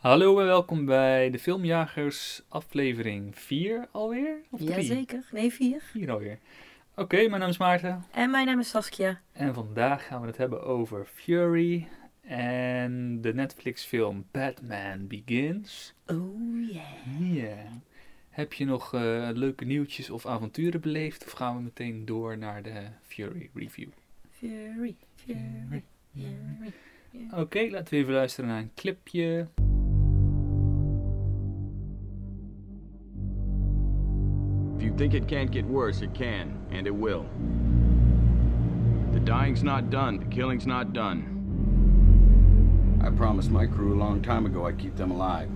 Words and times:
Hallo 0.00 0.40
en 0.40 0.46
welkom 0.46 0.84
bij 0.84 1.30
de 1.30 1.38
Filmjagers 1.38 2.42
aflevering 2.48 3.38
4 3.38 3.88
alweer? 3.90 4.36
Of 4.50 4.60
3? 4.60 4.70
Jazeker. 4.70 5.28
Nee, 5.32 5.52
vier. 5.52 5.80
4 5.82 6.10
alweer. 6.10 6.38
Oké, 6.96 7.16
mijn 7.28 7.40
naam 7.40 7.48
is 7.48 7.58
Maarten 7.58 8.04
En 8.10 8.30
mijn 8.30 8.46
naam 8.46 8.58
is 8.58 8.68
Saskia. 8.68 9.20
en 9.32 9.54
vandaag 9.54 10.06
gaan 10.06 10.20
we 10.20 10.26
het 10.26 10.36
hebben 10.36 10.62
over 10.62 11.06
Fury 11.06 11.88
en 12.20 13.20
de 13.20 13.34
Netflix 13.34 13.84
film 13.84 14.26
Batman 14.30 15.06
Begins. 15.06 15.94
Oh 16.06 16.70
yeah. 16.72 17.34
Ja. 17.34 17.56
Heb 18.30 18.52
je 18.52 18.64
nog 18.64 18.94
eh, 18.94 19.28
leuke 19.32 19.64
nieuwtjes 19.64 20.10
of 20.10 20.26
avonturen 20.26 20.80
beleefd 20.80 21.24
of 21.24 21.32
gaan 21.32 21.56
we 21.56 21.62
meteen 21.62 22.04
door 22.04 22.38
naar 22.38 22.62
de 22.62 22.86
Fury 23.02 23.50
review? 23.54 23.88
Fury, 24.30 24.96
Fury, 25.14 25.82
Fury. 26.14 26.72
Oké, 27.32 27.68
laten 27.70 27.94
we 27.94 27.96
even 28.00 28.12
luisteren 28.12 28.50
naar 28.50 28.58
een 28.58 28.70
clipje. 28.74 29.46
Think 35.00 35.14
it 35.14 35.26
can't 35.26 35.50
get 35.50 35.64
worse, 35.64 36.02
it 36.02 36.12
can, 36.12 36.54
and 36.70 36.86
it 36.86 36.94
will. 36.94 37.24
The 39.14 39.20
dying's 39.20 39.62
not 39.62 39.88
done, 39.88 40.18
the 40.18 40.26
killing's 40.26 40.66
not 40.66 40.92
done. 40.92 41.24
I 43.02 43.08
promised 43.08 43.50
my 43.50 43.64
crew 43.64 43.94
a 43.94 43.98
long 43.98 44.20
time 44.20 44.44
ago 44.44 44.66
I'd 44.66 44.78
keep 44.78 44.96
them 44.96 45.10
alive. 45.10 45.48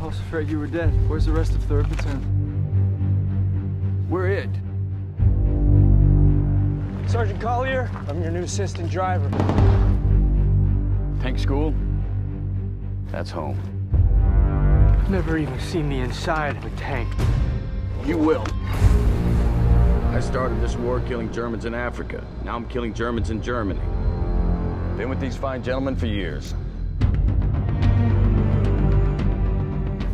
I 0.00 0.06
was 0.06 0.20
afraid 0.20 0.48
you 0.48 0.60
were 0.60 0.68
dead. 0.68 0.92
Where's 1.10 1.26
the 1.26 1.32
rest 1.32 1.56
of 1.56 1.62
3rd 1.62 1.88
Platoon? 1.88 2.22
We're 4.08 4.28
it. 4.28 4.50
Sergeant 7.10 7.40
Collier, 7.40 7.90
I'm 8.06 8.22
your 8.22 8.30
new 8.30 8.44
assistant 8.44 8.92
driver. 8.92 9.28
Tank 11.20 11.40
school? 11.40 11.74
That's 13.10 13.32
home. 13.32 13.77
I've 15.08 15.14
never 15.14 15.38
even 15.38 15.58
seen 15.58 15.88
the 15.88 16.00
inside 16.00 16.58
of 16.58 16.66
a 16.66 16.70
tank. 16.76 17.08
You 18.04 18.18
will. 18.18 18.44
I 20.14 20.20
started 20.20 20.60
this 20.60 20.76
war 20.76 21.00
killing 21.00 21.32
Germans 21.32 21.64
in 21.64 21.72
Africa. 21.72 22.22
Now 22.44 22.54
I'm 22.54 22.68
killing 22.68 22.92
Germans 22.92 23.30
in 23.30 23.40
Germany. 23.40 23.80
Been 24.98 25.08
with 25.08 25.18
these 25.18 25.34
fine 25.34 25.62
gentlemen 25.62 25.96
for 25.96 26.04
years. 26.04 26.52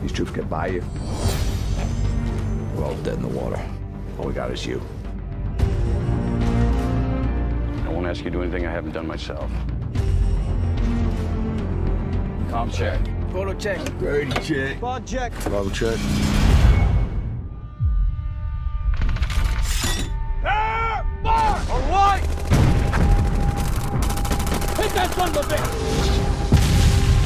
These 0.00 0.12
troops 0.12 0.30
get 0.30 0.48
by 0.48 0.68
you. 0.68 0.84
We're 2.76 2.84
all 2.84 2.94
dead 2.98 3.14
in 3.14 3.22
the 3.22 3.36
water. 3.36 3.60
All 4.16 4.26
we 4.26 4.32
got 4.32 4.52
is 4.52 4.64
you. 4.64 4.80
I 7.84 7.88
won't 7.88 8.06
ask 8.06 8.18
you 8.18 8.26
to 8.26 8.30
do 8.30 8.42
anything 8.42 8.64
I 8.64 8.70
haven't 8.70 8.92
done 8.92 9.08
myself. 9.08 9.50
Calm 12.48 12.70
check. 12.70 13.00
Photo 13.34 13.52
check. 13.54 13.80
Brady 13.98 14.30
check. 14.44 14.80
Bond 14.80 15.04
check. 15.08 15.32
Bravo 15.42 15.68
check. 15.70 15.98
All 20.44 21.80
right! 21.90 22.22
Hit 24.78 24.90
that 24.94 25.10
son 25.16 25.30
of 25.30 25.36
a 25.36 25.40
bitch! 25.40 25.68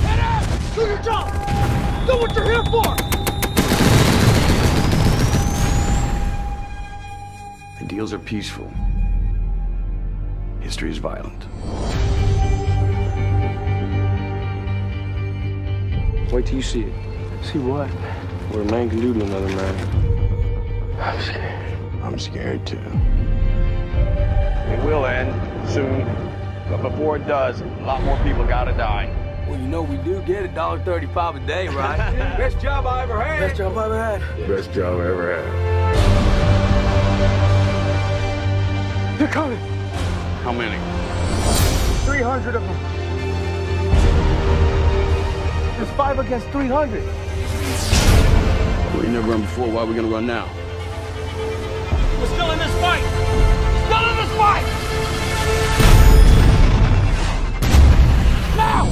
Head 0.01 0.19
out! 0.19 0.47
Do 0.75 0.81
your 0.81 1.03
job! 1.03 1.31
Do 2.07 2.17
what 2.17 2.35
you're 2.35 2.47
here 2.47 2.65
for! 2.65 2.97
Ideals 7.85 8.15
are 8.15 8.19
peaceful. 8.19 8.73
History 10.61 10.91
is 10.91 10.97
violent. 10.97 11.45
Wait 16.33 16.45
till 16.45 16.57
you 16.57 16.63
see 16.63 16.83
it. 16.83 16.93
See 17.43 17.59
what? 17.59 17.89
What 18.51 18.61
a 18.61 18.65
man 18.71 18.91
can 18.91 19.01
do 19.01 19.15
to 19.15 19.25
another 19.25 19.49
man. 19.49 20.99
I'm 21.01 21.21
scared. 21.23 21.79
I'm 22.03 22.19
scared 22.19 22.67
too. 22.67 22.77
It 24.71 24.85
will 24.85 25.07
end 25.07 25.33
soon, 25.67 26.05
but 26.69 26.83
before 26.83 27.17
it 27.17 27.27
does, 27.27 27.63
a 27.63 27.67
lot 27.85 28.03
more 28.03 28.19
people 28.25 28.45
gotta 28.47 28.73
die. 28.73 29.09
Well, 29.49 29.59
you 29.59 29.67
know 29.67 29.81
we 29.81 29.97
do 29.97 30.21
get 30.23 30.45
a 30.45 30.49
dollar 30.49 30.79
thirty-five 30.85 31.37
a 31.37 31.41
day, 31.47 31.69
right? 31.69 31.97
Best 32.37 32.61
job 32.61 32.87
I 32.87 33.05
ever 33.05 33.19
had. 33.19 33.41
Best 33.41 33.57
job 33.57 33.79
I 33.79 33.87
ever 33.87 33.97
had. 33.99 34.21
Best 34.47 34.73
job 34.73 35.01
I 35.01 35.07
ever 35.07 35.43
had. 35.43 35.79
They're 39.19 39.29
coming! 39.29 39.59
How 40.45 40.53
many? 40.53 40.77
300 42.05 42.55
of 42.55 42.63
them. 42.63 42.98
Five 45.99 46.21
against 46.21 46.47
300. 46.51 47.03
We 49.03 49.09
never 49.09 49.33
run 49.33 49.41
before. 49.41 49.67
Why 49.67 49.83
are 49.83 49.87
we 49.87 49.97
gonna 49.97 50.07
run 50.07 50.29
now? 50.29 50.49
We're 52.21 52.27
still 52.27 52.53
in 52.53 52.59
this 52.61 52.73
fight! 52.81 53.03
Still 53.87 54.09
in 54.09 54.17
this 54.17 54.33
fight! 54.39 54.67
Now! 58.57 58.87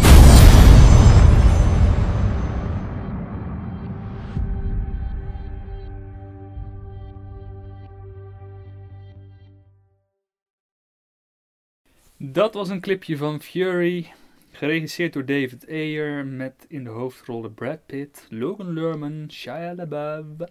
Dat 12.18 12.54
was 12.54 12.68
een 12.68 12.80
clipje 12.80 13.16
van 13.16 13.40
Fury, 13.40 14.12
geregisseerd 14.56 15.12
door 15.12 15.24
David 15.24 15.68
Ayer 15.68 16.26
met 16.26 16.64
in 16.68 16.84
de 16.84 16.90
hoofdrollen 16.90 17.54
Brad 17.54 17.86
Pitt, 17.86 18.26
Logan 18.30 18.72
Lerman, 18.72 19.24
Shia 19.30 19.74
LaBeouf. 19.74 20.50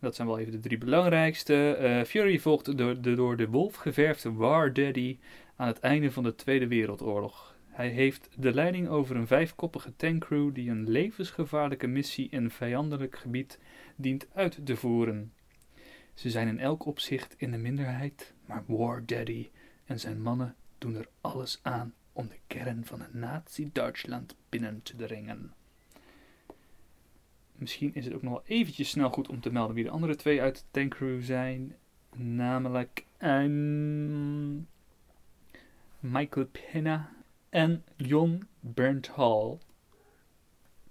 Dat 0.00 0.14
zijn 0.14 0.28
wel 0.28 0.38
even 0.38 0.52
de 0.52 0.60
drie 0.60 0.78
belangrijkste. 0.78 1.74
Eh, 1.74 2.04
Fury 2.04 2.38
volgt 2.38 2.78
de, 2.78 3.00
de 3.00 3.14
door 3.14 3.36
de 3.36 3.48
wolf 3.48 3.74
geverfde 3.74 4.32
War 4.32 4.72
Daddy 4.72 5.18
aan 5.56 5.66
het 5.66 5.80
einde 5.80 6.10
van 6.12 6.22
de 6.22 6.34
Tweede 6.34 6.66
Wereldoorlog. 6.66 7.56
Hij 7.68 7.88
heeft 7.88 8.28
de 8.36 8.54
leiding 8.54 8.88
over 8.88 9.16
een 9.16 9.26
vijfkoppige 9.26 9.96
tankcrew 9.96 10.54
die 10.54 10.70
een 10.70 10.90
levensgevaarlijke 10.90 11.86
missie 11.86 12.28
in 12.30 12.50
vijandelijk 12.50 13.18
gebied 13.18 13.58
dient 13.96 14.26
uit 14.34 14.66
te 14.66 14.76
voeren. 14.76 15.32
Ze 16.14 16.30
zijn 16.30 16.48
in 16.48 16.58
elk 16.58 16.86
opzicht 16.86 17.34
in 17.38 17.50
de 17.50 17.58
minderheid, 17.58 18.34
maar 18.46 18.64
War 18.66 19.02
Daddy 19.06 19.48
en 19.84 20.00
zijn 20.00 20.22
mannen 20.22 20.54
doen 20.78 20.94
er 20.96 21.08
alles 21.20 21.58
aan 21.62 21.94
om 22.14 22.28
de 22.28 22.38
kern 22.46 22.84
van 22.84 23.00
het 23.00 23.14
Nazi-Duitsland 23.14 24.36
binnen 24.48 24.82
te 24.82 24.96
dringen. 24.96 25.52
Misschien 27.52 27.94
is 27.94 28.04
het 28.04 28.14
ook 28.14 28.22
nog 28.22 28.32
wel 28.32 28.46
eventjes 28.46 28.88
snel 28.88 29.10
goed 29.10 29.28
om 29.28 29.40
te 29.40 29.52
melden 29.52 29.74
wie 29.74 29.84
de 29.84 29.90
andere 29.90 30.16
twee 30.16 30.40
uit 30.40 30.56
de 30.56 30.62
tankcrew 30.70 31.22
zijn. 31.22 31.76
Namelijk 32.16 33.04
Michael 36.00 36.46
Pena 36.46 37.12
en 37.48 37.84
Jon 37.96 38.48
Bernthal. 38.60 39.60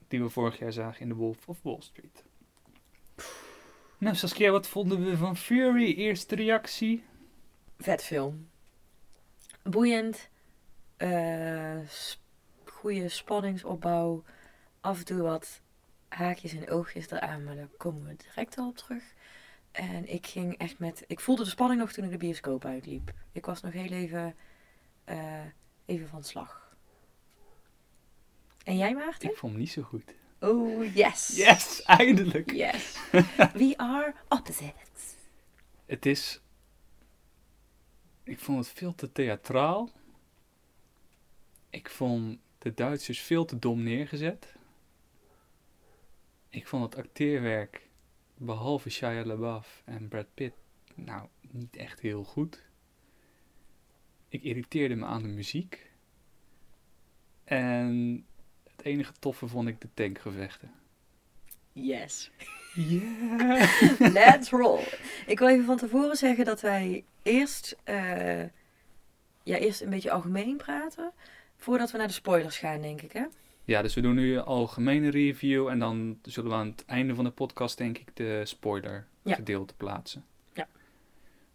Die 0.08 0.22
we 0.22 0.30
vorig 0.30 0.60
jaar 0.60 0.74
zagen 0.74 1.02
in 1.02 1.10
The 1.10 1.16
Wolf 1.16 1.48
of 1.48 1.62
Wall 1.62 1.82
Street. 1.82 2.24
Nou 3.98 4.16
Saskia, 4.16 4.52
wat 4.52 4.68
vonden 4.68 5.06
we 5.06 5.18
van 5.18 5.38
Fury? 5.38 5.94
Eerste 5.94 6.36
reactie? 6.36 7.04
Vet 7.78 8.04
film. 8.04 8.50
Boeiend. 9.64 10.30
Eh 10.98 11.80
goede 12.84 13.10
spanningsopbouw. 13.10 14.24
Af 14.82 15.00
en 15.00 15.06
toe 15.06 15.22
wat 15.22 15.62
haakjes 16.08 16.54
en 16.54 16.70
oogjes 16.70 17.10
eraan, 17.10 17.44
maar 17.44 17.56
daar 17.56 17.70
komen 17.78 18.08
we 18.08 18.16
direct 18.16 18.58
al 18.58 18.68
op 18.68 18.78
terug. 18.78 19.04
En 19.72 20.14
ik 20.14 20.28
ging 20.28 20.58
echt 20.58 20.80
met... 20.80 21.04
Ik 21.08 21.20
voelde 21.20 21.44
de 21.44 21.50
spanning 21.50 21.80
nog 21.80 21.92
toen 21.92 22.04
ik 22.04 22.12
de 22.12 22.18
bioscoop 22.18 22.66
uitliep. 22.66 23.12
Ik 23.32 23.46
was 23.46 23.62
nog 23.62 23.74
heel 23.74 23.92
even, 23.92 24.36
eh, 25.04 25.46
even 25.86 26.08
van 26.08 26.24
slag. 26.24 26.76
En 28.64 28.78
jij 28.78 28.94
Maarten? 28.94 29.30
Ik 29.30 29.38
vond 29.38 29.52
hem 29.52 29.62
niet 29.62 29.72
zo 29.72 29.82
goed. 29.82 30.14
Oh, 30.40 30.96
yes. 30.96 31.28
Yes, 31.46 31.82
eindelijk! 31.82 32.52
Yes. 32.52 32.98
We 33.60 33.74
are 33.78 34.14
opposites. 34.30 35.16
Het 35.86 36.06
is. 36.06 36.42
Ik 38.24 38.40
vond 38.40 38.66
het 38.66 38.78
veel 38.78 38.96
te 38.96 39.12
theatraal. 39.12 39.90
Ik 41.74 41.90
vond 41.90 42.40
de 42.58 42.74
Duitsers 42.74 43.20
veel 43.20 43.46
te 43.46 43.60
dom 43.60 43.84
neergezet. 43.84 44.56
Ik 46.50 46.68
vond 46.68 46.84
het 46.84 47.06
acteerwerk, 47.06 47.90
behalve 48.38 48.90
Shia 48.90 49.26
LaBeouf 49.26 49.82
en 49.86 50.08
Brad 50.08 50.26
Pitt, 50.34 50.56
nou 50.96 51.28
niet 51.42 51.76
echt 51.76 52.00
heel 52.00 52.24
goed. 52.24 52.62
Ik 54.30 54.44
irriteerde 54.44 54.96
me 54.96 55.06
aan 55.06 55.22
de 55.22 55.28
muziek. 55.28 55.92
En 57.44 58.26
het 58.64 58.86
enige 58.86 59.14
toffe 59.20 59.48
vond 59.48 59.68
ik 59.68 59.82
de 59.82 59.90
tankgevechten. 59.94 60.72
Yes. 61.72 62.32
Yeah! 62.74 64.00
Let's 64.14 64.50
roll. 64.50 64.84
Ik 65.26 65.40
wil 65.40 65.48
even 65.48 65.66
van 65.66 65.78
tevoren 65.78 66.16
zeggen 66.16 66.46
dat 66.46 66.62
wij 66.62 67.04
eerst, 67.24 67.76
eh, 67.84 68.44
ja, 69.44 69.58
eerst 69.58 69.82
een 69.82 69.90
beetje 69.90 70.12
algemeen 70.12 70.58
praten. 70.58 71.14
Voordat 71.64 71.92
we 71.92 71.98
naar 71.98 72.08
de 72.08 72.14
spoilers 72.14 72.58
gaan, 72.58 72.82
denk 72.82 73.02
ik, 73.02 73.12
hè? 73.12 73.24
Ja, 73.64 73.82
dus 73.82 73.94
we 73.94 74.02
doen 74.02 74.16
nu 74.16 74.36
een 74.36 74.44
algemene 74.44 75.10
review 75.10 75.68
en 75.68 75.80
dan 75.80 76.20
zullen 76.22 76.50
we 76.50 76.56
aan 76.56 76.68
het 76.68 76.86
einde 76.86 77.16
van 77.16 77.24
de 77.24 77.30
podcast 77.32 77.78
denk 77.78 77.98
ik 77.98 78.16
de 78.16 78.42
spoiler 78.46 79.08
Ja. 79.24 79.36
gedeelte 79.36 79.74
plaatsen. 79.74 80.26
Ja. 80.54 80.68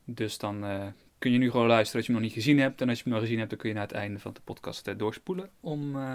Dus 0.04 0.38
dan 0.38 0.64
eh, 0.64 0.86
kun 1.18 1.32
je 1.32 1.38
nu 1.38 1.50
gewoon 1.50 1.66
luisteren 1.66 1.96
als 1.96 2.06
je 2.06 2.12
hem 2.12 2.20
nog 2.22 2.30
niet 2.30 2.42
gezien 2.42 2.58
hebt. 2.58 2.80
En 2.80 2.88
als 2.88 2.98
je 2.98 3.04
hem 3.04 3.12
nog 3.12 3.22
gezien 3.22 3.38
hebt, 3.38 3.50
dan 3.50 3.58
kun 3.58 3.68
je 3.68 3.74
naar 3.74 3.84
het 3.86 3.92
einde 3.92 4.18
van 4.18 4.32
de 4.32 4.40
podcast 4.44 4.88
eh, 4.88 4.94
doorspoelen. 4.98 5.50
Om, 5.60 5.88
eh, 5.96 6.14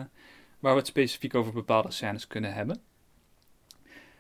waar 0.60 0.74
we 0.74 0.78
het 0.80 0.88
specifiek 0.88 1.36
over 1.36 1.54
bepaalde 1.54 1.92
scènes 1.92 2.28
kunnen 2.28 2.54
hebben. 2.54 2.82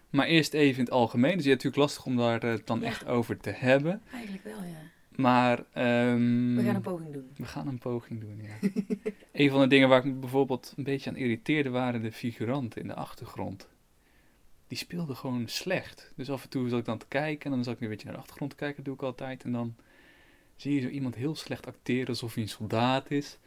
Maar 0.10 0.26
eerst 0.28 0.54
even 0.54 0.78
in 0.78 0.84
het 0.86 0.94
algemeen. 0.94 1.38
Dus 1.38 1.46
het 1.46 1.46
is 1.46 1.52
natuurlijk 1.52 1.82
lastig 1.82 2.06
om 2.06 2.18
daar 2.18 2.64
dan 2.66 2.80
Ja. 2.80 2.86
echt 2.86 3.06
over 3.06 3.38
te 3.38 3.50
hebben. 3.50 4.02
Eigenlijk 4.14 4.44
wel, 4.44 4.64
ja. 4.64 4.82
Maar... 5.16 5.64
ehm, 5.74 6.56
We 6.56 6.64
gaan 6.64 6.76
een 6.76 6.82
poging 6.82 7.14
doen. 7.14 7.30
we 7.36 7.46
gaan 7.46 7.68
een 7.68 7.78
poging 7.78 8.20
doen, 8.20 8.42
ja. 8.42 8.70
een 9.44 9.50
van 9.50 9.62
de 9.62 9.68
dingen 9.68 9.90
waar 9.90 10.00
ik 10.00 10.06
me 10.06 10.12
bijvoorbeeld 10.12 10.74
een 10.78 10.84
beetje 10.84 11.10
aan 11.10 11.16
irriteerde 11.16 11.70
waren 11.70 12.02
de 12.02 12.12
figuranten 12.12 12.82
in 12.82 12.88
de 12.88 12.96
achtergrond. 12.96 13.68
Die 14.68 14.78
speelden 14.78 15.16
gewoon 15.16 15.48
slecht. 15.48 16.12
Dus 16.16 16.30
af 16.30 16.44
en 16.44 16.50
toe 16.50 16.70
zat 16.70 16.80
ik 16.80 16.86
dan 16.86 16.98
te 16.98 17.06
kijken 17.08 17.46
en 17.46 17.52
dan 17.56 17.64
zat 17.64 17.76
ik 17.76 17.82
een 17.82 17.90
beetje 17.90 18.06
naar 18.06 18.16
de 18.16 18.20
achtergrond 18.22 18.52
te 18.52 18.58
kijken, 18.58 18.76
dat 18.76 18.86
doe 18.86 18.94
ik 18.94 19.02
altijd. 19.02 19.44
En 19.44 19.52
dan 19.52 19.76
zie 20.56 20.74
je 20.76 20.82
zo 20.82 20.88
iemand 20.88 21.16
heel 21.16 21.36
slecht 21.36 21.68
acteren 21.68 22.08
alsof 22.08 22.34
hij 22.34 22.44
een 22.44 22.50
soldaat 22.50 23.12
is. 23.12 23.38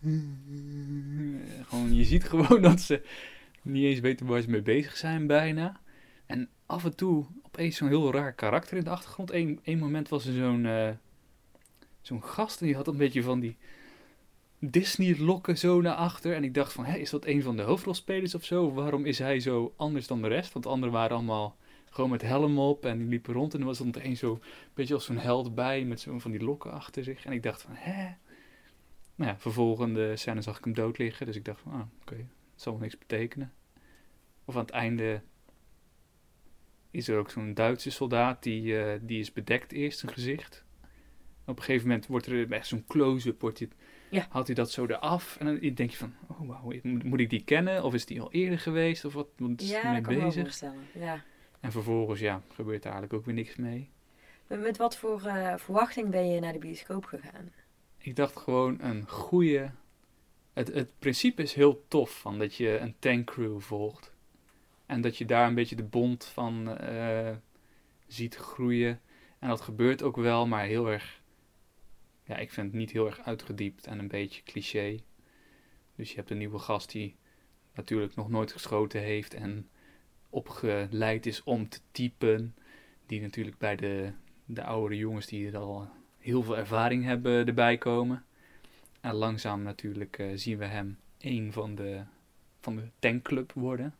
Gewoon, 1.68 1.94
je 1.94 2.04
ziet 2.04 2.24
gewoon 2.24 2.62
dat 2.62 2.80
ze 2.80 3.02
niet 3.62 3.84
eens 3.84 4.00
weten 4.00 4.26
waar 4.26 4.40
ze 4.40 4.50
mee 4.50 4.62
bezig 4.62 4.96
zijn 4.96 5.26
bijna. 5.26 5.80
En 6.26 6.48
af 6.66 6.84
en 6.84 6.96
toe 6.96 7.26
opeens 7.42 7.76
zo'n 7.76 7.88
heel 7.88 8.12
raar 8.12 8.32
karakter 8.32 8.76
in 8.76 8.84
de 8.84 8.90
achtergrond. 8.90 9.32
Eén 9.32 9.60
één 9.62 9.78
moment 9.78 10.08
was 10.08 10.26
er 10.26 10.32
zo'n 10.32 10.66
eh, 10.66 10.88
zo'n 12.06 12.24
gast 12.24 12.60
en 12.60 12.66
die 12.66 12.76
had 12.76 12.86
een 12.86 12.96
beetje 12.96 13.22
van 13.22 13.40
die 13.40 13.56
Disney-lokken 14.58 15.58
zo 15.58 15.80
naar 15.80 15.94
achter. 15.94 16.34
En 16.34 16.44
ik 16.44 16.54
dacht 16.54 16.72
van, 16.72 16.84
hé, 16.84 16.96
is 16.96 17.10
dat 17.10 17.26
een 17.26 17.42
van 17.42 17.56
de 17.56 17.62
hoofdrolspelers 17.62 18.34
of 18.34 18.44
zo? 18.44 18.72
Waarom 18.72 19.04
is 19.04 19.18
hij 19.18 19.40
zo 19.40 19.74
anders 19.76 20.06
dan 20.06 20.22
de 20.22 20.28
rest? 20.28 20.52
Want 20.52 20.64
de 20.64 20.70
anderen 20.70 20.94
waren 20.94 21.16
allemaal 21.16 21.56
gewoon 21.90 22.10
met 22.10 22.22
helm 22.22 22.58
op 22.58 22.84
en 22.84 22.98
die 22.98 23.06
liepen 23.06 23.34
rond. 23.34 23.54
En 23.54 23.60
er 23.60 23.66
was 23.66 23.80
er 23.80 24.06
een 24.06 24.16
zo, 24.16 24.40
beetje 24.74 24.94
als 24.94 25.04
zo'n 25.04 25.18
held 25.18 25.54
bij 25.54 25.84
met 25.84 26.00
zo'n 26.00 26.20
van 26.20 26.30
die 26.30 26.44
lokken 26.44 26.72
achter 26.72 27.04
zich. 27.04 27.24
En 27.24 27.32
ik 27.32 27.42
dacht 27.42 27.62
van, 27.62 27.72
hè? 27.74 28.14
Nou 29.14 29.30
ja, 29.30 29.38
vervolgende 29.38 30.16
scène 30.16 30.42
zag 30.42 30.58
ik 30.58 30.64
hem 30.64 30.74
dood 30.74 30.98
liggen. 30.98 31.26
Dus 31.26 31.36
ik 31.36 31.44
dacht 31.44 31.60
van, 31.60 31.72
ah, 31.72 31.86
oké, 32.00 32.16
het 32.16 32.62
zal 32.62 32.72
wel 32.72 32.80
niks 32.80 32.98
betekenen. 32.98 33.52
Of 34.44 34.54
aan 34.54 34.60
het 34.60 34.70
einde 34.70 35.22
is 36.90 37.08
er 37.08 37.18
ook 37.18 37.30
zo'n 37.30 37.54
Duitse 37.54 37.90
soldaat, 37.90 38.42
die, 38.42 38.78
eh, 38.78 39.00
die 39.02 39.20
is 39.20 39.32
bedekt 39.32 39.72
eerst 39.72 39.98
zijn 39.98 40.12
gezicht. 40.12 40.65
Op 41.46 41.56
een 41.56 41.62
gegeven 41.64 41.88
moment 41.88 42.06
wordt 42.06 42.26
er 42.26 42.52
echt 42.52 42.66
zo'n 42.66 42.84
close-up, 42.88 43.40
wordt 43.40 43.58
hij, 43.58 43.68
Ja. 44.10 44.26
haalt 44.30 44.46
hij 44.46 44.54
dat 44.54 44.70
zo 44.70 44.86
eraf. 44.86 45.36
En 45.38 45.46
dan 45.46 45.58
denk 45.74 45.90
je 45.90 45.96
van, 45.96 46.14
oh 46.28 46.48
wauw, 46.48 46.72
moet- 46.82 47.20
ik 47.20 47.30
die 47.30 47.44
kennen? 47.44 47.84
Of 47.84 47.94
is 47.94 48.06
die 48.06 48.20
al 48.20 48.32
eerder 48.32 48.58
geweest? 48.58 49.04
Of 49.04 49.12
wat, 49.14 49.28
wat 49.36 49.60
is 49.60 49.70
Ja, 49.70 49.80
kan 49.80 49.96
ik 49.96 50.06
me 50.06 50.16
wel 50.16 50.24
bezig? 50.26 50.60
Ja. 50.94 51.24
En 51.60 51.72
vervolgens, 51.72 52.20
ja, 52.20 52.42
gebeurt 52.54 52.78
er 52.84 52.90
eigenlijk 52.90 53.12
ook 53.12 53.24
weer 53.24 53.34
niks 53.34 53.56
mee. 53.56 53.90
Met, 54.46 54.60
met 54.60 54.76
wat 54.76 54.96
voor 54.96 55.22
eh, 55.24 55.56
verwachting 55.56 56.10
ben 56.10 56.28
je 56.30 56.40
naar 56.40 56.52
de 56.52 56.58
bioscoop 56.58 57.04
gegaan? 57.04 57.52
Ik 57.98 58.16
dacht 58.16 58.36
gewoon 58.36 58.80
een 58.80 59.08
goede... 59.08 59.70
Het, 60.52 60.74
het 60.74 60.92
principe 60.98 61.42
is 61.42 61.54
heel 61.54 61.84
tof, 61.88 62.18
van 62.20 62.38
dat 62.38 62.54
je 62.54 62.78
een 62.78 62.94
tankcrew 62.98 63.60
volgt. 63.60 64.14
En 64.86 65.00
dat 65.00 65.16
je 65.18 65.24
daar 65.24 65.46
een 65.48 65.54
beetje 65.54 65.76
de 65.76 65.84
bond 65.84 66.24
van 66.24 66.78
eh, 66.78 67.30
ziet 68.06 68.36
groeien. 68.36 69.00
En 69.38 69.48
dat 69.48 69.60
gebeurt 69.60 70.02
ook 70.02 70.16
wel, 70.16 70.46
maar 70.46 70.64
heel 70.64 70.90
erg... 70.90 71.20
Ja, 72.26 72.36
ik 72.36 72.52
vind 72.52 72.66
het 72.66 72.76
niet 72.76 72.90
heel 72.90 73.06
erg 73.06 73.20
uitgediept 73.20 73.86
en 73.86 73.98
een 73.98 74.08
beetje 74.08 74.42
cliché. 74.42 75.00
Dus 75.94 76.10
je 76.10 76.16
hebt 76.16 76.30
een 76.30 76.38
nieuwe 76.38 76.58
gast 76.58 76.90
die 76.90 77.16
natuurlijk 77.74 78.14
nog 78.14 78.28
nooit 78.28 78.52
geschoten 78.52 79.00
heeft 79.00 79.34
en 79.34 79.68
opgeleid 80.30 81.26
is 81.26 81.42
om 81.42 81.68
te 81.68 81.80
typen. 81.90 82.54
Die 83.06 83.20
natuurlijk 83.20 83.58
bij 83.58 83.76
de, 83.76 84.12
de 84.44 84.62
oudere 84.64 84.96
jongens 84.96 85.26
die 85.26 85.46
er 85.46 85.56
al 85.56 85.88
heel 86.18 86.42
veel 86.42 86.56
ervaring 86.56 87.04
hebben 87.04 87.46
erbij 87.46 87.78
komen. 87.78 88.24
En 89.00 89.14
langzaam 89.14 89.62
natuurlijk 89.62 90.18
eh, 90.18 90.26
zien 90.34 90.58
we 90.58 90.64
hem 90.64 90.98
een 91.18 91.52
van 91.52 91.74
de, 91.74 92.02
van 92.60 92.76
de 92.76 92.88
tankclub 92.98 93.52
worden. 93.52 93.94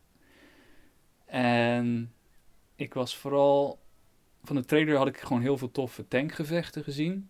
En 1.25 2.13
ik 2.75 2.93
was 2.93 3.17
vooral... 3.17 3.79
Van 4.43 4.55
de 4.55 4.65
trailer 4.65 4.97
had 4.97 5.07
ik 5.07 5.17
gewoon 5.17 5.41
heel 5.41 5.57
veel 5.57 5.71
toffe 5.71 6.07
tankgevechten 6.07 6.83
gezien. 6.83 7.29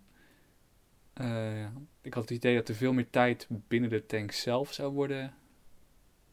Eh, 1.18 1.66
ik 2.02 2.14
had 2.14 2.24
het 2.24 2.32
idee 2.38 2.56
dat 2.56 2.70
er 2.70 2.76
veel 2.76 2.94
meer 2.94 3.10
tijd 3.10 3.48
binnen 3.68 3.90
de 3.90 4.06
tank 4.06 4.32
zelf 4.32 4.74
zou 4.74 4.94
worden 4.94 5.34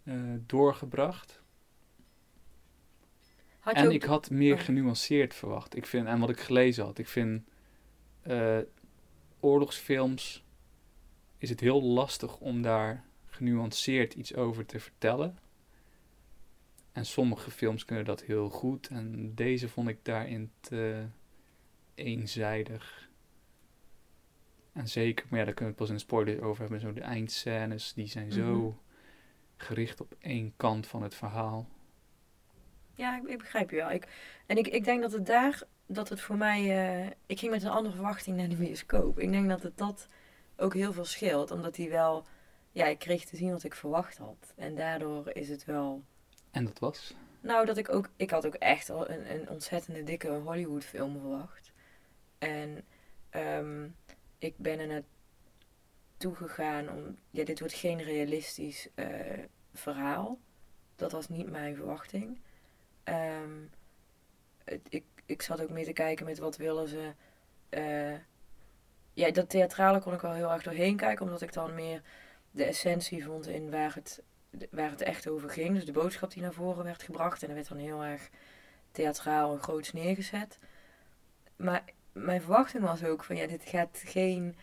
eh, 0.04 0.14
doorgebracht. 0.46 1.42
Had 3.58 3.75
En 3.75 3.86
ook- 3.86 3.92
ik 3.92 4.02
had 4.04 4.31
meer 4.31 4.54
Oh. 4.54 4.60
genuanceerd 4.60 5.34
verwacht. 5.34 5.76
Ik 5.76 5.86
vind, 5.86 6.06
en 6.06 6.19
wat 6.19 6.31
ik 6.31 6.40
gelezen 6.40 6.84
had. 6.84 6.98
Ik 6.98 7.08
vind 7.08 7.42
eh, 8.22 8.58
oorlogsfilms 9.40 10.44
is 11.38 11.50
het 11.50 11.60
heel 11.60 11.82
lastig 11.82 12.38
om 12.38 12.62
daar 12.62 13.04
genuanceerd 13.26 14.14
iets 14.14 14.34
over 14.34 14.66
te 14.66 14.80
vertellen. 14.80 15.38
En 16.92 17.06
sommige 17.06 17.50
films 17.50 17.84
kunnen 17.84 18.04
dat 18.04 18.22
heel 18.22 18.48
goed. 18.50 18.88
En 18.88 19.34
deze 19.34 19.69
vond 19.69 19.88
ik 19.88 19.98
daarin 20.02 20.50
te 20.60 21.06
eenzijdig. 21.94 23.08
En 24.75 24.88
zeker, 24.88 25.26
maar 25.29 25.38
ja, 25.38 25.44
daar 25.44 25.55
kunnen 25.55 25.75
we 25.75 25.81
het 25.82 25.88
pas 25.88 25.88
in 25.88 25.94
de 25.94 26.15
spoiler 26.15 26.44
over 26.44 26.61
hebben. 26.62 26.81
Zo 26.81 26.93
de 26.93 27.00
eindscènes, 27.00 27.93
die 27.93 28.06
zijn 28.06 28.32
zo 28.32 28.43
Mhm. 28.44 28.76
gericht 29.56 30.00
op 30.00 30.15
één 30.19 30.53
kant 30.56 30.87
van 30.87 31.03
het 31.03 31.15
verhaal. 31.15 31.67
Ja, 32.94 33.17
ik, 33.17 33.29
ik 33.29 33.38
begrijp 33.38 33.71
je 33.71 33.76
wel. 33.76 33.91
Ik, 33.91 34.09
en 34.47 34.56
ik, 34.56 34.67
ik 34.67 34.85
denk 34.85 35.03
dat 35.03 35.12
het 35.12 35.26
daar, 35.26 35.62
dat 35.87 36.09
het 36.09 36.21
voor 36.21 36.37
mij, 36.37 36.61
eh, 37.05 37.11
ik 37.26 37.38
ging 37.38 37.53
met 37.53 37.62
een 37.62 37.71
andere 37.71 37.94
verwachting 37.94 38.37
naar 38.37 38.49
de 38.49 38.56
bioscoop. 38.56 39.19
Ik 39.19 39.31
denk 39.31 39.49
dat 39.49 39.62
het 39.62 39.79
dat 39.79 40.09
ook 40.56 40.75
heel 40.75 40.93
veel 40.93 41.05
scheelt, 41.05 41.50
omdat 41.50 41.76
hij 41.76 41.91
wel, 41.91 42.26
ja, 42.73 42.87
ik 42.87 42.99
kreeg 42.99 43.25
te 43.25 43.37
zien 43.37 43.50
wat 43.50 43.65
ik 43.65 43.75
verwacht 43.75 44.17
had. 44.19 44.53
En 44.56 44.75
daardoor 44.75 45.31
is 45.32 45.49
het 45.49 45.65
wel, 45.65 46.03
En 46.50 46.65
dat 46.65 46.79
was. 46.79 47.15
nou, 47.41 47.67
dat 47.67 47.76
ik 47.76 47.88
ook, 47.88 48.09
ik 48.17 48.31
had 48.31 48.47
ook 48.47 48.55
echt 48.55 48.91
al 48.91 49.11
een, 49.11 49.31
een 49.35 49.49
ontzettende 49.49 50.03
dikke 50.03 50.29
Hollywood 50.29 50.85
film 50.85 51.19
verwacht. 51.21 51.73
En 52.38 52.85
ehm, 53.31 53.88
ik 54.44 54.55
ben 54.56 54.79
er 54.79 54.87
naartoe 54.87 56.35
gegaan 56.35 56.88
om, 56.91 57.17
ja, 57.31 57.44
dit 57.44 57.58
wordt 57.58 57.75
geen 57.75 58.02
realistisch 58.02 58.88
eh, 58.94 59.08
verhaal. 59.73 60.38
Dat 60.97 61.12
was 61.12 61.28
niet 61.28 61.50
mijn 61.50 61.76
verwachting. 61.76 62.40
Ehm, 63.04 63.50
het, 64.64 64.80
ik, 64.88 65.04
ik 65.26 65.42
zat 65.42 65.61
ook 65.62 65.71
mee 65.71 65.85
te 65.85 65.92
kijken 65.92 66.26
met 66.26 66.38
wat 66.38 66.57
willen 66.57 66.88
ze. 66.88 67.12
eh, 67.68 68.14
ja, 69.14 69.30
dat 69.30 69.49
theatrale 69.50 70.00
kon 70.00 70.14
ik 70.14 70.21
wel 70.21 70.33
heel 70.33 70.52
erg 70.52 70.62
doorheen 70.62 70.97
kijken, 70.97 71.25
omdat 71.26 71.40
ik 71.40 71.52
dan 71.52 71.75
meer 71.75 72.02
de 72.50 72.64
essentie 72.64 73.25
vond 73.25 73.47
in 73.47 73.71
waar 73.71 73.95
het, 73.95 74.23
waar 74.71 74.90
het 74.90 75.02
echt 75.02 75.28
over 75.28 75.50
ging. 75.50 75.75
Dus 75.75 75.85
de 75.85 75.92
boodschap 75.92 76.30
die 76.30 76.42
naar 76.42 76.52
voren 76.52 76.85
werd 76.85 77.02
gebracht. 77.02 77.40
En 77.42 77.47
dat 77.47 77.57
werd 77.57 77.68
dan 77.68 77.78
heel 77.78 78.04
erg 78.04 78.30
theatraal 78.92 79.52
en 79.52 79.62
groots 79.62 79.92
neergezet. 79.92 80.59
Maar 81.57 81.85
mijn 82.14 82.40
verwachting 82.40 82.83
was 82.85 83.04
ook 83.04 83.25
van 83.25 83.37
ja, 83.37 83.47
dit 83.47 83.62
gaat 83.64 84.02
geen. 84.06 84.56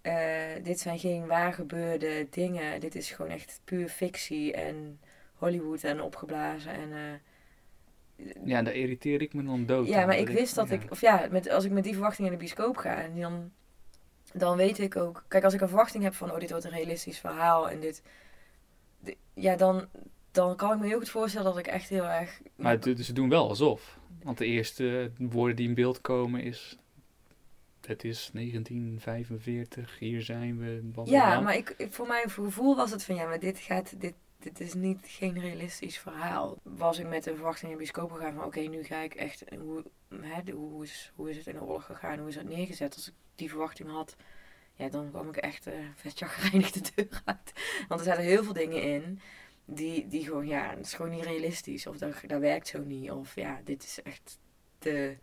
eh, 0.00 0.62
dit 0.62 0.80
zijn 0.80 0.98
geen 0.98 1.26
waar 1.26 1.52
gebeurde 1.52 2.26
dingen. 2.30 2.80
Dit 2.80 2.94
is 2.94 3.10
gewoon 3.10 3.30
echt 3.30 3.60
puur 3.64 3.88
fictie 3.88 4.52
en 4.52 5.00
Hollywood 5.34 5.84
en 5.84 6.00
opgeblazen. 6.02 6.72
En, 6.72 6.92
eh, 6.92 8.34
Ja, 8.44 8.62
daar 8.62 8.74
irriteer 8.74 9.22
ik 9.22 9.34
me 9.34 9.44
dan 9.44 9.66
dood 9.66 9.86
ja, 9.88 10.00
aan. 10.00 10.06
maar 10.06 10.18
ik 10.18 10.28
wist 10.28 10.54
dat 10.54 10.68
ja. 10.68 10.74
ik, 10.74 10.90
of 10.90 11.00
ja, 11.00 11.26
met, 11.30 11.48
als 11.50 11.64
ik 11.64 11.70
met 11.70 11.84
die 11.84 11.92
verwachting 11.92 12.26
in 12.26 12.32
de 12.32 12.38
bioscoop 12.38 12.76
ga, 12.76 12.94
en 13.02 13.20
dan, 13.20 13.50
dan 14.32 14.56
weet 14.56 14.78
ik 14.78 14.96
ook, 14.96 15.24
kijk, 15.28 15.44
als 15.44 15.54
ik 15.54 15.60
een 15.60 15.68
verwachting 15.68 16.02
heb 16.04 16.14
van, 16.14 16.30
oh, 16.32 16.38
dit 16.38 16.50
wordt 16.50 16.64
een 16.64 16.70
realistisch 16.70 17.18
verhaal 17.18 17.70
en 17.70 17.80
dit, 17.80 18.02
di- 19.00 19.16
ja, 19.34 19.56
dan, 19.56 19.88
dan 20.30 20.56
kan 20.56 20.72
ik 20.72 20.78
me 20.80 20.86
heel 20.86 20.98
goed 20.98 21.10
voorstellen 21.10 21.46
dat 21.46 21.58
ik 21.58 21.66
echt 21.66 21.88
heel 21.88 22.04
erg, 22.06 22.40
Maar 22.56 22.78
ze 22.82 23.12
doen 23.12 23.28
wel 23.28 23.48
alsof. 23.48 23.98
Want 24.26 24.38
de 24.38 24.46
eerste 24.46 25.10
woorden 25.18 25.56
die 25.56 25.68
in 25.68 25.74
beeld 25.74 26.00
komen 26.00 26.42
is... 26.42 26.78
Het 27.80 28.04
is 28.04 28.30
1945, 28.32 29.98
hier 29.98 30.22
zijn 30.22 30.58
we. 30.58 30.80
blablabla. 30.92 31.32
ja, 31.32 31.40
maar 31.40 31.56
ik, 31.56 31.86
voor 31.90 32.06
mijn 32.06 32.30
gevoel 32.30 32.76
was 32.76 32.90
het 32.90 33.04
van, 33.04 33.14
ja, 33.14 33.26
maar 33.26 33.38
dit 33.38 33.58
gaat, 33.58 34.00
dit, 34.00 34.14
dit 34.38 34.60
is 34.60 34.74
niet, 34.74 34.98
geen 35.02 35.40
realistisch 35.40 35.98
verhaal. 35.98 36.58
Was 36.62 36.98
ik 36.98 37.08
met 37.08 37.24
de 37.24 37.34
verwachting 37.34 37.64
in 37.64 37.70
de 37.70 37.82
bioscoop 37.82 38.12
gegaan 38.12 38.34
van, 38.34 38.44
oké, 38.44 38.60
nu 38.60 38.82
ga 38.82 38.96
ik 38.96 39.14
echt, 39.14 39.44
hoe, 39.58 39.84
hè, 40.20 40.52
hoe, 40.52 40.84
is, 40.84 41.12
hoe 41.14 41.30
is 41.30 41.36
het 41.36 41.46
in 41.46 41.54
de 41.54 41.62
oorlog 41.62 41.84
gegaan, 41.84 42.18
hoe 42.18 42.28
is 42.28 42.34
het 42.34 42.48
neergezet? 42.48 42.94
Als 42.94 43.08
ik 43.08 43.14
die 43.34 43.48
verwachting 43.48 43.90
had, 43.90 44.16
ja, 44.74 44.88
dan 44.88 45.10
kwam 45.10 45.28
ik 45.28 45.36
echt 45.36 45.66
eh 45.66 45.74
vet 45.94 46.18
de 46.18 46.80
deur 46.94 47.22
uit. 47.24 47.52
Want 47.88 48.00
er 48.00 48.06
zaten 48.06 48.24
heel 48.24 48.44
veel 48.44 48.52
dingen 48.52 48.82
in 48.82 49.20
die, 49.66 50.08
die 50.08 50.24
gewoon, 50.24 50.46
ja, 50.46 50.74
dat 50.74 50.84
is 50.84 50.94
gewoon 50.94 51.10
niet 51.10 51.24
realistisch. 51.24 51.86
Of 51.86 51.96
dat, 51.96 52.14
dat 52.26 52.40
werkt 52.40 52.66
zo 52.68 52.82
niet. 52.82 53.10
Of 53.10 53.34
ja, 53.34 53.60
dit 53.64 53.82
is 53.82 54.02
echt 54.02 54.38
de... 54.78 55.16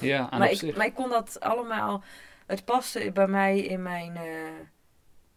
Ja, 0.00 0.30
aan 0.30 0.38
Maar 0.38 0.50
ik, 0.50 0.58
zich. 0.58 0.76
maar 0.76 0.86
ik 0.86 0.94
kon 0.94 1.08
dat 1.10 1.40
allemaal... 1.40 2.02
Het 2.46 2.64
paste 2.64 3.10
bij 3.14 3.26
mij 3.28 3.60
in 3.60 3.82
mijn... 3.82 4.16
eh, 4.16 4.50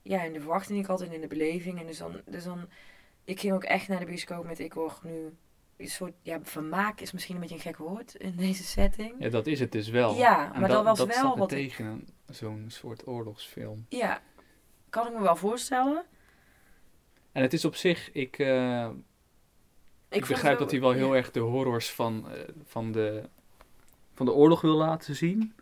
ja, 0.02 0.24
in 0.24 0.34
de 0.34 0.40
verwachting 0.40 0.72
die 0.72 0.82
ik 0.82 0.86
had 0.88 1.02
en 1.02 1.12
in 1.12 1.22
de 1.22 1.28
beleving. 1.28 1.80
En 1.80 1.86
dus 1.86 1.98
dan, 1.98 2.22
dus 2.26 2.44
dan, 2.44 2.70
ik 3.24 3.40
ging 3.40 3.54
ook 3.54 3.64
echt 3.64 3.88
naar 3.88 4.00
de 4.00 4.06
bioscoop 4.06 4.46
met, 4.46 4.60
ik 4.60 4.74
word 4.74 5.04
nu 5.04 5.36
een 5.78 5.88
soort, 5.88 6.14
ja, 6.22 6.40
vermaak 6.44 7.00
is 7.00 7.12
misschien 7.12 7.36
een 7.36 7.42
beetje 7.42 7.56
een 7.56 7.62
gek 7.62 7.78
woord 7.78 8.16
in 8.16 8.36
deze 8.36 8.64
setting. 8.64 9.16
Ja, 9.20 9.30
dat 9.30 9.48
is 9.48 9.60
het 9.60 9.72
dus 9.72 9.90
wel. 9.90 10.16
Ja, 10.16 10.54
En 10.54 10.60
maar 10.60 10.70
dat 10.70 10.84
was 10.84 10.98
dat 10.98 11.08
wel 11.08 11.38
wat 11.38 11.50
tegen 11.50 12.08
zo'n 12.30 12.66
soort 12.68 13.08
oorlogsfilm. 13.08 13.86
Ja, 13.90 14.22
kan 14.90 15.08
ik 15.08 15.14
me 15.14 15.22
wel 15.22 15.36
voorstellen. 15.36 16.04
En 17.38 17.44
het 17.44 17.54
is 17.54 17.66
op 17.66 17.76
zich, 17.76 18.12
ik, 18.12 18.40
eh, 18.40 18.90
ik, 20.10 20.26
begrijp 20.26 20.60
dat 20.60 20.72
hij 20.72 20.80
wel 20.80 20.92
heel 20.92 21.12
ja. 21.12 21.16
erg 21.16 21.32
de 21.32 21.40
horrors 21.40 21.92
van, 21.92 22.32
eh, 22.32 22.40
van, 22.66 22.92
de, 22.92 23.30
van 24.14 24.26
de 24.26 24.32
oorlog 24.32 24.62
wil 24.62 24.76
laten 24.76 25.16
zien. 25.16 25.54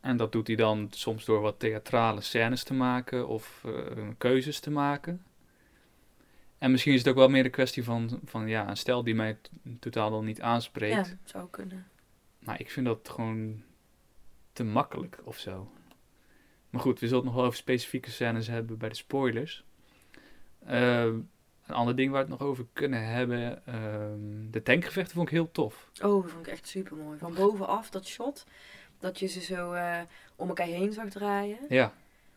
En 0.00 0.16
dat 0.16 0.32
doet 0.32 0.46
hij 0.46 0.56
dan 0.56 0.88
soms 0.90 1.24
door 1.24 1.40
wat 1.40 1.58
theatrale 1.58 2.20
scènes 2.20 2.62
te 2.62 2.74
maken 2.74 3.28
of 3.28 3.64
eh, 3.64 4.08
keuzes 4.18 4.60
te 4.60 4.70
maken. 4.70 5.24
En 6.58 6.70
misschien 6.70 6.92
is 6.92 6.98
het 6.98 7.08
ook 7.08 7.16
wel 7.16 7.28
meer 7.28 7.44
een 7.44 7.50
kwestie 7.50 7.84
van, 7.84 8.20
van 8.24 8.48
ja, 8.48 8.68
een 8.68 8.76
stijl 8.76 9.02
die 9.02 9.14
mij 9.14 9.38
totaal 9.80 10.10
dan 10.10 10.24
niet 10.24 10.40
aanspreekt. 10.40 11.06
Ja, 11.08 11.16
zou 11.24 11.48
kunnen. 11.50 11.86
Maar 12.38 12.60
ik 12.60 12.70
vind 12.70 12.86
dat 12.86 13.08
gewoon 13.08 13.62
te 14.52 14.64
makkelijk 14.64 15.20
of 15.24 15.38
zo. 15.38 15.72
Maar 16.70 16.80
goed, 16.80 17.00
we 17.00 17.06
zullen 17.06 17.22
het 17.22 17.26
nog 17.26 17.34
wel 17.34 17.44
over 17.44 17.58
specifieke 17.58 18.10
scènes 18.10 18.46
hebben 18.46 18.78
bij 18.78 18.88
de 18.88 18.94
spoilers. 18.94 19.64
Ehm, 20.66 21.14
een 21.66 21.74
ander 21.74 21.96
ding 21.96 22.10
waar 22.12 22.24
we 22.24 22.30
het 22.30 22.38
nog 22.40 22.48
over 22.48 22.66
kunnen 22.72 23.06
hebben. 23.06 23.66
ehm, 23.66 24.50
de 24.50 24.62
tankgevechten 24.62 25.14
vond 25.14 25.26
ik 25.28 25.34
heel 25.34 25.50
tof. 25.50 25.90
Oh, 26.02 26.22
dat 26.22 26.30
vond 26.30 26.46
ik 26.46 26.52
echt 26.52 26.68
super 26.68 26.96
mooi. 26.96 27.18
Van 27.18 27.34
bovenaf, 27.34 27.90
dat 27.90 28.06
shot. 28.06 28.44
Dat 28.98 29.18
je 29.18 29.26
ze 29.26 29.40
zo 29.40 29.72
eh, 29.72 30.00
om 30.36 30.48
elkaar 30.48 30.66
heen 30.66 30.92
zag 30.92 31.08
draaien. 31.08 31.58
Ja, 31.68 31.92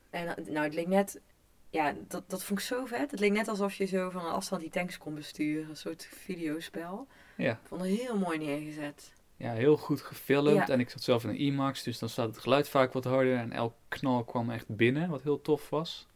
En 0.09 0.27
eh, 0.37 0.45
nou, 0.45 0.65
het 0.65 0.73
leek 0.73 0.87
net... 0.87 1.21
Ja, 1.69 1.93
dat, 2.07 2.23
dat 2.29 2.43
vond 2.43 2.59
ik 2.59 2.65
zo 2.65 2.85
vet. 2.85 3.11
Het 3.11 3.19
leek 3.19 3.31
net 3.31 3.47
alsof 3.47 3.73
je 3.73 3.85
zo 3.85 4.09
van 4.09 4.25
een 4.25 4.31
afstand 4.31 4.61
die 4.61 4.69
tanks 4.71 4.97
kon 4.97 5.15
besturen. 5.15 5.69
Een 5.69 5.75
soort 5.77 6.07
videospel. 6.11 7.07
ja. 7.37 7.51
Ik 7.51 7.57
vond 7.67 7.81
het 7.81 7.89
heel 7.89 8.17
mooi 8.17 8.37
neergezet. 8.37 9.13
ja, 9.35 9.53
heel 9.53 9.77
goed 9.77 10.01
gefilmd. 10.01 10.67
Ja. 10.67 10.69
En 10.69 10.79
ik 10.79 10.89
zat 10.89 11.01
zelf 11.01 11.23
in 11.23 11.29
een 11.29 11.37
IMAX, 11.39 11.83
dus 11.83 11.99
dan 11.99 12.09
staat 12.09 12.27
het 12.27 12.37
geluid 12.37 12.69
vaak 12.69 12.93
wat 12.93 13.03
harder. 13.03 13.37
En 13.37 13.51
elk 13.51 13.73
knal 13.87 14.23
kwam 14.23 14.49
echt 14.49 14.67
binnen, 14.67 15.09
wat 15.09 15.21
heel 15.21 15.41
tof 15.41 15.69
was. 15.69 16.07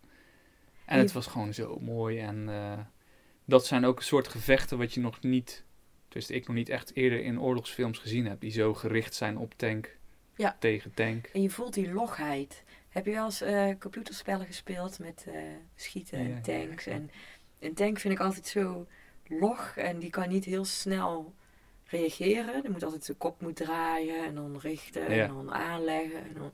En 0.89 1.00
het 1.00 1.12
was 1.12 1.27
gewoon 1.27 1.53
zo 1.53 1.79
mooi. 1.79 2.19
En 2.19 2.50
eh, 2.50 2.79
dat 3.46 3.65
zijn 3.65 3.86
ook 3.86 3.98
een 3.98 4.03
soort 4.03 4.27
gevechten 4.27 4.77
wat 4.77 4.93
je 4.93 5.00
nog 5.00 5.22
niet... 5.22 5.63
Dus 6.08 6.29
ik 6.29 6.48
nog 6.48 6.55
niet 6.55 6.69
echt 6.69 6.96
eerder 6.96 7.24
in 7.24 7.41
oorlogsfilms 7.41 8.00
gezien 8.00 8.25
heb. 8.27 8.39
Die 8.39 8.51
zo 8.51 8.74
gericht 8.74 9.15
zijn 9.15 9.38
op 9.38 9.53
tank 9.55 9.98
Ja. 10.36 10.55
tegen 10.60 10.93
tank. 10.93 11.25
En 11.34 11.41
je 11.41 11.50
voelt 11.50 11.74
die 11.74 11.91
logheid. 11.91 12.63
Heb 12.89 13.05
je 13.05 13.12
wel 13.12 13.25
eens 13.25 13.41
eh, 13.41 13.69
computerspellen 13.79 14.46
gespeeld 14.46 15.00
met 15.00 15.25
eh, 15.27 15.41
schieten 15.75 16.19
en 16.19 16.41
tanks? 16.41 16.86
En 16.86 17.12
een 17.60 17.74
tank 17.74 18.00
vind 18.00 18.13
ik 18.13 18.19
altijd 18.19 18.48
zo 18.48 18.88
log 19.27 19.74
en 19.75 20.00
die 20.00 20.10
kan 20.10 20.29
niet 20.29 20.46
heel 20.46 20.65
snel 20.65 21.34
reageren. 21.86 22.62
Die 22.62 22.72
moet 22.72 22.84
altijd 22.84 23.05
zijn 23.05 23.17
kop 23.17 23.41
moet 23.41 23.55
draaien 23.55 24.25
en 24.25 24.36
dan 24.36 24.58
richten 24.60 25.08
en 25.08 25.27
dan 25.27 25.53
aanleggen. 25.53 26.24
En 26.24 26.34
dan... 26.34 26.53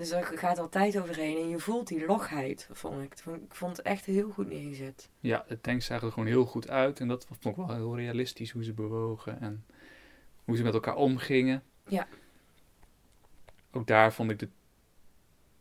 Dus 0.00 0.08
daar 0.08 0.24
gaat 0.24 0.58
al 0.58 0.68
tijd 0.68 0.98
overheen 1.00 1.36
en 1.36 1.48
je 1.48 1.58
voelt 1.58 1.88
die 1.88 2.06
logheid, 2.06 2.68
vond 2.72 3.02
ik. 3.02 3.12
Ik 3.14 3.54
vond- 3.54 3.76
het 3.76 3.86
echt 3.86 4.04
heel 4.04 4.30
goed 4.30 4.48
neergezet. 4.48 5.08
Ja, 5.20 5.44
de 5.48 5.60
tanks 5.60 5.86
zagen 5.86 6.06
er 6.06 6.12
gewoon 6.12 6.28
heel 6.28 6.44
goed 6.44 6.68
uit. 6.68 7.00
En 7.00 7.08
dat 7.08 7.26
vond 7.40 7.56
ik 7.58 7.66
wel 7.66 7.74
heel 7.76 7.96
realistisch 7.96 8.50
hoe 8.50 8.64
ze 8.64 8.72
bewogen. 8.72 9.40
En 9.40 9.64
hoe 10.44 10.56
ze 10.56 10.62
met 10.62 10.74
elkaar 10.74 10.96
omgingen. 10.96 11.62
Ja. 11.86 12.06
Ook 13.70 13.86
daar 13.86 14.12
vond 14.12 14.30
ik 14.30 14.38
de 14.38 14.48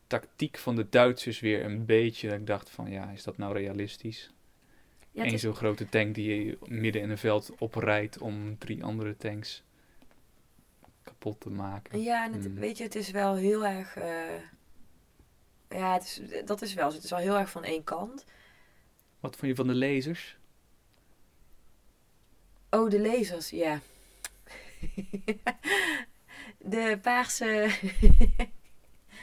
tactiek 0.07 0.57
van 0.57 0.75
de 0.75 0.89
Duitsers 0.89 1.39
weer 1.39 1.65
een 1.65 1.85
beetje... 1.85 2.29
dat 2.29 2.39
Ik 2.39 2.47
dacht 2.47 2.69
van, 2.69 2.89
ja, 2.91 3.09
is 3.09 3.23
dat 3.23 3.37
nou 3.37 3.53
realistisch? 3.53 4.33
Ja, 5.11 5.25
Eén 5.25 5.39
zo'n 5.39 5.55
grote 5.55 5.89
tank 5.89 6.15
die 6.15 6.45
je 6.45 6.57
midden 6.65 7.01
in 7.01 7.09
een 7.09 7.17
veld 7.17 7.51
oprijdt 7.57 8.17
om 8.17 8.57
drie 8.57 8.83
andere 8.83 9.17
tanks 9.17 9.63
kapot 11.09 11.39
te 11.39 11.49
maken. 11.49 12.01
Ja, 12.01 12.23
en 12.25 12.33
het, 12.33 12.45
Hmm. 12.45 12.55
weet 12.55 12.77
je, 12.77 12.83
het 12.83 12.95
is 12.95 13.11
wel 13.11 13.35
heel 13.35 13.65
erg. 13.65 13.95
eh, 13.95 14.41
ja, 15.69 15.93
het 15.93 16.03
is, 16.03 16.21
dat 16.45 16.61
is 16.61 16.73
wel. 16.73 16.91
Het 16.93 17.03
is 17.03 17.09
wel 17.09 17.19
heel 17.19 17.37
erg 17.37 17.49
van 17.49 17.63
één 17.63 17.83
kant. 17.83 18.25
Wat 19.19 19.35
vond 19.35 19.47
je 19.51 19.55
van 19.55 19.67
de 19.67 19.75
lasers? 19.75 20.37
Oh, 22.69 22.89
de 22.89 23.01
lasers, 23.01 23.49
ja. 23.49 23.79
de 26.57 26.99
paarse. 27.01 27.67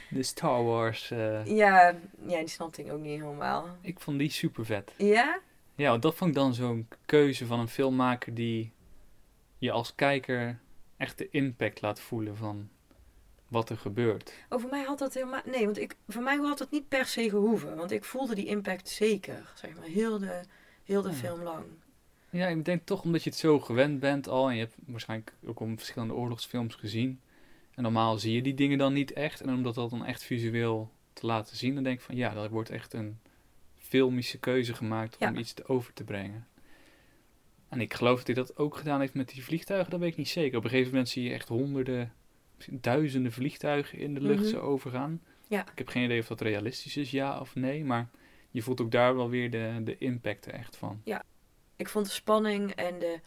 De 0.09 0.23
Star 0.23 0.63
Wars. 0.63 1.11
eh, 1.11 1.45
ja, 1.45 1.95
ja, 2.27 2.39
die 2.39 2.47
snapte 2.47 2.83
ik 2.83 2.91
ook 2.91 2.99
niet 3.01 3.19
helemaal. 3.21 3.77
ik 3.81 3.99
vond 3.99 4.19
die 4.19 4.29
super 4.29 4.65
vet. 4.65 4.93
Ja? 4.97 5.39
Ja, 5.75 5.89
want 5.89 6.01
dat 6.01 6.15
vond 6.15 6.29
ik 6.29 6.35
dan 6.35 6.53
zo'n 6.53 6.87
keuze 7.05 7.45
van 7.45 7.59
een 7.59 7.67
filmmaker 7.67 8.33
die 8.33 8.71
je 9.57 9.71
als 9.71 9.95
kijker 9.95 10.59
echt 10.97 11.17
de 11.17 11.29
impact 11.29 11.81
laat 11.81 11.99
voelen 11.99 12.37
van 12.37 12.69
wat 13.47 13.69
er 13.69 13.77
gebeurt. 13.77 14.33
Oh, 14.49 14.59
voor 14.61 14.69
mij 14.69 14.83
had 14.83 14.99
dat 14.99 15.13
helemaal. 15.13 15.41
Nee, 15.45 15.65
want 15.65 15.77
ik, 15.79 15.95
voor 16.07 16.21
mij 16.23 16.35
had 16.37 16.57
dat 16.57 16.71
niet 16.71 16.87
per 16.87 17.05
se 17.05 17.29
gehoeven. 17.29 17.75
Want 17.75 17.91
ik 17.91 18.03
voelde 18.03 18.35
die 18.35 18.45
impact 18.45 18.89
zeker. 18.89 19.51
Zeg 19.55 19.75
maar, 19.75 19.85
heel 19.87 20.19
de, 20.19 20.41
heel 20.83 21.01
de 21.01 21.09
Ja. 21.09 21.15
film 21.15 21.41
lang. 21.41 21.65
Ja, 22.29 22.47
ik 22.47 22.65
denk 22.65 22.81
toch 22.85 23.03
omdat 23.03 23.23
je 23.23 23.29
het 23.29 23.39
zo 23.39 23.59
gewend 23.59 23.99
bent 23.99 24.27
al 24.27 24.47
en 24.49 24.55
je 24.55 24.59
hebt 24.61 24.75
waarschijnlijk 24.85 25.33
ook 25.45 25.59
al 25.59 25.71
verschillende 25.75 26.13
oorlogsfilms 26.13 26.75
gezien. 26.75 27.19
En 27.75 27.83
normaal 27.83 28.17
zie 28.17 28.33
je 28.33 28.41
die 28.41 28.53
dingen 28.53 28.77
dan 28.77 28.93
niet 28.93 29.13
echt. 29.13 29.41
En 29.41 29.49
om 29.49 29.63
dat 29.63 29.75
dan 29.75 30.05
echt 30.05 30.23
visueel 30.23 30.91
te 31.13 31.25
laten 31.25 31.57
zien, 31.57 31.73
dan 31.75 31.83
denk 31.83 31.97
ik 31.99 32.05
van 32.05 32.15
ja, 32.15 32.35
er 32.35 32.49
wordt 32.49 32.69
echt 32.69 32.93
een 32.93 33.19
filmische 33.77 34.37
keuze 34.39 34.73
gemaakt 34.73 35.17
om 35.17 35.33
Ja. 35.33 35.39
iets 35.39 35.53
te 35.53 35.67
over 35.67 35.93
te 35.93 36.03
brengen. 36.03 36.47
En 37.69 37.81
ik 37.81 37.93
geloof 37.93 38.17
dat 38.17 38.25
hij 38.27 38.35
dat 38.35 38.57
ook 38.57 38.75
gedaan 38.77 38.99
heeft 38.99 39.13
met 39.13 39.29
die 39.29 39.43
vliegtuigen, 39.43 39.91
dat 39.91 39.99
weet 39.99 40.11
ik 40.11 40.17
niet 40.17 40.29
zeker. 40.29 40.57
Op 40.57 40.63
een 40.63 40.69
gegeven 40.69 40.91
moment 40.91 41.09
zie 41.09 41.23
je 41.23 41.33
echt 41.33 41.47
honderden, 41.47 42.13
duizenden 42.71 43.31
vliegtuigen 43.31 43.97
in 43.99 44.13
de 44.13 44.21
lucht 44.21 44.39
Mhm. 44.41 44.49
zo 44.49 44.59
overgaan. 44.59 45.21
Ja. 45.47 45.61
Ik 45.71 45.77
heb 45.77 45.87
geen 45.87 46.03
idee 46.03 46.19
of 46.19 46.27
dat 46.27 46.41
realistisch 46.41 46.97
is, 46.97 47.11
ja 47.11 47.39
of 47.39 47.55
nee, 47.55 47.83
maar 47.83 48.09
je 48.51 48.61
voelt 48.61 48.81
ook 48.81 48.91
daar 48.91 49.15
wel 49.15 49.29
weer 49.29 49.51
de, 49.51 49.81
de 49.83 49.97
impact 49.97 50.47
echt 50.47 50.75
van. 50.77 51.01
Ik 51.75 51.89
vond 51.89 52.05
de 52.05 52.11
spanning 52.11 52.71
en 52.71 52.99
de, 52.99 53.19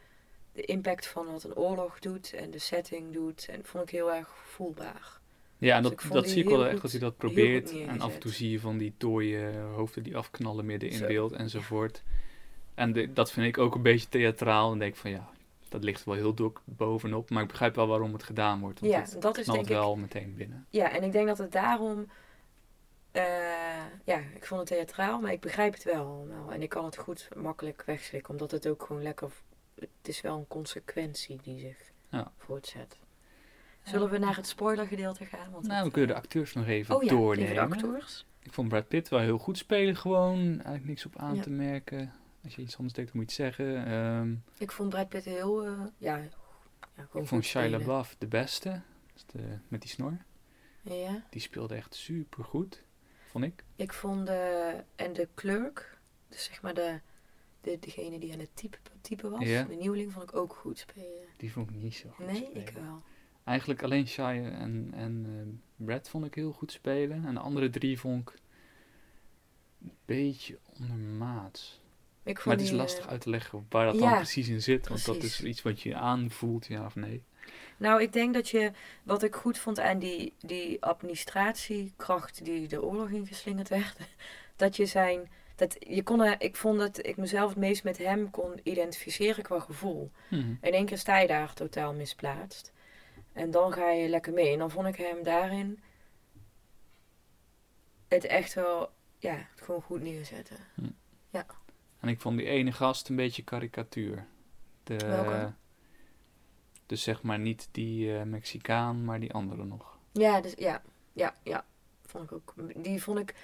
de 0.52 0.62
impact 0.62 1.06
van 1.06 1.26
wat 1.26 1.44
een 1.44 1.56
oorlog 1.56 1.98
doet 1.98 2.32
en 2.32 2.50
de 2.50 2.58
setting 2.58 3.12
doet. 3.12 3.48
En 3.50 3.64
vond 3.64 3.82
ik 3.84 3.90
heel 3.90 4.12
erg 4.12 4.28
voelbaar. 4.44 5.20
Ja, 5.58 5.76
en 5.76 5.82
Dus 5.82 5.90
dat, 5.90 6.12
dat 6.12 6.28
zie 6.28 6.42
ik 6.42 6.48
wel 6.48 6.66
echt 6.66 6.82
dat 6.82 6.90
hij 6.90 7.00
dat 7.00 7.16
probeert. 7.16 7.70
En 7.86 8.00
af 8.00 8.14
en 8.14 8.20
toe 8.20 8.32
zie 8.32 8.50
je 8.50 8.60
van 8.60 8.78
die 8.78 8.94
dode 8.98 9.52
hoofden 9.74 10.02
die 10.02 10.16
afknallen 10.16 10.66
midden 10.66 10.88
in 10.90 10.96
Zo. 10.98 11.06
beeld 11.06 11.32
enzovoort. 11.32 12.02
En 12.80 12.92
de- 12.92 13.12
dat 13.12 13.32
vind 13.32 13.46
ik 13.46 13.58
ook 13.58 13.74
een 13.74 13.82
beetje 13.82 14.08
theatraal. 14.08 14.72
En 14.72 14.78
denk 14.78 14.96
van 14.96 15.10
ja, 15.10 15.28
dat 15.68 15.84
ligt 15.84 16.04
wel 16.04 16.14
heel 16.14 16.34
dik 16.34 16.58
bovenop. 16.64 17.30
Maar 17.30 17.42
ik 17.42 17.48
begrijp 17.48 17.74
wel 17.74 17.86
waarom 17.86 18.12
het 18.12 18.22
gedaan 18.22 18.60
wordt. 18.60 18.80
Want 18.80 18.92
Ja, 18.92 19.00
het 19.00 19.22
dat 19.22 19.38
is 19.38 19.46
denk 19.46 19.58
ik 19.62 19.68
wel 19.68 19.96
meteen 19.96 20.34
binnen. 20.34 20.66
Ja, 20.70 20.90
en 20.90 21.02
ik 21.02 21.12
denk 21.12 21.26
dat 21.26 21.38
het 21.38 21.52
daarom. 21.52 22.06
eh, 23.10 23.22
ja, 24.04 24.16
ik 24.34 24.44
vond 24.46 24.60
het 24.60 24.68
theatraal, 24.68 25.20
maar 25.20 25.32
ik 25.32 25.40
begrijp 25.40 25.72
het 25.72 25.84
wel 25.84 26.06
allemaal. 26.06 26.52
En 26.52 26.62
ik 26.62 26.68
kan 26.68 26.84
het 26.84 26.96
goed 26.96 27.28
makkelijk 27.36 27.82
wegslikken, 27.86 28.30
omdat 28.30 28.50
het 28.50 28.68
ook 28.68 28.82
gewoon 28.82 29.02
lekker. 29.02 29.30
Het 29.74 29.88
is 30.08 30.20
wel 30.20 30.36
een 30.38 30.48
consequentie 30.48 31.38
die 31.42 31.58
zich 31.58 31.76
Ja. 32.08 32.32
voortzet. 32.36 32.98
Zullen 33.82 34.10
we 34.10 34.18
naar 34.18 34.36
het 34.36 34.46
spoilergedeelte 34.46 35.24
gaan? 35.24 35.50
Want 35.50 35.66
Nou, 35.66 35.76
het, 35.76 35.84
we 35.84 35.90
kunnen 35.90 36.08
de 36.08 36.14
eh, 36.16 36.20
acteurs 36.20 36.52
nog 36.52 36.66
even 36.66 36.96
Oh 36.96 37.02
ja, 37.02 37.08
doornemen. 37.08 37.52
even 37.52 37.68
de 37.68 37.74
acteurs. 37.74 38.26
Ik 38.42 38.52
vond 38.52 38.68
Brad 38.68 38.88
Pitt 38.88 39.08
wel 39.08 39.20
heel 39.20 39.38
goed 39.38 39.58
spelen 39.58 39.96
gewoon. 39.96 40.38
Eigenlijk 40.38 40.84
niks 40.84 41.06
op 41.06 41.16
aan 41.16 41.34
Ja. 41.34 41.42
te 41.42 41.50
merken. 41.50 42.12
Als 42.44 42.54
je 42.56 42.62
iets 42.62 42.76
anders 42.76 42.94
denkt, 42.94 43.12
dan 43.12 43.20
moet 43.22 43.32
je 43.36 43.42
het 43.42 43.54
zeggen. 43.56 43.86
Ehm, 43.86 44.34
Ik 44.58 44.72
vond 44.72 44.88
Brad 44.88 45.08
Pitt 45.08 45.24
heel. 45.24 45.64
eh, 45.66 45.84
ja, 45.98 46.16
ja, 46.16 47.02
ik 47.12 47.26
vond 47.26 47.44
Shia. 47.44 47.68
LaBeouf 47.68 48.16
de 48.18 48.26
beste. 48.26 48.80
Dus 49.12 49.24
de, 49.26 49.58
met 49.68 49.80
die 49.82 49.90
snor. 49.90 50.16
Ja, 50.82 51.26
Die 51.30 51.40
speelde 51.40 51.74
echt 51.74 51.94
super 51.94 52.44
goed. 52.44 52.82
Vond 53.26 53.44
ik. 53.44 53.64
ik 53.76 53.92
vond 53.92 54.26
de. 54.26 54.74
En 54.96 55.12
de 55.12 55.28
clerk, 55.34 55.98
dus 56.28 56.44
zeg 56.44 56.62
maar 56.62 56.74
de. 56.74 57.00
de 57.60 57.76
degene 57.80 58.18
die 58.18 58.32
aan 58.32 58.38
het 58.38 58.56
type, 58.56 58.78
type 59.00 59.30
was, 59.30 59.44
Ja. 59.44 59.62
de 59.62 59.74
nieuweling, 59.74 60.12
vond 60.12 60.30
ik 60.30 60.36
ook 60.36 60.54
goed 60.54 60.78
spelen. 60.78 61.26
Die 61.36 61.52
vond 61.52 61.70
ik 61.70 61.76
niet 61.76 61.94
zo 61.94 62.08
goed 62.10 62.26
Nee, 62.26 62.36
spelen. 62.36 62.56
ik 62.62 62.68
wel. 62.70 63.02
Eigenlijk 63.44 63.82
alleen 63.82 64.06
Shia 64.06 64.32
en, 64.34 64.90
en 64.94 65.24
eh, 65.26 65.84
Brad 65.86 66.08
vond 66.08 66.24
ik 66.24 66.34
heel 66.34 66.52
goed 66.52 66.72
spelen. 66.72 67.24
En 67.26 67.34
de 67.34 67.40
andere 67.40 67.70
drie 67.70 67.98
vond 67.98 68.28
ik 68.28 68.38
een 69.82 69.92
beetje 70.04 70.58
ondermaats. 70.80 71.79
Ik 72.22 72.44
Maar 72.44 72.54
het 72.54 72.64
is 72.64 72.70
die, 72.70 72.78
eh, 72.78 72.84
lastig 72.84 73.08
uit 73.08 73.20
te 73.20 73.30
leggen 73.30 73.66
waar 73.68 73.86
dat 73.86 73.94
ja, 73.94 74.00
dan 74.00 74.16
precies 74.16 74.48
in 74.48 74.62
zit. 74.62 74.88
Want 74.88 75.04
dat 75.04 75.22
is 75.22 75.42
iets 75.42 75.62
wat 75.62 75.80
je 75.80 75.96
aanvoelt, 75.96 76.66
ja 76.66 76.84
of 76.84 76.94
nee. 76.94 77.22
Nou, 77.76 78.02
ik 78.02 78.12
denk 78.12 78.34
dat 78.34 78.48
je, 78.48 78.72
wat 79.02 79.22
ik 79.22 79.34
goed 79.34 79.58
vond 79.58 79.80
aan 79.80 79.98
die, 79.98 80.34
die 80.38 80.82
administratiekracht 80.82 82.44
die 82.44 82.68
de 82.68 82.82
oorlog 82.82 83.08
ingeslingerd 83.08 83.68
werd, 83.68 83.96
dat 84.56 84.76
je 84.76 84.86
zijn, 84.86 85.30
dat 85.56 85.76
je 85.78 86.02
kon, 86.02 86.22
ik 86.38 86.56
vond 86.56 86.78
dat 86.78 87.06
ik 87.06 87.16
mezelf 87.16 87.48
het 87.48 87.58
meest 87.58 87.84
met 87.84 87.98
hem 87.98 88.30
kon 88.30 88.60
identificeren 88.62 89.42
qua 89.42 89.60
gevoel. 89.60 90.10
Mhm. 90.28 90.54
In 90.60 90.72
één 90.72 90.86
keer 90.86 90.98
sta 90.98 91.18
je 91.18 91.26
daar 91.26 91.54
totaal 91.54 91.94
misplaatst. 91.94 92.72
En 93.32 93.50
dan 93.50 93.72
ga 93.72 93.90
je 93.90 94.08
lekker 94.08 94.32
mee. 94.32 94.52
En 94.52 94.58
dan 94.58 94.70
vond 94.70 94.86
ik 94.86 94.96
hem 94.96 95.22
daarin 95.22 95.80
het 98.08 98.24
echt 98.24 98.54
wel 98.54 98.90
ja, 99.18 99.48
gewoon 99.56 99.82
goed 99.82 100.02
neerzetten. 100.02 100.56
En 102.00 102.08
ik 102.08 102.20
vond 102.20 102.38
die 102.38 102.46
ene 102.46 102.72
gast 102.72 103.08
een 103.08 103.16
beetje 103.16 103.42
karikatuur. 103.42 104.26
De, 104.84 104.96
Welke? 104.96 105.52
dus 106.86 107.02
zeg 107.02 107.22
maar 107.22 107.38
niet 107.38 107.68
die 107.70 108.18
eh, 108.18 108.22
Mexicaan, 108.22 109.04
maar 109.04 109.20
die 109.20 109.32
andere 109.32 109.64
nog. 109.64 109.98
Ja, 110.12 110.40
dus 110.40 110.54
ja, 110.56 110.82
ja, 111.12 111.34
ja. 111.42 111.64
Vond 112.06 112.24
ik 112.24 112.32
ook. 112.32 112.54
Die 112.76 113.02
vond 113.02 113.18
ik, 113.18 113.34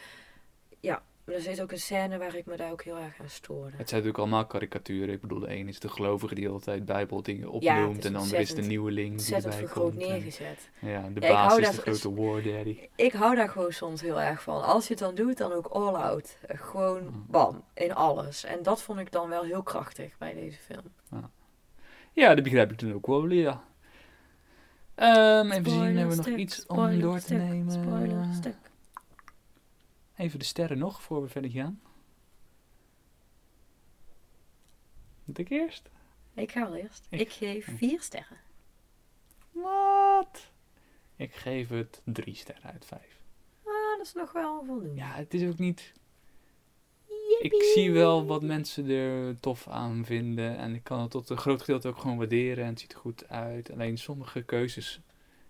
ja. 0.80 1.02
Maar 1.26 1.34
er 1.34 1.46
is 1.48 1.60
ook 1.60 1.72
een 1.72 1.78
scène 1.78 2.18
waar 2.18 2.34
ik 2.34 2.46
me 2.46 2.56
daar 2.56 2.70
ook 2.70 2.82
heel 2.82 2.96
erg 2.98 3.20
aan 3.20 3.28
stoorde. 3.28 3.76
Het 3.76 3.88
zijn 3.88 4.02
natuurlijk 4.02 4.18
allemaal 4.18 4.46
karikaturen. 4.46 5.14
Ik 5.14 5.20
bedoel, 5.20 5.38
de 5.40 5.50
een 5.56 5.68
is 5.68 5.78
de 5.80 5.88
gelovige 5.88 6.34
die 6.34 6.48
altijd 6.48 6.84
bijbeldingen 6.84 7.60
Ja, 7.60 7.78
opnoemt. 7.82 8.04
en 8.04 8.12
de 8.12 8.18
ander 8.18 8.22
is 8.22 8.28
de 8.30 8.36
ontzettend- 8.36 8.66
nieuweling 8.66 9.06
die 9.06 9.12
Ontzettend 9.34 9.54
erbij 9.54 9.68
komt. 9.72 9.92
en- 10.02 10.08
neergezet. 10.08 10.70
ja, 10.78 11.08
de 11.14 11.20
Ja, 11.20 11.28
baas 11.32 11.56
is 11.58 11.70
de 11.70 11.80
grote 11.80 12.14
war 12.14 12.42
daddy. 12.42 12.78
Ik 12.96 13.12
hou 13.12 13.34
daar 13.34 13.48
gewoon 13.48 13.72
soms 13.72 14.00
heel 14.00 14.20
erg 14.20 14.42
van. 14.42 14.62
Als 14.64 14.84
je 14.86 14.90
het 14.94 15.02
dan 15.02 15.14
doet, 15.14 15.36
dan 15.38 15.52
ook 15.52 15.66
all 15.66 15.94
out. 15.94 16.36
Eh, 16.46 16.58
Gewoon 16.60 17.02
Mm. 17.04 17.24
bam, 17.28 17.64
in 17.74 17.94
alles. 17.94 18.44
En 18.44 18.62
dat 18.62 18.82
vond 18.82 18.98
ik 18.98 19.12
dan 19.12 19.28
wel 19.28 19.42
heel 19.42 19.62
krachtig 19.62 20.18
bij 20.18 20.34
deze 20.34 20.58
film. 20.58 20.92
Ja, 22.12 22.34
dat 22.34 22.44
begrijp 22.44 22.70
ik 22.72 22.76
toen 22.78 22.94
ook 22.94 23.06
wel, 23.06 23.26
ja. 23.28 23.62
Ehm, 24.94 25.50
even 25.50 25.70
zien, 25.70 25.96
hebben 25.96 26.08
we 26.08 26.30
nog 26.30 26.38
iets 26.38 26.66
om 26.66 27.00
door 27.00 27.18
te 27.20 27.34
nemen? 27.34 27.72
Spoiler 27.72 28.26
stuk. 28.34 28.56
Even 30.16 30.38
de 30.38 30.44
sterren 30.44 30.78
nog, 30.78 31.02
voor 31.02 31.22
we 31.22 31.28
verder 31.28 31.50
gaan. 31.50 31.80
Moet 35.24 35.38
ik 35.38 35.48
eerst? 35.50 35.88
Ik 36.34 36.52
ga 36.52 36.60
wel 36.70 36.74
eerst. 36.76 37.06
Ik- 37.10 37.20
Ik 37.20 37.30
geef 37.30 37.76
vier 37.76 38.00
sterren. 38.00 38.36
Wat? 39.52 40.50
Ik 41.16 41.34
geef 41.34 41.68
het 41.68 42.00
drie 42.04 42.34
sterren 42.34 42.70
uit 42.72 42.84
vijf. 42.84 43.20
Ah, 43.64 43.96
dat 43.96 44.06
is 44.06 44.12
nog 44.12 44.32
wel 44.32 44.64
voldoende. 44.64 44.94
Ja, 44.94 45.12
het 45.14 45.34
is 45.34 45.48
ook 45.48 45.58
niet... 45.58 45.92
Ik 47.40 47.62
zie 47.74 47.92
wel 47.92 48.26
wat 48.26 48.42
mensen 48.42 48.88
er 48.88 49.40
tof 49.40 49.68
aan 49.68 50.04
vinden. 50.04 50.56
En 50.56 50.74
ik 50.74 50.84
kan 50.84 51.00
het 51.00 51.10
tot 51.10 51.30
een 51.30 51.36
groot 51.36 51.60
gedeelte 51.60 51.88
ook 51.88 51.98
gewoon 51.98 52.16
waarderen. 52.16 52.64
En 52.64 52.70
het 52.70 52.80
ziet 52.80 52.92
er 52.92 52.98
goed 52.98 53.28
uit. 53.28 53.70
Alleen 53.70 53.98
sommige 53.98 54.42
keuzes 54.42 55.00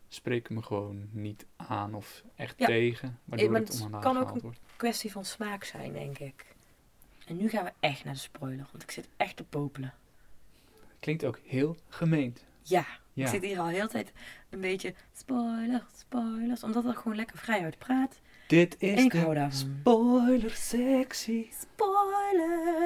spreken 0.08 0.54
me 0.54 0.62
gewoon 0.62 1.08
niet 1.10 1.46
aan 1.56 1.94
of 1.94 2.22
echt 2.36 2.54
Ja. 2.58 2.66
tegen. 2.66 3.18
Waardoor 3.24 3.50
maar 3.50 3.60
het 3.60 3.68
het 3.80 3.98
kan 4.00 4.16
ook 4.16 4.30
een- 4.34 4.40
wordt. 4.40 4.58
Kwestie 4.76 5.12
van 5.12 5.24
smaak 5.24 5.64
zijn, 5.64 5.92
denk 5.92 6.18
ik. 6.18 6.44
En 7.26 7.36
nu 7.36 7.48
gaan 7.48 7.64
we 7.64 7.72
echt 7.80 8.04
naar 8.04 8.14
de 8.14 8.18
spoiler, 8.20 8.66
want 8.70 8.82
ik 8.82 8.90
zit 8.90 9.08
echt 9.16 9.36
te 9.36 9.44
popelen. 9.44 9.94
Klinkt 11.00 11.24
ook 11.24 11.38
heel 11.44 11.76
gemeend. 11.88 12.44
Ja, 12.62 12.86
Ja. 13.12 13.24
ik 13.24 13.30
zit 13.30 13.42
hier 13.42 13.58
al 13.58 13.66
heel 13.68 13.86
de 13.86 13.92
tijd 13.92 14.12
een 14.50 14.60
beetje 14.60 14.94
spoilers, 15.12 15.84
spoilers, 15.98 16.62
omdat 16.62 16.84
er 16.84 16.94
gewoon 16.94 17.16
lekker 17.16 17.38
vrij 17.38 17.62
uit 17.62 17.78
praat. 17.78 18.20
Dit 18.46 18.76
is 18.78 18.98
En 18.98 19.04
ik 19.04 19.10
de 19.10 19.18
hou 19.18 19.34
daarvan. 19.34 19.76
spoiler 19.80 20.50
sectie. 20.50 21.48
Spoiler! 21.60 22.85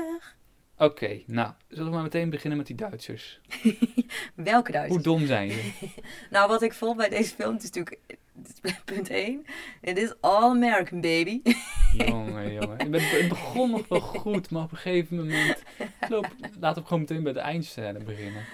Oké, 0.81 1.21
nou, 1.27 1.53
zullen 1.69 1.85
we 1.87 1.91
maar 1.95 2.03
meteen 2.03 2.31
beginnen 2.31 2.59
met 2.59 2.67
die 2.67 2.77
Duitsers. 2.77 3.41
Welke 4.35 4.73
Duitsers? 4.73 5.05
Hoe 5.05 5.15
dom 5.15 5.27
zijn 5.27 5.51
ze? 5.51 5.71
Nou, 6.31 6.49
wat 6.49 6.63
ik 6.63 6.73
vond 6.73 6.97
bij 6.97 7.09
deze 7.09 7.35
film, 7.35 7.55
het 7.55 7.63
is 7.63 7.71
natuurlijk 7.71 7.99
punt 8.95 9.09
1. 9.11 9.45
Het 9.81 9.99
is 9.99 10.15
All 10.21 10.51
American 10.51 11.01
Baby. 11.01 11.41
jongen, 11.97 12.53
jongen. 12.53 12.79
Het 12.79 12.91
be- 12.91 13.01
Het 13.01 13.29
begon 13.29 13.71
nog 13.71 13.89
wel 13.89 14.01
goed, 14.01 14.51
maar 14.51 14.63
op 14.63 14.71
een 14.73 14.77
gegeven 14.79 15.17
moment... 15.17 15.63
Loop, 16.09 16.27
laten 16.61 16.83
we 16.83 16.89
gewoon 16.89 17.01
meteen 17.03 17.23
bij 17.23 17.33
de 17.33 17.41
eindscène 17.41 17.99
beginnen. 18.05 18.45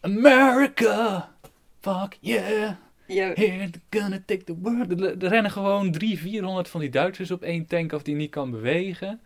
America! 0.00 1.32
Fuck 1.80 2.16
yeah! 2.20 2.72
Ja, 3.06 3.32
Here 3.34 3.70
gonna 3.90 4.22
take 4.26 4.44
the 4.44 4.56
world. 4.58 5.00
Er, 5.02 5.28
rennen 5.28 5.50
gewoon 5.50 5.92
300, 5.92 6.20
400 6.30 6.68
van 6.68 6.80
die 6.80 6.88
Duitsers 6.90 7.30
op 7.30 7.42
één 7.42 7.66
tank 7.66 7.92
af 7.92 8.02
die 8.02 8.14
niet 8.14 8.30
kan 8.30 8.50
bewegen. 8.50 9.20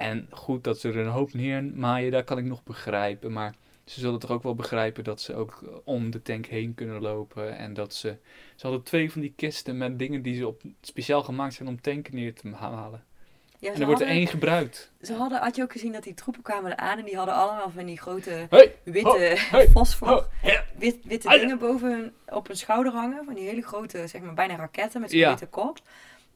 En 0.00 0.26
goed 0.30 0.64
dat 0.64 0.78
ze 0.80 0.88
er 0.88 0.96
een 0.96 1.06
hoop 1.06 1.32
neermaaien, 1.34 2.12
dat 2.12 2.24
kan 2.24 2.38
ik 2.38 2.44
nog 2.44 2.62
begrijpen. 2.62 3.32
Maar 3.32 3.54
ze 3.84 4.00
zullen 4.00 4.18
toch 4.18 4.30
ook 4.30 4.42
wel 4.42 4.54
begrijpen 4.54 5.04
dat 5.04 5.20
ze 5.20 5.34
ook 5.34 5.62
eh, 5.66 5.74
om 5.84 6.10
de 6.10 6.22
tank 6.22 6.46
heen 6.46 6.74
kunnen 6.74 7.00
lopen. 7.02 7.56
En 7.56 7.74
dat 7.74 7.94
ze... 7.94 8.16
Ze 8.56 8.66
hadden 8.66 8.82
twee 8.84 9.12
van 9.12 9.20
die 9.20 9.32
kisten 9.36 9.78
met 9.78 9.98
dingen 9.98 10.22
die 10.22 10.36
ze 10.36 10.46
op, 10.46 10.60
speciaal 10.80 11.22
gemaakt 11.22 11.54
zijn 11.54 11.68
om 11.68 11.80
tanken 11.80 12.14
neer 12.14 12.34
te 12.34 12.48
halen. 12.54 13.04
ja, 13.58 13.72
En 13.72 13.80
er 13.80 13.86
wordt 13.86 14.00
er 14.00 14.06
één 14.06 14.26
gebruikt. 14.26 14.92
ze 15.02 15.14
hadden, 15.14 15.38
had 15.40 15.56
je 15.56 15.62
ook 15.62 15.72
gezien 15.72 15.92
dat 15.92 16.02
die 16.02 16.14
troepen 16.14 16.42
kwamen 16.42 16.78
aan 16.78 16.98
en 16.98 17.04
die 17.04 17.16
hadden 17.16 17.34
allemaal 17.34 17.70
van 17.70 17.86
die 17.86 17.98
grote 17.98 18.46
Hey! 18.50 18.74
witte 18.84 19.08
Ho, 19.08 19.18
hey, 19.58 19.68
fosfor, 19.68 20.26
wit, 20.78 20.96
witte 21.02 21.28
dingen 21.28 21.58
boven 21.58 21.90
hun, 21.90 22.12
op 22.36 22.46
hun 22.46 22.56
schouder 22.56 22.92
hangen. 22.92 23.24
Van 23.24 23.34
die 23.34 23.48
hele 23.48 23.62
grote, 23.62 24.06
zeg 24.06 24.20
maar 24.20 24.34
bijna 24.34 24.56
raketten 24.56 25.00
met 25.00 25.10
zo'n 25.10 25.18
Ja. 25.18 25.28
witte 25.28 25.46
kop. 25.46 25.78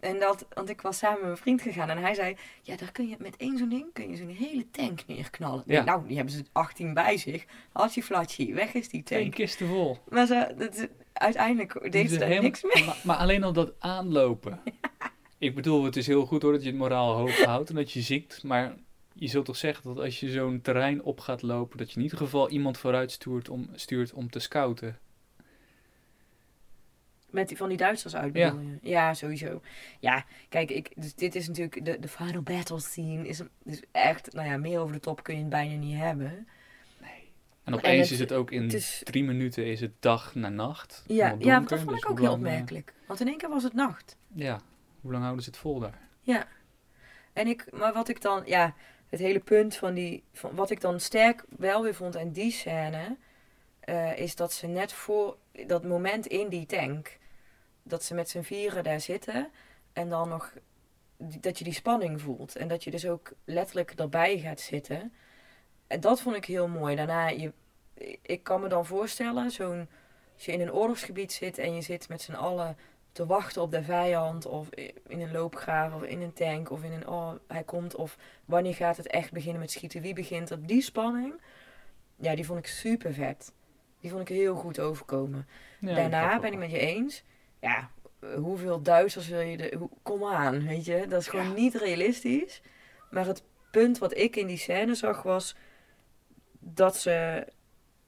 En 0.04 0.18
dat, 0.18 0.46
want 0.54 0.68
ik 0.68 0.80
was 0.80 0.98
samen 0.98 1.16
met 1.18 1.26
mijn 1.26 1.36
vriend 1.36 1.62
gegaan 1.62 1.88
en 1.90 1.98
hij 1.98 2.14
zei, 2.14 2.36
ja, 2.62 2.76
daar 2.76 2.92
kun 2.92 3.08
je 3.08 3.16
met 3.18 3.36
één 3.36 3.58
zo'n 3.58 3.68
ding 3.68 3.86
kun 3.92 4.10
je 4.10 4.16
zo'n 4.16 4.28
hele 4.28 4.70
tank 4.70 5.00
neerknallen. 5.06 5.62
Ja. 5.66 5.84
Nou, 5.84 6.06
die 6.06 6.16
hebben 6.16 6.34
ze 6.34 6.44
18 6.52 6.94
bij 6.94 7.16
zich. 7.16 7.44
Als 7.72 7.94
je 7.94 8.02
flatje, 8.02 8.54
weg 8.54 8.74
is 8.74 8.88
die 8.88 9.02
Twee 9.02 9.20
tank. 9.22 9.34
kisten 9.34 9.66
vol. 9.68 9.98
Maar 10.08 10.26
ze, 10.26 10.54
dat, 10.58 10.88
uiteindelijk 11.12 11.92
deed 11.92 12.10
ze 12.10 12.18
daar 12.18 12.28
helemaal- 12.28 12.50
niks 12.50 12.62
mee. 12.74 12.84
Maar, 12.84 12.96
maar 13.04 13.16
alleen 13.16 13.44
al 13.44 13.52
dat 13.52 13.72
aanlopen. 13.78 14.60
Ik 15.38 15.54
bedoel, 15.54 15.84
het 15.84 15.96
is 15.96 16.06
heel 16.06 16.26
goed 16.26 16.42
hoor 16.42 16.52
dat 16.52 16.62
je 16.62 16.68
het 16.68 16.78
moraal 16.78 17.14
hoog 17.16 17.44
houdt 17.44 17.68
en 17.68 17.74
dat 17.74 17.92
je 17.92 18.00
ziekt. 18.00 18.42
Maar 18.42 18.74
je 19.12 19.28
zult 19.28 19.44
toch 19.44 19.56
zeggen 19.56 19.94
dat 19.94 20.04
als 20.04 20.20
je 20.20 20.30
zo'n 20.30 20.60
terrein 20.60 21.02
op 21.02 21.20
gaat 21.20 21.42
lopen, 21.42 21.78
dat 21.78 21.90
je 21.90 21.96
in 21.96 22.02
ieder 22.02 22.18
geval 22.18 22.48
iemand 22.50 22.78
vooruit 22.78 23.12
stuurt 23.12 23.48
om, 23.48 23.68
stuurt 23.74 24.12
om 24.12 24.30
te 24.30 24.38
scouten. 24.38 24.98
Met 27.34 27.48
die, 27.48 27.56
van 27.56 27.68
die 27.68 27.76
Duitsers 27.76 28.16
uit 28.16 28.34
Ja. 28.34 28.46
je? 28.46 28.78
Ja, 28.90 29.14
sowieso. 29.14 29.60
Ja, 30.00 30.24
kijk, 30.48 30.70
ik, 30.70 30.90
dus 30.96 31.14
dit 31.14 31.34
is 31.34 31.48
natuurlijk 31.48 31.84
de, 31.84 31.98
de 31.98 32.08
final 32.08 32.42
battle 32.42 32.80
scene. 32.80 33.28
Is, 33.28 33.40
is 33.64 33.82
echt, 33.92 34.32
nou 34.32 34.48
ja, 34.48 34.56
meer 34.56 34.78
over 34.80 34.92
de 34.94 35.00
top 35.00 35.22
kun 35.22 35.34
je 35.34 35.40
het 35.40 35.48
bijna 35.50 35.74
niet 35.76 35.96
hebben. 35.98 36.48
En 37.64 37.74
opeens 37.74 38.02
het- 38.02 38.10
is 38.10 38.18
het 38.18 38.32
ook 38.32 38.50
in 38.50 38.62
het 38.62 38.72
is- 38.72 39.00
drie 39.04 39.24
minuten 39.24 39.66
is 39.66 39.80
het 39.80 39.92
dag 40.00 40.34
na 40.34 40.48
nacht. 40.48 41.04
Ja, 41.06 41.26
Allemaal 41.28 41.46
ja 41.46 41.54
donker, 41.54 41.68
dat 41.76 41.78
vond 41.78 41.90
dus 41.90 42.04
ik 42.04 42.10
ook 42.10 42.18
heel 42.18 42.26
eh, 42.28 42.32
opmerkelijk. 42.34 42.92
Want 43.06 43.20
in 43.20 43.28
één 43.28 43.36
keer 43.38 43.48
was 43.48 43.62
het 43.62 43.72
nacht. 43.74 44.16
ja, 44.32 44.60
hoe 45.00 45.10
lang 45.12 45.22
houden 45.24 45.44
ze 45.44 45.50
het 45.50 45.58
vol 45.58 45.78
daar? 45.78 45.98
Ja. 46.20 46.46
En 47.32 47.46
ik, 47.46 47.66
maar 47.72 47.92
wat 47.92 48.08
ik 48.08 48.20
dan, 48.20 48.42
ja, 48.46 48.74
het 49.08 49.20
hele 49.20 49.40
punt 49.40 49.76
van 49.76 49.94
die, 49.94 50.22
van 50.32 50.54
wat 50.54 50.70
ik 50.70 50.80
dan 50.80 51.00
sterk 51.00 51.44
wel 51.48 51.82
weer 51.82 51.94
vond 51.94 52.16
aan 52.16 52.30
die 52.30 52.50
scène, 52.50 53.16
eh, 53.80 54.18
is 54.18 54.36
dat 54.36 54.52
ze 54.52 54.66
net 54.66 54.92
voor 54.92 55.36
dat 55.66 55.84
moment 55.84 56.26
in 56.26 56.48
die 56.48 56.66
tank, 56.66 57.18
dat 57.84 58.04
ze 58.04 58.14
met 58.14 58.28
z'n 58.28 58.42
vieren 58.42 58.84
daar 58.84 59.00
zitten 59.00 59.48
en 59.92 60.08
dan 60.08 60.28
nog, 60.28 60.52
dat 61.16 61.58
je 61.58 61.64
die 61.64 61.72
spanning 61.72 62.20
voelt. 62.20 62.56
En 62.56 62.68
dat 62.68 62.84
je 62.84 62.90
dus 62.90 63.06
ook 63.06 63.32
letterlijk 63.44 63.90
erbij 63.90 64.38
gaat 64.38 64.60
zitten. 64.60 65.12
En 65.86 66.00
dat 66.00 66.20
vond 66.20 66.36
ik 66.36 66.44
heel 66.44 66.68
mooi. 66.68 66.96
Daarna, 66.96 67.28
je, 67.28 67.52
ik 68.22 68.42
kan 68.42 68.60
me 68.60 68.68
dan 68.68 68.86
voorstellen, 68.86 69.50
zo'n, 69.50 69.88
als 70.34 70.44
je 70.44 70.52
in 70.52 70.60
een 70.60 70.72
oorlogsgebied 70.72 71.32
zit 71.32 71.58
en 71.58 71.74
je 71.74 71.80
zit 71.80 72.08
met 72.08 72.22
z'n 72.22 72.32
allen 72.32 72.76
te 73.14 73.26
wachten 73.26 73.62
op 73.62 73.70
de 73.70 73.82
vijand 73.82 74.46
of 74.46 74.68
in 75.06 75.20
een 75.20 75.32
loopgraaf 75.32 75.94
of 75.94 76.02
in 76.02 76.20
een 76.20 76.32
tank 76.32 76.70
of 76.70 76.82
in 76.82 76.92
een 76.92 77.08
oh 77.08 77.32
hij 77.48 77.62
komt 77.62 77.94
of 77.94 78.16
wanneer 78.44 78.74
gaat 78.74 78.96
het 78.96 79.06
echt 79.06 79.32
beginnen 79.32 79.60
met 79.60 79.70
schieten 79.70 80.00
wie 80.00 80.14
begint 80.14 80.50
er 80.50 80.66
die 80.66 80.82
spanning 80.82 81.40
ja 82.16 82.34
die 82.34 82.46
vond 82.46 82.58
ik 82.58 82.66
super 82.66 83.14
vet 83.14 83.52
die 84.00 84.10
vond 84.10 84.22
ik 84.22 84.36
heel 84.36 84.54
goed 84.54 84.80
overkomen 84.80 85.48
Ja, 85.80 85.94
daarna 85.94 86.32
dat 86.32 86.40
ben 86.40 86.52
ik 86.52 86.58
met 86.58 86.70
je 86.70 86.78
eens 86.78 87.24
ja 87.64 87.90
hoeveel 88.36 88.82
Duitsers 88.82 89.28
wil 89.28 89.40
je 89.40 89.56
de 89.56 89.74
hoe, 89.78 89.88
kom 90.02 90.24
aan 90.24 90.66
weet 90.66 90.84
je 90.84 91.06
dat 91.08 91.20
is 91.20 91.28
gewoon 91.28 91.46
Ja. 91.48 91.52
niet 91.52 91.74
realistisch 91.74 92.62
maar 93.10 93.26
het 93.26 93.42
punt 93.70 93.98
wat 93.98 94.16
ik 94.16 94.36
in 94.36 94.46
die 94.46 94.56
scène 94.56 94.94
zag 94.94 95.22
was 95.22 95.56
dat 96.58 96.96
ze 96.96 97.46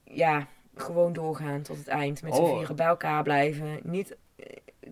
ja 0.03 0.47
gewoon 0.75 1.13
doorgaan 1.13 1.61
tot 1.61 1.77
het 1.77 1.87
eind 1.87 2.21
met 2.21 2.35
z'n 2.35 2.41
Oh. 2.41 2.57
vieren 2.57 2.75
bij 2.75 2.85
elkaar 2.85 3.23
blijven 3.23 3.79
niet 3.83 4.15
eh, 4.35 4.45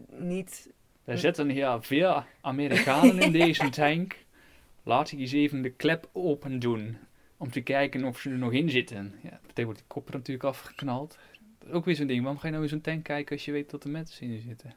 niet 0.10 0.69
Er 1.06 1.17
zitten 1.17 1.49
hier 1.49 1.78
vier 1.82 2.25
Amerikanen 2.41 3.19
in 3.28 3.32
deze 3.32 3.69
tank. 3.69 4.23
Laat 4.84 5.12
ik 5.12 5.19
eens 5.19 5.32
even 5.32 5.62
de 5.62 5.69
klep 5.69 6.10
open 6.13 6.60
doen. 6.60 6.97
Om 7.38 7.51
te 7.51 7.62
kijken 7.62 8.04
of 8.04 8.19
ze 8.19 8.30
er 8.30 8.38
nog 8.38 8.51
in 8.54 8.69
zitten. 8.69 9.19
Ja, 9.23 9.39
meteen 9.47 9.65
wordt 9.65 9.80
die 9.80 9.88
kop 9.89 10.08
er 10.08 10.13
natuurlijk 10.13 10.45
afgeknald. 10.45 11.17
Ook 11.71 11.86
weer 11.86 11.95
zo'n 11.95 12.08
ding. 12.08 12.21
Waarom 12.21 12.39
ga 12.39 12.45
je 12.47 12.51
nou 12.51 12.63
in 12.65 12.69
zo'n 12.69 12.82
tank 12.82 13.04
kijken 13.04 13.36
als 13.36 13.45
je 13.45 13.51
weet 13.51 13.69
dat 13.69 13.84
er 13.84 13.89
mensen 13.89 14.28
in 14.30 14.39
zitten? 14.39 14.75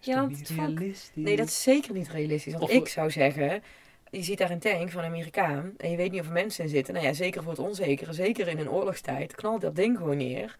Is 0.00 0.06
Ja, 0.06 0.14
want 0.14 0.38
niet 0.38 0.48
realistisch? 0.48 1.10
Nee, 1.14 1.36
dat 1.36 1.46
is 1.46 1.62
zeker 1.62 1.92
niet 1.94 2.08
realistisch. 2.08 2.52
Want 2.52 2.64
Of- 2.64 2.70
ik 2.70 2.88
zou 2.88 3.10
zeggen, 3.10 3.62
je 4.10 4.22
ziet 4.22 4.38
daar 4.38 4.50
een 4.50 4.58
tank 4.58 4.90
van 4.90 5.02
een 5.02 5.08
Amerikaan 5.10 5.74
en 5.76 5.90
je 5.90 5.96
weet 5.96 6.10
niet 6.10 6.20
of 6.20 6.26
er 6.26 6.32
mensen 6.32 6.64
in 6.64 6.70
zitten. 6.70 6.94
Nou 6.94 7.06
ja, 7.06 7.12
zeker 7.12 7.42
voor 7.42 7.50
het 7.52 7.60
onzekere, 7.60 8.12
zeker 8.12 8.48
in 8.48 8.58
een 8.58 8.70
oorlogstijd, 8.70 9.34
knalt 9.34 9.60
dat 9.60 9.76
ding 9.76 9.96
gewoon 9.96 10.16
neer. 10.16 10.56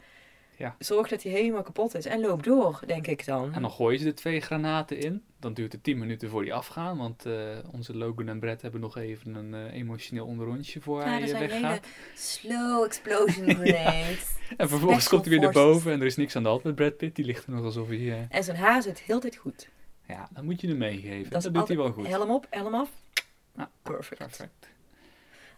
Ja. 0.56 0.76
Zorg 0.78 1.08
dat 1.08 1.22
hij 1.22 1.32
helemaal 1.32 1.62
kapot 1.62 1.94
is 1.94 2.06
en 2.06 2.20
loop 2.20 2.42
door, 2.42 2.80
denk 2.86 3.06
ik 3.06 3.24
dan. 3.26 3.52
En 3.54 3.62
dan 3.62 3.70
gooien 3.70 4.00
ze 4.00 4.06
er 4.06 4.14
twee 4.14 4.40
granaten 4.40 4.98
in. 4.98 5.22
Dan 5.40 5.54
duurt 5.54 5.72
het 5.72 5.82
10 5.84 5.98
minuten 5.98 6.28
voor 6.30 6.42
die 6.42 6.54
afgaan. 6.54 6.96
Want 6.98 7.26
eh, 7.26 7.32
onze 7.72 7.96
Logan 7.96 8.28
en 8.28 8.38
Brett 8.40 8.62
hebben 8.62 8.80
nog 8.80 8.96
even 8.96 9.34
een 9.34 9.54
eh, 9.54 9.72
emotioneel 9.74 10.26
onderrondje 10.26 10.80
voor 10.80 11.00
ja, 11.00 11.06
hij 11.08 11.20
dat 11.20 11.28
eh, 11.30 11.36
zijn 11.36 11.50
hele 11.50 11.60
weggaat. 11.62 11.86
slow 12.14 12.84
explosion 12.84 13.54
grenades. 13.60 14.34
En 14.56 14.68
vervolgens 14.68 15.08
komt 15.08 15.20
hij 15.24 15.30
weer 15.30 15.40
naar 15.42 15.52
boven 15.52 15.92
en 15.92 16.00
er 16.00 16.06
is 16.06 16.16
niks 16.16 16.36
aan 16.36 16.42
de 16.42 16.48
hand 16.48 16.62
met 16.62 16.74
Brad 16.74 16.96
Pitt. 16.96 17.16
Die 17.16 17.24
ligt 17.24 17.44
er 17.46 17.52
nog 17.52 17.64
alsof 17.64 17.88
hij... 17.88 17.98
eh, 18.12 18.36
En 18.36 18.44
zijn 18.44 18.56
haar 18.56 18.82
zit 18.82 18.98
heel 19.00 19.20
tijd 19.20 19.36
goed. 19.36 19.68
Ja, 20.08 20.28
dan 20.32 20.44
moet 20.44 20.60
je 20.60 20.68
hem 20.68 20.78
meegeven. 20.78 21.30
Dat, 21.30 21.48
doet 21.54 21.68
hij 21.68 21.76
wel 21.76 21.92
goed. 21.92 22.06
Helm 22.06 22.30
op, 22.30 22.46
helm 22.50 22.74
af. 22.74 22.88
Ja, 23.56 23.70
Perfect. 23.82 24.18
Perfect. 24.18 24.68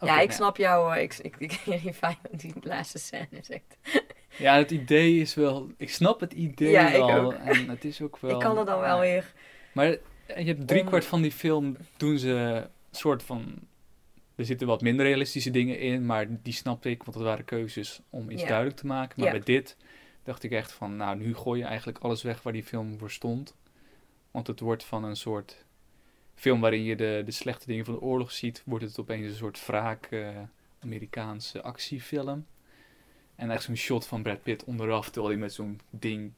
ja, 0.01 0.13
ik 0.21 0.29
nou 0.29 0.33
snap 0.33 0.57
jou. 0.57 0.97
Ik, 0.99 1.15
ik, 1.23 1.37
ik, 1.47 1.61
die, 1.83 1.93
fijn, 1.95 2.17
die 2.31 2.53
laatste 2.61 2.99
scène 2.99 3.27
is 3.31 3.51
echt... 3.51 3.77
Ja, 4.39 4.57
het 4.57 4.71
idee 4.71 5.21
is 5.21 5.35
wel... 5.35 5.71
Ik 5.77 5.91
snap 5.91 6.21
het 6.21 6.33
idee 6.33 6.71
Ja, 6.71 6.89
ik 6.89 6.97
wel. 6.97 7.21
ook. 7.25 7.33
En 7.33 7.69
het 7.69 7.85
is 7.85 8.01
ook 8.03 8.19
wel... 8.21 8.31
ik 8.31 8.39
kan 8.41 8.59
er 8.59 8.65
dan 8.65 8.81
wel 8.81 9.01
weer... 9.01 9.33
Maar 9.73 9.87
je 9.87 9.99
hebt 10.27 10.67
driekwart 10.69 11.03
Om- 11.03 11.09
van 11.09 11.23
die 11.23 11.33
film 11.33 11.77
doen 11.97 12.19
ze 12.19 12.31
een 12.31 12.67
soort 12.91 13.23
van... 13.23 13.55
Er 14.35 14.45
zitten 14.45 14.67
wat 14.67 14.81
minder 14.81 15.07
realistische 15.07 15.51
dingen 15.51 15.79
in, 15.79 16.07
maar 16.07 16.27
die 16.43 16.53
snapte 16.53 16.91
ik, 16.91 17.03
want 17.03 17.17
dat 17.17 17.27
waren 17.27 17.45
keuzes 17.45 18.01
om 18.11 18.31
iets 18.31 18.43
Ja. 18.43 18.49
duidelijk 18.49 18.77
te 18.77 18.87
maken. 18.87 19.15
Maar 19.17 19.27
Ja. 19.27 19.33
bij 19.33 19.55
dit 19.55 19.77
dacht 20.23 20.43
ik 20.43 20.51
echt 20.51 20.73
van, 20.73 20.97
nou, 20.97 21.17
nu 21.17 21.35
gooi 21.35 21.61
je 21.61 21.67
eigenlijk 21.67 21.99
alles 21.99 22.23
weg 22.23 22.43
waar 22.43 22.53
die 22.53 22.63
film 22.65 22.99
voor 22.99 23.11
stond. 23.11 23.55
Want 24.31 24.47
het 24.47 24.61
wordt 24.61 24.85
van 24.85 25.05
een 25.05 25.17
soort 25.17 25.65
film 26.35 26.61
waarin 26.61 26.83
je 26.83 26.97
de, 26.97 27.23
de 27.25 27.31
slechte 27.31 27.67
dingen 27.67 27.85
van 27.85 27.95
de 27.95 28.01
oorlog 28.01 28.33
ziet, 28.33 28.63
wordt 28.67 28.85
het 28.85 28.99
opeens 29.01 29.27
een 29.27 29.37
soort 29.37 29.67
wraak 29.67 30.07
eh, 30.07 30.29
Amerikaanse 30.81 31.63
actiefilm. 31.63 32.47
En 33.37 33.51
echt 33.51 33.63
zo'n 33.63 33.77
shot 33.77 34.07
van 34.07 34.23
Brad 34.23 34.43
Pitt 34.43 34.65
onderaf, 34.65 35.05
terwijl 35.11 35.33
hij 35.33 35.37
met 35.43 35.53
zo'n 35.53 35.81
ding 35.91 36.33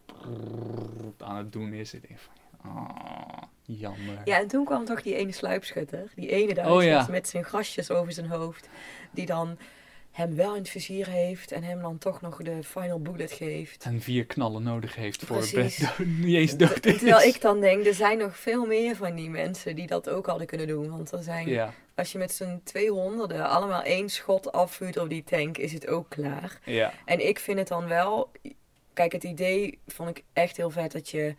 aan 1.19 1.37
het 1.37 1.53
doen 1.53 1.73
is. 1.73 1.95
Ik 1.95 2.09
denk 2.09 2.21
van, 2.21 2.33
ah, 2.71 3.43
jammer. 3.63 4.21
Ja, 4.25 4.39
en 4.39 4.49
toen 4.49 4.65
kwam 4.65 4.85
toch 4.85 5.03
die 5.03 5.15
ene 5.15 5.33
sluipschutter. 5.33 6.13
Die 6.15 6.29
ene 6.29 6.55
Duitser 6.55 6.77
Oh, 6.77 6.83
ja. 6.83 7.07
met 7.11 7.29
zijn 7.29 7.45
grasjes 7.45 7.91
over 7.91 8.13
zijn 8.13 8.27
hoofd. 8.27 8.69
Die 9.11 9.27
dan 9.27 9.59
hem 10.19 10.35
wel 10.35 10.53
in 10.55 10.61
het 10.61 10.69
vizier 10.71 11.09
heeft 11.09 11.53
en 11.53 11.63
hem 11.63 11.81
dan 11.81 11.99
toch 11.99 12.21
nog 12.21 12.37
de 12.43 12.63
final 12.63 13.01
bullet 13.01 13.33
geeft. 13.33 13.85
En 13.85 14.01
vier 14.01 14.27
knallen 14.27 14.63
nodig 14.63 14.95
heeft 14.95 15.25
voor 15.25 15.37
Precies. 15.37 15.77
Dood- 15.77 15.99
niet 16.25 16.37
eens 16.37 16.57
dood 16.57 16.87
is. 16.87 16.99
Terwijl 16.99 17.29
ik 17.29 17.41
dan 17.41 17.61
denk, 17.61 17.87
er 17.87 17.95
zijn 17.95 18.19
nog 18.19 18.37
veel 18.39 18.67
meer 18.67 18.97
van 18.97 19.15
die 19.15 19.31
mensen 19.31 19.77
die 19.77 19.87
dat 19.87 20.09
ook 20.09 20.27
hadden 20.27 20.47
kunnen 20.47 20.67
doen. 20.67 20.91
Want 20.91 21.13
er 21.13 21.23
zijn, 21.23 21.49
Ja, 21.49 21.73
als 21.95 22.13
je 22.13 22.19
met 22.19 22.33
z'n 22.33 22.61
200 22.65 23.33
allemaal 23.33 23.83
één 23.83 24.09
schot 24.09 24.53
afvuurt 24.53 24.97
op 24.97 25.09
die 25.09 25.25
tank, 25.25 25.59
is 25.59 25.73
het 25.73 25.87
ook 25.87 26.09
klaar. 26.09 26.59
ja. 26.65 26.93
En 27.05 27.27
ik 27.29 27.39
vind 27.39 27.59
het 27.59 27.69
dan 27.69 27.87
wel. 27.89 28.31
Kijk, 28.93 29.13
het 29.13 29.25
idee 29.25 29.79
vond 29.87 30.09
ik 30.09 30.25
echt 30.33 30.57
heel 30.57 30.71
vet 30.71 30.93
dat 30.93 31.09
je 31.09 31.35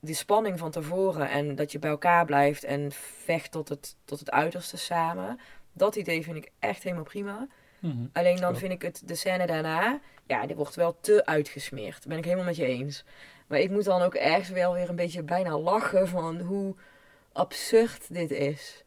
die 0.00 0.14
spanning 0.14 0.58
van 0.58 0.70
tevoren 0.70 1.30
en 1.30 1.54
dat 1.54 1.72
je 1.72 1.78
bij 1.78 1.90
elkaar 1.90 2.24
blijft 2.24 2.64
en 2.64 2.92
vecht 3.24 3.50
tot 3.52 3.68
het, 3.68 3.96
tot 4.04 4.18
het 4.18 4.30
uiterste 4.30 4.76
samen. 4.76 5.40
Dat 5.72 5.96
idee 5.96 6.22
vind 6.22 6.36
ik 6.36 6.50
echt 6.58 6.82
helemaal 6.82 7.04
prima. 7.04 7.46
Mhm. 7.84 8.06
Alleen 8.12 8.36
dan 8.36 8.56
vind 8.56 8.72
ik 8.72 8.82
het 8.82 9.02
de 9.04 9.14
scène 9.14 9.46
daarna, 9.46 10.00
ja, 10.26 10.46
die 10.46 10.56
wordt 10.56 10.74
wel 10.74 11.00
te 11.00 11.26
uitgesmeerd. 11.26 11.94
Dat 11.94 12.06
ben 12.06 12.18
ik 12.18 12.24
helemaal 12.24 12.44
met 12.44 12.56
je 12.56 12.66
eens. 12.66 13.04
Maar 13.46 13.58
ik 13.58 13.70
moet 13.70 13.84
dan 13.84 14.02
ook 14.02 14.14
ergens 14.14 14.48
wel 14.48 14.72
weer 14.72 14.88
een 14.88 14.96
beetje 14.96 15.22
bijna 15.22 15.58
lachen 15.58 16.08
van 16.08 16.40
hoe 16.40 16.74
absurd 17.32 18.14
dit 18.14 18.30
is. 18.30 18.84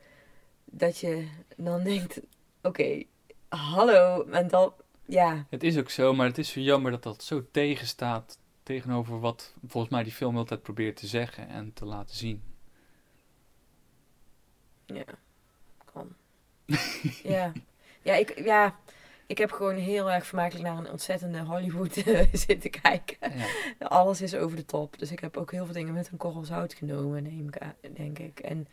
Dat 0.65 0.97
je 0.99 1.27
dan 1.57 1.83
denkt, 1.83 2.21
oké, 2.61 3.03
hallo, 3.47 4.23
en 4.23 4.47
dan, 4.47 4.73
ja, 5.05 5.45
Het 5.49 5.63
is 5.63 5.77
ook 5.77 5.89
zo, 5.89 6.13
maar 6.13 6.27
het 6.27 6.37
is 6.37 6.49
zo 6.49 6.59
jammer 6.59 6.91
dat 6.91 7.03
dat 7.03 7.23
zo 7.23 7.45
tegenstaat 7.51 8.39
tegenover 8.63 9.19
wat 9.19 9.53
volgens 9.67 9.93
mij 9.93 10.03
die 10.03 10.11
film 10.11 10.37
altijd 10.37 10.61
probeert 10.61 10.95
te 10.95 11.07
zeggen 11.07 11.47
en 11.47 11.73
te 11.73 11.85
laten 11.85 12.15
zien. 12.15 12.43
Ja, 14.85 15.05
kan. 15.93 16.15
ja. 17.23 17.51
Ja, 18.07 18.15
ik, 18.15 18.43
ja, 18.43 18.75
ik 19.27 19.37
heb 19.37 19.51
gewoon 19.51 19.75
heel 19.75 20.11
erg 20.11 20.25
vermakelijk 20.25 20.65
naar 20.67 20.77
een 20.77 20.91
ontzettende 20.91 21.39
Hollywood 21.43 21.95
eh, 21.97 22.27
zitten 22.47 22.69
kijken. 22.69 23.17
Ja. 23.79 23.85
Alles 23.85 24.21
is 24.21 24.35
over 24.35 24.57
de 24.57 24.65
top. 24.65 24.99
Dus 24.99 25.11
ik 25.11 25.19
heb 25.19 25.37
ook 25.37 25.51
heel 25.51 25.65
veel 25.65 25.73
dingen 25.73 25.93
met 25.93 26.09
een 26.11 26.17
korrel 26.17 26.43
zout 26.43 26.73
genomen, 26.73 27.23
neem 27.23 27.47
ik 27.47 27.57
aan, 27.57 27.73
denk 27.93 28.19
ik. 28.19 28.39
En 28.39 28.67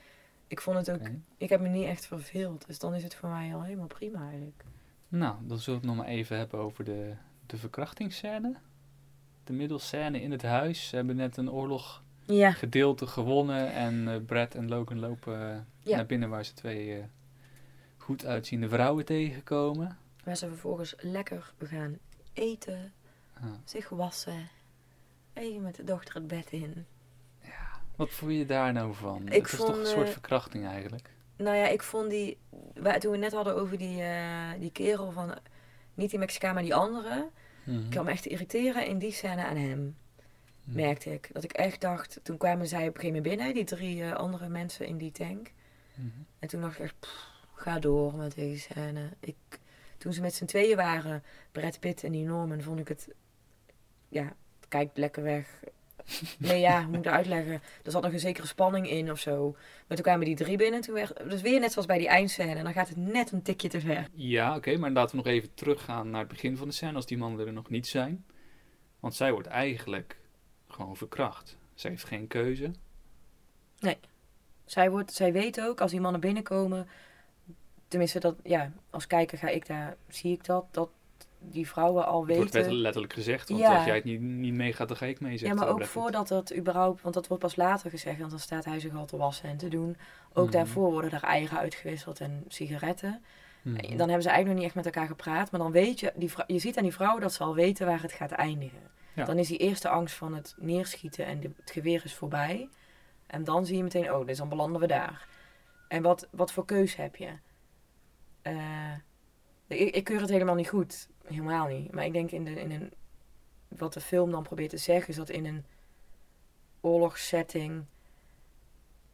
ik 0.47 0.61
vond 0.61 0.77
het 0.77 0.91
ook, 0.91 1.01
ik 1.37 1.49
heb 1.49 1.61
me 1.61 1.69
niet 1.69 1.87
echt 1.87 2.07
verveeld. 2.07 2.67
Dus 2.67 2.79
dan 2.79 2.95
is 2.95 3.03
het 3.03 3.15
voor 3.15 3.29
mij 3.29 3.55
al 3.55 3.63
helemaal 3.63 3.87
prima 3.87 4.21
eigenlijk. 4.29 4.65
Nou, 5.09 5.35
dan 5.43 5.59
zullen 5.59 5.81
we 5.81 5.87
het 5.87 5.97
nog 5.97 6.05
maar 6.07 6.15
even 6.15 6.37
hebben 6.39 6.61
over 6.61 6.85
de, 6.85 7.13
de 7.47 7.57
verkrachtingsscène. 7.57 8.55
De 9.45 9.53
middelscène 9.53 10.21
in 10.21 10.31
het 10.31 10.43
huis. 10.43 10.89
Ze 10.89 10.97
hebben 10.97 11.17
net 11.17 11.37
een 11.37 11.45
Ja, 11.45 11.51
oorloggedeelte 11.51 13.07
gewonnen 13.07 13.73
en 13.73 14.09
eh, 14.09 14.17
Brad 14.27 14.55
en 14.55 14.69
Logan 14.69 14.99
lopen 14.99 15.51
eh, 15.51 15.57
Ja. 15.83 15.97
naar 15.97 16.07
binnen 16.07 16.29
waar 16.29 16.45
ze 16.45 16.53
twee 16.55 17.03
goed 17.97 18.25
uitziende 18.27 18.69
vrouwen 18.69 19.05
tegenkomen. 19.05 19.99
Waar 20.25 20.37
ze 20.37 20.49
vervolgens 20.49 20.95
lekker 20.99 21.53
gaan 21.59 21.99
eten, 22.33 22.93
zich 23.65 23.89
wassen. 23.89 24.49
Even 25.33 25.63
met 25.63 25.75
de 25.75 25.85
dochter 25.85 26.15
het 26.15 26.27
bed 26.27 26.51
in. 26.53 26.87
Wat 27.97 28.11
vond 28.11 28.33
je 28.33 28.47
daar 28.47 28.73
nou 28.73 28.95
van? 28.95 29.27
Ik 29.27 29.33
het 29.33 29.45
is 29.53 29.59
toch 29.59 29.67
vond, 29.67 29.79
een 29.79 29.87
soort 29.87 30.07
eh, 30.07 30.13
verkrachting 30.13 30.67
eigenlijk. 30.67 31.11
Nou 31.37 31.57
ja, 31.57 31.67
ik 31.69 31.83
vond 31.83 32.11
die. 32.11 32.39
waar- 32.75 33.01
Toen 33.01 33.11
we 33.13 33.17
net 33.19 33.33
hadden 33.33 33.55
over 33.57 33.79
die, 33.79 34.03
eh, 34.03 34.51
die 34.59 34.71
kerel 34.73 35.11
van. 35.13 35.35
Niet 35.95 36.11
die 36.11 36.19
Mexicaan, 36.19 36.55
maar 36.55 36.63
die 36.63 36.75
andere. 36.75 37.29
Mhm. 37.65 37.79
Ik 37.85 37.91
kwam 37.91 38.05
me 38.05 38.11
echt 38.11 38.23
te 38.23 38.29
irriteren 38.29 38.87
in 38.87 38.99
die 38.99 39.13
scène 39.13 39.45
aan 39.45 39.57
hem. 39.57 39.97
Mhm. 40.65 40.77
Merkte 40.77 41.13
ik. 41.13 41.31
Dat 41.33 41.45
ik 41.45 41.53
echt 41.53 41.81
dacht. 41.81 42.21
Toen 42.23 42.37
kwamen 42.37 42.67
zij 42.67 42.89
op 42.89 42.95
een 42.95 43.01
gegeven 43.01 43.17
moment 43.23 43.37
binnen, 43.37 43.55
die 43.55 43.65
drie 43.65 44.03
eh, 44.03 44.13
andere 44.13 44.49
mensen 44.49 44.87
in 44.87 44.97
die 44.99 45.13
tank. 45.13 45.53
Mhm. 45.95 46.07
En 46.39 46.49
toen 46.49 46.61
dacht 46.61 46.75
ik 46.79 46.85
echt. 46.85 46.95
pff, 47.01 47.29
ga 47.55 47.79
door 47.79 48.15
met 48.15 48.35
deze 48.35 48.61
scène. 48.61 49.09
Ik, 49.21 49.37
toen 50.05 50.13
ze 50.13 50.21
met 50.21 50.35
z'n 50.35 50.45
tweeën 50.45 50.77
waren, 50.77 51.23
Brad 51.53 51.81
Pitt 51.81 52.05
en 52.05 52.13
die 52.13 52.25
Norman, 52.25 52.63
vond 52.63 52.79
ik 52.79 52.89
het. 52.89 53.09
Ja, 54.09 54.23
het 54.61 54.69
kijkt 54.69 54.99
lekker 54.99 55.23
weg. 55.23 55.61
Nee, 56.39 56.61
ja, 56.61 56.83
hoe 56.83 56.97
moet 56.97 57.07
ik 57.07 57.13
uitleggen? 57.13 57.53
Er 57.85 57.91
zat 57.91 58.03
nog 58.03 58.13
een 58.13 58.21
zekere 58.21 58.47
spanning 58.47 58.91
in 58.91 59.11
of 59.11 59.19
zo. 59.19 59.51
Maar 59.87 59.97
toen 59.97 60.07
kwamen 60.07 60.27
die 60.27 60.37
drie 60.37 60.57
binnen. 60.57 60.81
Toen 60.81 60.95
werd, 60.95 61.31
dus 61.31 61.41
weer 61.41 61.61
net 61.61 61.73
zoals 61.73 61.87
bij 61.87 61.99
die 61.99 62.09
eindscène. 62.09 62.63
Dan 62.63 62.73
gaat 62.73 62.89
het 62.89 62.97
net 62.97 63.33
een 63.33 63.43
tikje 63.43 63.69
te 63.69 63.81
ver. 63.81 64.09
Ja, 64.13 64.57
oké, 64.57 64.77
maar 64.77 64.91
laten 64.91 65.11
we 65.11 65.23
nog 65.23 65.33
even 65.33 65.55
teruggaan 65.55 66.11
naar 66.11 66.21
het 66.21 66.29
begin 66.29 66.57
van 66.57 66.69
de 66.69 66.75
scène 66.75 66.95
als 66.95 67.07
die 67.07 67.19
mannen 67.19 67.47
er 67.47 67.53
nog 67.53 67.71
niet 67.71 67.87
zijn. 67.87 68.25
Want 69.01 69.15
zij 69.15 69.33
wordt 69.33 69.49
eigenlijk 69.49 70.19
gewoon 70.69 70.97
verkracht. 70.97 71.59
Zij 71.75 71.91
heeft 71.91 72.05
geen 72.05 72.27
keuze. 72.27 72.71
Zij, 74.65 74.91
wordt, 74.91 75.13
zij 75.13 75.33
weet 75.33 75.61
ook, 75.61 75.81
als 75.81 75.91
die 75.91 76.01
mannen 76.01 76.21
binnenkomen... 76.21 76.89
Tenminste, 77.95 78.21
dat, 78.21 78.35
ja, 78.43 78.71
als 78.91 79.07
kijker 79.07 79.39
ga 79.39 79.49
ik 79.49 79.67
daar, 79.67 79.97
zie 80.09 80.33
ik 80.33 80.45
dat, 80.45 80.65
dat 80.71 80.89
die 81.39 81.69
vrouwen 81.69 82.07
al 82.07 82.27
Het 82.27 82.37
wordt 82.37 82.53
weten... 82.53 82.75
letterlijk 82.75 83.13
gezegd, 83.13 83.49
want 83.49 83.61
Ja. 83.61 83.77
als 83.77 83.85
jij 83.85 83.95
het 83.95 84.05
niet, 84.05 84.21
niet 84.21 84.55
meegaat, 84.55 84.89
dan 84.89 84.97
ga 84.97 85.07
ik 85.07 85.21
mee, 85.21 85.39
Ja, 85.45 85.55
maar 85.55 85.69
ook 85.69 85.85
voordat 85.85 86.29
dat 86.29 86.55
überhaupt, 86.57 87.03
want 87.03 87.15
dat 87.15 87.27
wordt 87.27 87.43
pas 87.43 87.57
later 87.57 87.91
gezegd, 87.91 88.19
want 88.19 88.31
dan 88.31 88.39
staat 88.41 88.65
hij 88.65 88.81
zich 88.81 88.95
al 88.95 89.05
te 89.07 89.17
wassen 89.17 89.49
en 89.49 89.57
te 89.57 89.69
doen. 89.69 89.97
Ook 90.33 90.45
Mhm. 90.45 90.53
daarvoor 90.53 90.91
worden 90.91 91.13
er 91.13 91.23
eieren 91.23 91.59
uitgewisseld 91.59 92.21
en 92.21 92.45
sigaretten. 92.49 93.23
Mhm. 93.63 93.75
Dan 93.77 93.99
hebben 93.99 94.23
ze 94.23 94.29
eigenlijk 94.29 94.47
nog 94.47 94.55
niet 94.55 94.65
echt 94.65 94.75
met 94.75 94.85
elkaar 94.87 95.07
gepraat, 95.07 95.51
maar 95.51 95.61
dan 95.61 95.73
weet 95.73 96.01
je, 96.01 96.13
die 96.17 96.31
je 96.47 96.59
ziet 96.59 96.77
aan 96.77 96.83
die 96.83 96.93
vrouw 96.95 97.19
dat 97.19 97.33
ze 97.33 97.43
al 97.45 97.55
weten 97.55 97.87
waar 97.87 98.03
het 98.03 98.13
gaat 98.13 98.31
eindigen. 98.31 98.91
Ja. 99.15 99.25
Dan 99.25 99.39
is 99.39 99.49
die 99.49 99.59
eerste 99.59 99.89
angst 99.89 100.15
van 100.15 100.35
het 100.35 100.55
neerschieten 100.59 101.27
en 101.27 101.41
de- 101.41 101.51
het 101.61 101.71
geweer 101.71 102.03
is 102.05 102.15
voorbij. 102.15 102.69
En 103.27 103.45
dan 103.45 103.67
zie 103.67 103.77
je 103.77 103.83
meteen, 103.83 104.13
oh, 104.15 104.27
dus 104.27 104.39
dan 104.39 104.49
belanden 104.49 104.81
we 104.81 104.87
daar. 104.87 105.27
En 105.89 106.03
wat, 106.03 106.29
wat 106.31 106.53
voor 106.53 106.65
keus 106.65 106.97
heb 106.97 107.17
je? 107.17 107.29
Eh, 108.45 108.95
ik, 109.67 109.95
ik 109.95 110.05
keur 110.05 110.21
het 110.21 110.31
helemaal 110.31 110.55
niet 110.55 110.69
goed. 110.69 111.09
Helemaal 111.25 111.67
niet. 111.67 111.93
Maar 111.93 112.05
ik 112.05 112.13
denk 112.13 112.31
in, 112.31 112.45
de, 112.45 112.51
in 112.51 112.71
een, 112.71 112.93
wat 113.69 113.93
de 113.93 114.01
film 114.01 114.31
dan 114.31 114.43
probeert 114.43 114.71
te 114.71 114.77
zeggen, 114.77 115.09
is 115.09 115.17
dat 115.17 115.29
in 115.29 115.47
een 115.47 115.65
oorlogssetting. 116.81 117.85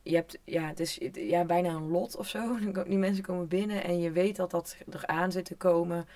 Je 0.02 0.14
hebt, 0.14 0.38
ja, 0.44 0.66
het 0.66 0.80
is 0.80 0.98
ja, 1.12 1.44
bijna 1.44 1.68
een 1.68 1.88
lot 1.88 2.16
of 2.16 2.28
zo. 2.28 2.58
Die 2.86 2.98
mensen 2.98 3.24
komen 3.24 3.48
binnen 3.48 3.84
en 3.84 4.00
je 4.00 4.10
weet 4.10 4.36
dat 4.36 4.50
dat 4.50 4.76
eraan 4.90 5.32
zit 5.32 5.44
te 5.44 5.56
komen. 5.56 6.06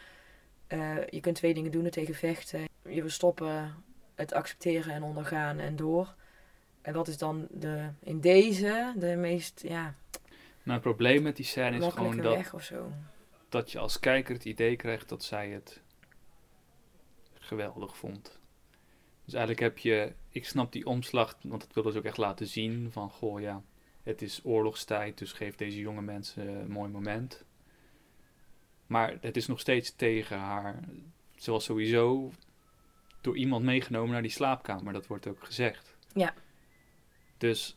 Eh, 0.67 1.07
je 1.07 1.21
kunt 1.21 1.37
twee 1.37 1.55
dingen 1.55 1.71
doen 1.71 1.85
er 1.85 1.91
tegen 1.91 2.15
vechten. 2.15 2.69
Je 2.83 3.09
stoppen, 3.09 3.75
het 4.15 4.33
accepteren 4.33 4.95
en 4.95 5.03
ondergaan 5.03 5.59
en 5.59 5.77
door. 5.77 6.15
En 6.83 6.95
wat 6.95 7.09
is 7.09 7.19
dan 7.19 7.47
de, 7.51 7.89
in 8.01 8.21
deze 8.21 8.93
de 8.97 9.17
meest, 9.17 9.63
ja, 9.67 9.95
Het 10.73 10.81
probleem 10.81 11.23
met 11.23 11.37
die 11.37 11.45
scène 11.45 11.87
is 11.87 11.93
gewoon 11.93 12.17
dat, 12.17 12.35
weg 12.35 12.55
of 12.55 12.63
zo. 12.63 12.93
dat 13.49 13.73
je 13.73 13.79
als 13.79 13.99
kijker 13.99 14.35
het 14.35 14.45
idee 14.45 14.77
krijgt 14.77 15.09
dat 15.09 15.25
zij 15.25 15.51
het 15.51 15.83
geweldig 17.35 17.97
vond. 17.97 18.39
Dus 19.25 19.35
eigenlijk 19.35 19.63
heb 19.63 19.79
je, 19.79 20.13
ik 20.29 20.47
snap 20.47 20.73
die 20.73 20.87
omslag, 20.87 21.39
want 21.43 21.61
dat 21.61 21.73
willen 21.73 21.93
ze 21.93 21.99
ook 21.99 22.05
echt 22.05 22.17
laten 22.17 22.47
zien. 22.47 22.93
Van 22.93 23.11
goh 23.11 23.41
ja, 23.41 23.63
het 24.03 24.23
is 24.23 24.41
oorlogstijd, 24.45 25.19
dus 25.19 25.33
geef 25.33 25.55
deze 25.55 25.79
jonge 25.79 26.03
mensen 26.03 26.49
een 26.49 26.71
mooi 26.71 26.91
moment. 26.91 27.45
Maar 28.87 29.17
het 29.21 29.37
is 29.37 29.47
nog 29.47 29.61
steeds 29.61 29.95
tegen 29.95 30.39
haar. 30.39 30.81
Ze 31.35 31.51
was 31.51 31.65
sowieso 31.65 32.33
door 33.21 33.37
iemand 33.37 33.65
meegenomen 33.65 34.11
naar 34.11 34.23
die 34.23 34.31
slaapkamer, 34.31 34.93
dat 34.93 35.07
wordt 35.07 35.27
ook 35.27 35.45
gezegd. 35.45 35.97
Ja. 36.13 36.35
Dus 37.39 37.77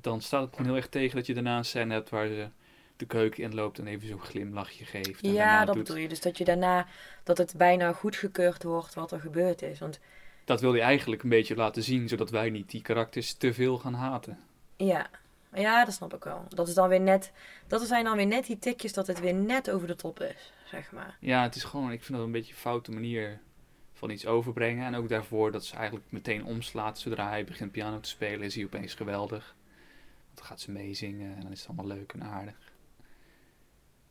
dan 0.00 0.20
staat 0.20 0.42
het 0.42 0.50
gewoon 0.50 0.66
heel 0.66 0.76
erg 0.76 0.88
tegen 0.88 1.16
dat 1.16 1.26
je 1.26 1.34
daarna 1.34 1.56
een 1.56 1.64
scène 1.64 1.92
hebt 1.94 2.10
waar 2.10 2.26
ze 2.26 2.48
de 2.96 3.06
keuken 3.06 3.42
inloopt 3.42 3.78
en 3.78 3.86
even 3.86 4.08
zo'n 4.08 4.20
glimlachje 4.20 4.84
geeft. 4.84 5.22
En 5.22 5.32
Ja, 5.32 5.64
dat 5.64 5.74
doet- 5.74 5.84
bedoel 5.84 6.02
je. 6.02 6.08
Dus 6.08 6.20
dat 6.20 6.38
je 6.38 6.44
daarna, 6.44 6.86
dat 7.22 7.38
het 7.38 7.54
bijna 7.56 7.92
goedgekeurd 7.92 8.62
wordt 8.62 8.94
wat 8.94 9.12
er 9.12 9.20
gebeurd 9.20 9.62
is. 9.62 9.78
Want 9.78 10.00
Dat 10.44 10.60
wil 10.60 10.74
je 10.74 10.80
eigenlijk 10.80 11.22
een 11.22 11.28
beetje 11.28 11.54
laten 11.56 11.82
zien, 11.82 12.08
zodat 12.08 12.30
wij 12.30 12.50
niet 12.50 12.70
die 12.70 12.82
karakters 12.82 13.34
te 13.34 13.54
veel 13.54 13.78
gaan 13.78 13.94
haten. 13.94 14.38
Ja. 14.76 15.06
ja, 15.54 15.84
dat 15.84 15.94
snap 15.94 16.14
ik 16.14 16.24
wel. 16.24 16.44
Dat 16.48 16.68
is 16.68 16.74
dan 16.74 16.88
weer 16.88 17.00
net, 17.00 17.32
dat 17.66 17.82
zijn 17.82 18.04
dan 18.04 18.16
weer 18.16 18.26
net 18.26 18.46
die 18.46 18.58
tikjes 18.58 18.92
dat 18.92 19.06
het 19.06 19.20
weer 19.20 19.34
net 19.34 19.70
over 19.70 19.86
de 19.86 19.96
top 19.96 20.20
is, 20.20 20.52
zeg 20.70 20.92
maar. 20.92 21.16
Ja, 21.20 21.42
het 21.42 21.54
is 21.54 21.64
gewoon, 21.64 21.92
ik 21.92 22.02
vind 22.02 22.18
dat 22.18 22.26
een 22.26 22.32
beetje 22.32 22.52
een 22.52 22.58
foute 22.58 22.90
manier 22.92 23.40
van 23.92 24.10
iets 24.10 24.26
overbrengen. 24.26 24.86
En 24.86 24.94
ook 24.94 25.08
daarvoor 25.08 25.52
dat 25.52 25.64
ze 25.64 25.74
eigenlijk 25.76 26.06
meteen 26.08 26.44
omslaat. 26.44 26.98
Zodra 26.98 27.28
hij 27.28 27.44
begint 27.44 27.72
piano 27.72 28.00
te 28.00 28.08
spelen, 28.08 28.42
is 28.42 28.54
hij 28.54 28.64
opeens 28.64 28.94
geweldig. 28.94 29.54
Dan 30.34 30.44
gaat 30.44 30.60
ze 30.60 30.70
meezingen 30.70 31.34
en 31.36 31.40
dan 31.42 31.52
is 31.52 31.58
het 31.58 31.68
allemaal 31.68 31.96
leuk 31.96 32.12
en 32.12 32.22
aardig. 32.24 32.72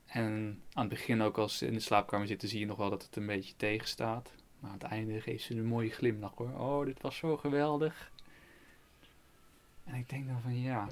En 0.05 0.61
aan 0.73 0.81
het 0.85 0.89
begin 0.89 1.21
ook 1.21 1.37
als 1.37 1.57
ze 1.57 1.65
in 1.67 1.73
de 1.73 1.79
slaapkamer 1.79 2.27
zitten, 2.27 2.47
zie 2.47 2.59
je 2.59 2.65
nog 2.65 2.77
wel 2.77 2.89
dat 2.89 3.03
het 3.03 3.15
een 3.15 3.25
beetje 3.25 3.55
tegenstaat. 3.55 4.33
Maar 4.59 4.71
aan 4.71 4.77
het 4.77 4.87
einde 4.87 5.21
geeft 5.21 5.43
ze 5.43 5.55
een 5.55 5.65
mooie 5.65 5.89
glimlach 5.91 6.35
hoor. 6.35 6.49
Oh, 6.59 6.85
dit 6.85 7.01
was 7.01 7.17
zo 7.17 7.37
geweldig. 7.37 8.11
En 9.83 9.93
ik 9.95 10.09
denk 10.09 10.27
dan 10.27 10.41
van 10.41 10.59
ja. 10.61 10.87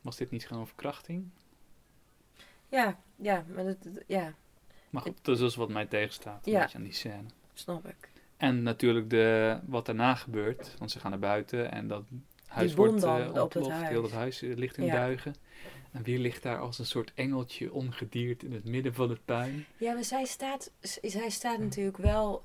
Was 0.00 0.16
dit 0.16 0.30
niet 0.30 0.46
gewoon 0.46 0.66
verkrachting? 0.66 1.30
Ja, 2.68 2.98
ja, 3.16 3.44
maar 3.54 3.64
dat, 3.64 3.76
ja, 4.06 4.34
Maar 4.90 5.02
goed, 5.02 5.18
dat 5.22 5.34
is 5.34 5.40
dus 5.40 5.54
wat 5.56 5.68
mij 5.68 5.86
tegenstaat. 5.86 6.46
Een 6.46 6.52
Ja. 6.52 6.60
beetje 6.60 6.78
aan 6.78 6.84
die 6.84 6.92
scène. 6.92 7.24
snap 7.54 7.86
ik. 7.86 8.08
En 8.36 8.62
natuurlijk 8.62 9.10
de, 9.10 9.58
wat 9.66 9.86
daarna 9.86 10.14
gebeurt. 10.14 10.74
Want 10.78 10.90
ze 10.90 11.00
gaan 11.00 11.10
naar 11.10 11.20
buiten 11.20 11.72
en 11.72 11.88
dat 11.88 12.04
huis 12.50 12.74
wordt 12.74 13.02
eh, 13.02 13.14
op 13.14 13.20
het 13.34 13.38
ontploft. 13.42 13.70
huis. 13.70 13.88
Heel 13.88 14.02
dat 14.02 14.10
huis 14.10 14.42
eh, 14.42 14.56
ligt 14.56 14.76
in 14.76 14.84
Ja. 14.84 14.94
duigen. 14.94 15.34
En 15.92 16.02
wie 16.02 16.18
ligt 16.18 16.42
daar 16.42 16.58
als 16.58 16.78
een 16.78 16.86
soort 16.86 17.12
engeltje 17.14 17.72
ongedierd 17.72 18.42
in 18.42 18.52
het 18.52 18.64
midden 18.64 18.94
van 18.94 19.10
het 19.10 19.24
puin? 19.24 19.66
Ja, 19.76 19.92
maar 19.94 20.04
zij 20.04 20.24
staat, 20.24 20.70
zij 21.02 21.30
staat 21.30 21.58
natuurlijk 21.58 21.96
wel. 21.96 22.42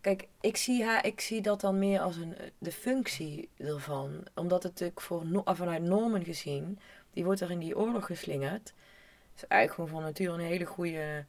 Kijk, 0.00 0.26
ik 0.40 0.56
zie, 0.56 0.84
haar, 0.84 1.06
ik 1.06 1.20
zie 1.20 1.40
dat 1.42 1.60
dan 1.60 1.78
meer 1.78 2.00
als 2.00 2.16
een, 2.16 2.34
de 2.58 2.72
functie 2.72 3.48
ervan. 3.56 4.10
Omdat 4.34 4.62
het 4.62 4.72
natuurlijk 4.72 5.00
voor, 5.00 5.26
No- 5.26 5.42
ah, 5.44 5.56
vanuit 5.56 5.82
Norman 5.82 6.24
gezien, 6.24 6.78
die 7.12 7.24
wordt 7.24 7.40
er 7.40 7.50
in 7.50 7.58
die 7.58 7.76
oorlog 7.78 8.06
geslingerd. 8.06 8.72
Is 9.36 9.46
eigenlijk 9.46 9.72
gewoon 9.90 10.00
van 10.02 10.10
nature 10.10 10.32
een 10.42 10.48
hele 10.50 10.64
goede, 10.64 11.24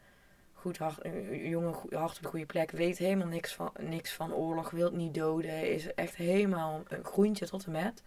goed 0.65 0.77
hart, 0.77 1.05
een 1.05 1.47
jongen, 1.49 1.75
hart 1.89 2.17
op 2.17 2.23
de 2.23 2.27
goede 2.29 2.45
plek. 2.45 2.71
Weet 2.71 2.97
helemaal 2.97 3.27
niks 3.27 3.53
van, 3.53 3.71
niks 3.79 4.13
van 4.13 4.33
oorlog, 4.33 4.69
wil 4.69 4.91
niet 4.91 5.13
doden. 5.13 5.71
Is 5.73 5.93
echt 5.93 6.15
helemaal 6.15 6.83
een 6.87 7.03
groentje 7.03 7.47
tot 7.47 7.65
en 7.65 7.71
met. 7.71 8.01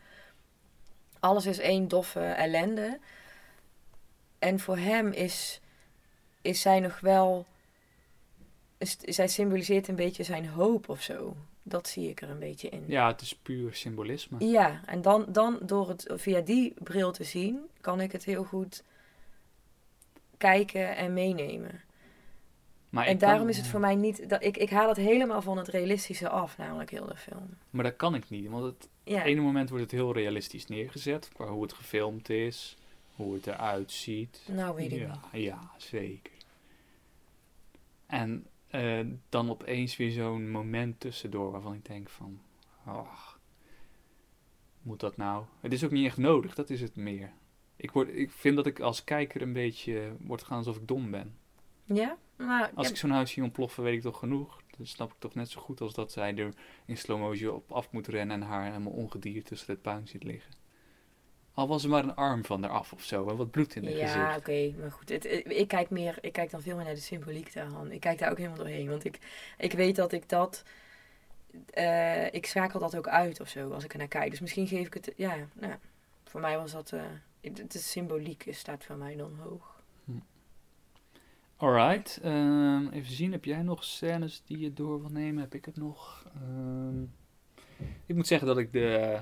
Alles 1.21 1.47
is 1.47 1.59
één 1.59 1.89
doffe 1.89 2.21
ellende. 2.21 2.99
En 4.39 4.61
voor 4.61 4.77
hem 4.77 5.13
is, 5.13 5.61
is 6.43 6.61
zij 6.61 6.81
nog 6.81 7.01
wel 7.01 7.47
is- 8.79 8.97
zij 9.01 9.29
symboliseert 9.29 9.89
een 9.89 9.97
beetje 9.97 10.23
zijn 10.25 10.49
hoop 10.49 10.89
of 10.89 11.03
zo. 11.03 11.37
Dat 11.63 11.89
zie 11.89 12.09
ik 12.09 12.23
er 12.23 12.31
een 12.31 12.39
beetje 12.39 12.69
in. 12.69 12.85
Ja, 12.87 13.07
het 13.07 13.21
is 13.21 13.35
puur 13.37 13.75
symbolisme. 13.75 14.47
Ja, 14.47 14.81
en 14.87 15.03
dan, 15.03 15.25
dan 15.29 15.59
door 15.63 15.89
het 15.89 16.07
via 16.15 16.41
die 16.41 16.75
bril 16.83 17.13
te 17.13 17.25
zien, 17.25 17.69
kan 17.81 18.01
ik 18.01 18.13
het 18.13 18.25
heel 18.25 18.45
goed 18.45 18.83
kijken 20.37 20.97
en 20.97 21.13
meenemen. 21.13 21.83
Maar 22.91 23.07
en 23.07 23.19
daarom 23.19 23.39
kan- 23.41 23.49
is 23.49 23.57
het 23.57 23.67
voor 23.67 23.81
mij 23.81 23.95
niet. 23.95 24.29
Dat, 24.29 24.43
ik, 24.45 24.57
ik 24.57 24.71
haal 24.71 24.89
het 24.89 24.97
helemaal 24.97 25.43
van 25.43 25.59
het 25.59 25.69
realistische 25.69 26.29
af, 26.29 26.59
namelijk 26.59 26.91
heel 26.91 27.07
de 27.07 27.17
film. 27.17 27.49
Maar 27.71 27.85
dat 27.85 27.97
kan 27.97 28.15
ik 28.15 28.31
niet. 28.31 28.49
Want 28.49 28.65
het 28.65 28.89
Ja, 29.03 29.25
ene 29.25 29.41
moment 29.41 29.69
wordt 29.69 29.85
het 29.85 29.93
heel 29.95 30.13
realistisch 30.13 30.67
neergezet. 30.67 31.29
Qua 31.33 31.47
hoe 31.47 31.63
het 31.63 31.73
gefilmd 31.73 32.29
is. 32.31 32.77
Hoe 33.17 33.35
het 33.35 33.47
eruit 33.47 33.93
ziet. 33.93 34.43
nou 34.47 34.75
weet 34.77 34.93
ik 34.93 34.99
ja, 34.99 35.21
niet. 35.33 35.43
ja, 35.45 35.71
zeker. 35.77 36.33
En 38.07 38.47
eh, 38.69 39.01
dan 39.29 39.51
opeens 39.51 39.97
weer 39.97 40.11
zo'n 40.11 40.51
moment 40.51 41.01
tussendoor 41.01 41.51
waarvan 41.51 41.75
ik 41.75 41.87
denk 41.87 42.09
van... 42.09 42.41
ach, 42.85 43.39
moet 44.83 45.01
dat 45.01 45.17
nou? 45.17 45.45
Het 45.61 45.73
is 45.73 45.85
ook 45.85 45.91
niet 45.91 46.07
echt 46.07 46.17
nodig, 46.17 46.55
dat 46.55 46.71
is 46.71 46.81
het 46.81 46.97
meer. 46.97 47.31
Ik, 47.77 47.91
word, 47.91 48.09
ik 48.15 48.31
vind 48.31 48.57
dat 48.57 48.67
ik 48.67 48.81
als 48.81 49.05
kijker 49.05 49.43
een 49.43 49.53
beetje 49.53 50.13
word 50.21 50.43
gaan 50.43 50.59
alsof 50.59 50.77
ik 50.77 50.89
dom 50.89 51.11
ben. 51.11 51.37
Ja? 51.85 52.17
Maar, 52.39 52.71
Als 52.75 52.87
ja, 52.87 52.93
ik 52.93 52.99
zo'n 52.99 53.11
huis 53.11 53.31
zie 53.31 53.43
ontploffen, 53.43 53.83
weet 53.83 53.95
ik 53.95 54.03
toch 54.03 54.19
genoeg. 54.19 54.61
Dan 54.77 54.87
snap 54.87 55.11
ik 55.13 55.19
toch 55.19 55.35
net 55.35 55.51
zo 55.51 55.61
goed 55.61 55.81
als 55.81 55.95
dat 55.95 56.13
zij 56.13 56.37
er 56.37 56.55
in 56.87 56.97
slow 56.97 57.19
motion 57.21 57.55
op 57.55 57.73
af 57.73 57.91
moet 57.91 58.07
rennen 58.07 58.43
en 58.43 58.49
haar 58.49 58.65
helemaal 58.65 58.93
ongedierd 58.93 59.47
tussen 59.47 59.73
het 59.73 59.83
puin 59.83 60.09
ziet 60.09 60.23
liggen. 60.25 60.53
Al 61.55 61.69
was 61.69 61.85
er 61.85 61.91
maar 61.91 62.03
een 62.03 62.15
arm 62.15 62.45
van 62.45 62.65
eraf 62.65 62.93
of 62.93 63.03
zo 63.03 63.29
en 63.29 63.37
wat 63.37 63.51
bloed 63.51 63.75
in 63.75 63.85
de 63.85 63.91
ja, 63.91 64.07
gezicht. 64.07 64.37
oké, 64.39 64.73
maar 64.81 64.93
goed. 64.93 65.09
Het, 65.09 65.25
ik, 65.49 65.69
kijk 65.69 65.91
meer, 65.91 66.19
ik 66.21 66.33
kijk 66.33 66.51
dan 66.51 66.63
veel 66.63 66.77
meer 66.77 66.85
naar 66.85 66.95
de 66.95 67.01
symboliek 67.01 67.53
daarvan. 67.53 67.93
Ik 67.93 68.01
kijk 68.01 68.19
daar 68.19 68.31
ook 68.31 68.37
helemaal 68.37 68.59
doorheen. 68.59 68.89
Want 68.89 69.05
ik, 69.05 69.19
ik 69.59 69.73
weet 69.73 69.97
dat 69.97 70.13
ik 70.13 70.29
dat. 70.29 70.63
eh, 71.71 72.33
ik 72.35 72.47
schakel 72.47 72.81
dat 72.81 72.97
ook 72.97 73.09
uit 73.09 73.41
of 73.41 73.49
zo 73.49 73.71
als 73.73 73.85
ik 73.85 73.93
er 73.93 73.99
naar 73.99 74.09
kijk. 74.09 74.31
Dus 74.31 74.41
misschien 74.41 74.67
geef 74.67 74.87
ik 74.87 74.95
het. 74.95 75.13
Ja, 75.17 75.37
nou, 75.55 75.75
voor 76.25 76.41
mij 76.41 76.57
was 76.57 76.73
dat. 76.73 76.93
eh 76.93 77.03
het, 77.41 77.59
het 77.59 77.75
is 77.75 77.91
symboliek 77.91 78.47
staat 78.51 78.85
voor 78.85 78.97
mij 78.97 79.17
dan 79.17 79.37
hoog. 79.43 79.78
Alright, 81.61 82.21
ehm, 82.23 82.89
even 82.89 83.13
zien, 83.13 83.33
heb 83.33 83.45
jij 83.45 83.63
nog 83.63 83.85
scènes 83.85 84.43
die 84.45 84.59
je 84.59 84.73
door 84.73 85.01
wil 85.01 85.11
nemen? 85.11 85.43
Heb 85.43 85.55
ik 85.55 85.65
het 85.65 85.77
nog? 85.77 86.27
Ehm, 86.35 87.03
ik 88.07 88.15
moet 88.15 88.27
zeggen 88.27 88.47
dat 88.47 88.59
ik 88.59 88.73
de, 88.73 89.21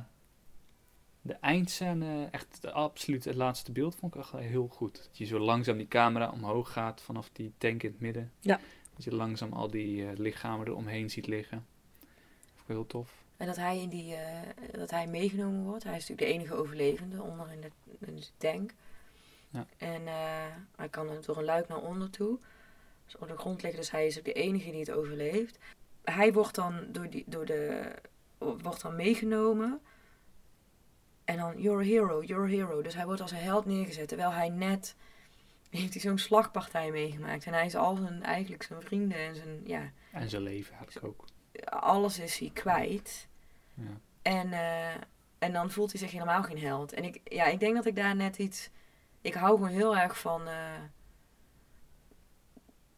de 1.22 1.33
eindscène, 1.33 2.29
echt 2.31 2.62
de, 2.62 2.72
absoluut 2.72 3.25
het 3.25 3.35
laatste 3.35 3.72
beeld, 3.72 3.94
vond 3.94 4.14
ik 4.14 4.20
echt 4.20 4.33
heel 4.33 4.68
goed. 4.68 4.96
Dat 4.96 5.18
je 5.18 5.25
zo 5.25 5.38
langzaam 5.38 5.77
die 5.77 5.88
camera 5.88 6.31
omhoog 6.31 6.72
gaat 6.72 7.03
vanaf 7.03 7.31
die 7.33 7.53
tank 7.59 7.83
in 7.83 7.90
het 7.90 8.01
midden. 8.01 8.33
Ja. 8.40 8.61
Dat 8.94 9.05
je 9.05 9.14
langzaam 9.14 9.53
al 9.53 9.70
die 9.70 10.07
eh, 10.07 10.18
lichamen 10.18 10.66
eromheen 10.66 11.11
ziet 11.11 11.27
liggen. 11.27 11.66
Vond 12.55 12.61
ik 12.61 12.66
heel 12.66 12.87
tof. 12.87 13.25
En 13.37 13.46
dat 13.46 13.57
hij, 13.57 13.81
in 13.81 13.88
die, 13.88 14.14
eh, 14.14 14.40
dat 14.72 14.90
hij 14.90 15.07
meegenomen 15.07 15.64
wordt. 15.64 15.85
Hij 15.85 15.96
is 15.96 16.09
natuurlijk 16.09 16.29
de 16.29 16.35
enige 16.38 16.55
overlevende 16.55 17.22
onder 17.22 17.53
in 17.53 17.61
de, 17.61 17.70
in 18.07 18.16
de 18.16 18.27
tank. 18.37 18.75
Ja. 19.50 19.66
En 19.76 20.06
eh, 20.06 20.54
hij 20.76 20.88
kan 20.88 21.20
door 21.20 21.37
een 21.37 21.44
luik 21.44 21.68
naar 21.68 21.82
onder 21.82 22.11
toe. 22.11 22.38
Dus 23.04 23.16
op 23.16 23.28
de 23.28 23.37
grond 23.37 23.62
liggen. 23.62 23.80
Dus 23.80 23.90
hij 23.90 24.06
is 24.06 24.18
ook 24.18 24.24
de 24.24 24.32
enige 24.32 24.70
die 24.70 24.80
het 24.80 24.90
overleeft. 24.90 25.59
Hij 26.04 26.32
wordt 26.32 26.54
dan, 26.54 26.87
door 26.92 27.11
die, 27.11 27.24
door 27.26 27.46
de, 27.46 27.92
wordt 28.38 28.82
dan 28.82 28.96
meegenomen. 28.96 29.80
En 31.24 31.37
dan, 31.37 31.61
you're 31.61 31.80
a 31.80 31.85
hero, 31.85 32.22
you're 32.22 32.44
a 32.44 32.48
hero. 32.48 32.82
Dus 32.82 32.94
hij 32.94 33.04
wordt 33.04 33.20
als 33.20 33.30
een 33.30 33.37
held 33.38 33.64
neergezet. 33.64 34.09
Terwijl 34.09 34.30
hij 34.30 34.48
net, 34.48 34.96
heeft 35.70 35.92
hij 35.92 36.02
zo'n 36.02 36.18
slagpartij 36.18 36.90
meegemaakt. 36.90 37.44
En 37.44 37.52
hij 37.52 37.66
is 37.66 37.74
al 37.76 37.96
zijn, 37.96 38.22
eigenlijk 38.22 38.62
zijn 38.62 38.82
vrienden 38.82 39.18
en 39.18 39.37
zijn, 39.37 39.61
ja, 39.64 39.90
En 40.12 40.30
zijn 40.30 40.42
leven 40.42 40.74
eigenlijk 40.76 41.06
ook. 41.06 41.24
alles 41.64 42.18
is 42.18 42.38
hij 42.38 42.50
kwijt. 42.52 43.28
Ja. 43.74 44.00
En, 44.22 44.52
eh, 44.52 44.94
en 45.38 45.52
dan 45.52 45.70
voelt 45.70 45.90
hij 45.90 46.00
zich 46.00 46.11
helemaal 46.11 46.42
geen 46.42 46.59
held. 46.59 46.92
En 46.92 47.04
ik, 47.04 47.20
ja, 47.24 47.44
ik 47.44 47.61
denk 47.61 47.74
dat 47.74 47.87
ik 47.87 47.96
daar 47.96 48.16
net 48.16 48.38
iets. 48.38 48.70
Ik 49.26 49.34
hou 49.34 49.56
gewoon 49.56 49.70
heel 49.70 49.96
erg 49.96 50.18
van 50.18 50.48
eh, 50.48 50.80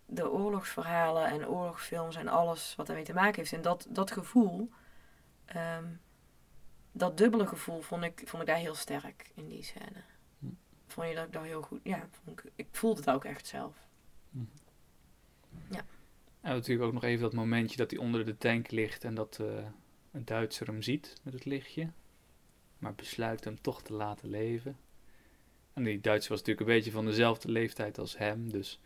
de 0.06 0.30
oorlogsverhalen 0.30 1.26
en 1.26 1.48
oorlogsfilms 1.48 2.16
en 2.16 2.28
alles 2.28 2.74
wat 2.76 2.86
daarmee 2.86 3.04
te 3.04 3.12
maken 3.12 3.36
heeft. 3.36 3.52
En 3.52 3.62
dat, 3.62 3.86
dat 3.88 4.10
gevoel, 4.10 4.70
ehm, 5.44 5.86
dat 6.92 7.16
dubbele 7.16 7.46
gevoel, 7.46 7.80
vond 7.80 8.04
ik, 8.04 8.22
vond 8.24 8.42
ik 8.42 8.48
daar 8.48 8.58
heel 8.58 8.74
sterk 8.74 9.30
in 9.34 9.48
die 9.48 9.62
scène. 9.62 10.02
Hm. 10.38 10.46
Vond 10.86 11.08
je 11.08 11.14
dat 11.14 11.26
ik 11.26 11.32
daar 11.32 11.44
heel 11.44 11.62
goed. 11.62 11.80
Ja, 11.82 12.08
vond 12.10 12.38
ik, 12.38 12.52
ik 12.54 12.68
voelde 12.72 13.00
het 13.00 13.10
ook 13.10 13.24
echt 13.24 13.46
zelf. 13.46 13.86
En 16.40 16.54
natuurlijk 16.54 16.86
ook 16.86 16.92
nog 16.92 17.04
even 17.04 17.22
dat 17.22 17.32
momentje 17.32 17.76
dat 17.76 17.90
hij 17.90 18.00
onder 18.00 18.24
de 18.24 18.36
tank 18.36 18.70
ligt 18.70 19.04
en 19.04 19.14
dat 19.14 19.38
eh, 19.40 19.64
een 20.12 20.24
Duitser 20.24 20.66
hem 20.66 20.82
ziet 20.82 21.14
met 21.22 21.32
het 21.32 21.44
lichtje. 21.44 21.90
Maar 22.78 22.94
besluit 22.94 23.44
hem 23.44 23.60
toch 23.60 23.82
te 23.82 23.92
laten 23.92 24.28
leven. 24.28 24.76
En 25.78 25.84
die 25.84 26.00
Duitser 26.00 26.30
was 26.30 26.38
natuurlijk 26.40 26.68
een 26.68 26.74
beetje 26.76 26.90
van 26.90 27.04
dezelfde 27.04 27.50
leeftijd 27.50 27.98
als 27.98 28.18
hem. 28.18 28.50
Dus 28.50 28.80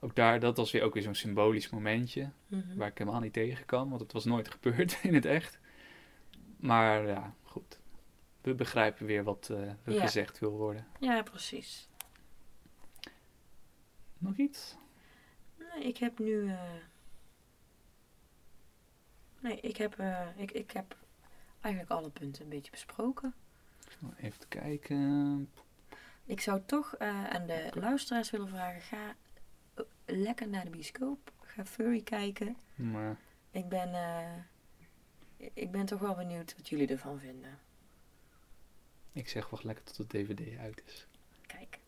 ook 0.00 0.14
daar, 0.14 0.40
dat 0.40 0.56
was 0.56 0.70
weer 0.72 0.82
ook 0.82 0.94
weer 0.94 1.02
zo'n 1.02 1.14
symbolisch 1.14 1.70
momentje. 1.70 2.30
Mhm. 2.46 2.76
Waar 2.76 2.88
ik 2.88 2.98
helemaal 2.98 3.20
niet 3.20 3.32
tegen 3.32 3.64
kan, 3.66 3.88
want 3.88 4.00
het 4.00 4.12
was 4.12 4.24
nooit 4.24 4.50
gebeurd 4.50 4.98
in 5.02 5.14
het 5.14 5.24
echt. 5.24 5.58
Maar 6.56 7.06
ja, 7.06 7.34
goed. 7.42 7.78
We 8.40 8.54
begrijpen 8.54 9.06
weer 9.06 9.22
wat 9.24 9.48
eh, 9.50 9.58
er 9.68 9.92
Ja. 9.92 10.00
gezegd 10.00 10.38
wil 10.38 10.50
worden. 10.50 10.86
Ja, 11.00 11.22
precies. 11.22 11.88
Nog 14.18 14.36
iets? 14.36 14.76
Nee, 15.58 15.84
ik 15.84 15.96
heb 15.96 16.18
nu. 16.18 16.48
eh, 16.48 16.60
Nee, 19.40 19.60
ik 19.60 19.76
heb, 19.76 19.98
eh, 19.98 20.26
ik, 20.36 20.50
ik 20.50 20.70
heb 20.70 20.96
eigenlijk 21.60 21.92
alle 21.94 22.10
punten 22.10 22.42
een 22.42 22.48
beetje 22.48 22.70
besproken. 22.70 23.34
Even 24.16 24.48
kijken. 24.48 25.50
Ik 26.26 26.40
zou 26.40 26.62
toch 26.66 26.94
eh, 26.94 27.24
aan 27.24 27.46
de 27.46 27.70
luisteraars 27.74 28.30
willen 28.30 28.48
vragen: 28.48 28.80
ga 28.80 29.14
eh, 29.74 29.84
lekker 30.06 30.48
naar 30.48 30.64
de 30.64 30.70
bioscoop. 30.70 31.32
Ga 31.40 31.64
Furry 31.64 32.02
kijken. 32.02 32.56
Maar 32.74 33.16
Ik 33.50 33.68
ben, 33.68 33.94
eh, 33.94 35.48
ik 35.54 35.70
ben 35.70 35.86
toch 35.86 36.00
wel 36.00 36.14
benieuwd 36.14 36.54
wat 36.56 36.68
jullie 36.68 36.88
ervan 36.88 37.18
vinden. 37.18 37.58
ik 39.12 39.28
zeg 39.28 39.50
wacht 39.50 39.64
lekker 39.64 39.84
tot 39.84 39.96
de 39.96 40.06
DVD 40.06 40.58
uit 40.58 40.82
is. 40.86 41.06
Kijk. 41.46 41.78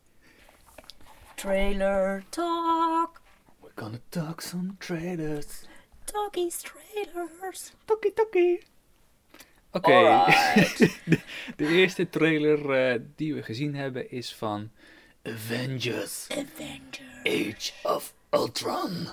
Trailer 1.34 2.24
talk. 2.28 3.20
We're 3.60 3.72
gonna 3.74 3.98
talk 4.08 4.40
some 4.40 4.76
trailers. 4.78 5.64
Talkies 6.04 6.60
trailers. 6.60 7.72
Tokkie 7.84 8.12
tokkie. 8.12 8.62
Oké, 9.76 9.90
de, 11.04 11.20
de 11.56 11.66
eerste 11.66 12.08
trailer 12.08 12.70
eh, 12.70 13.00
die 13.16 13.34
we 13.34 13.42
gezien 13.42 13.74
hebben 13.74 14.10
is 14.10 14.34
van 14.34 14.70
Avengers 15.22 16.26
Age 17.22 17.72
of 17.82 18.14
Ultron. 18.30 19.06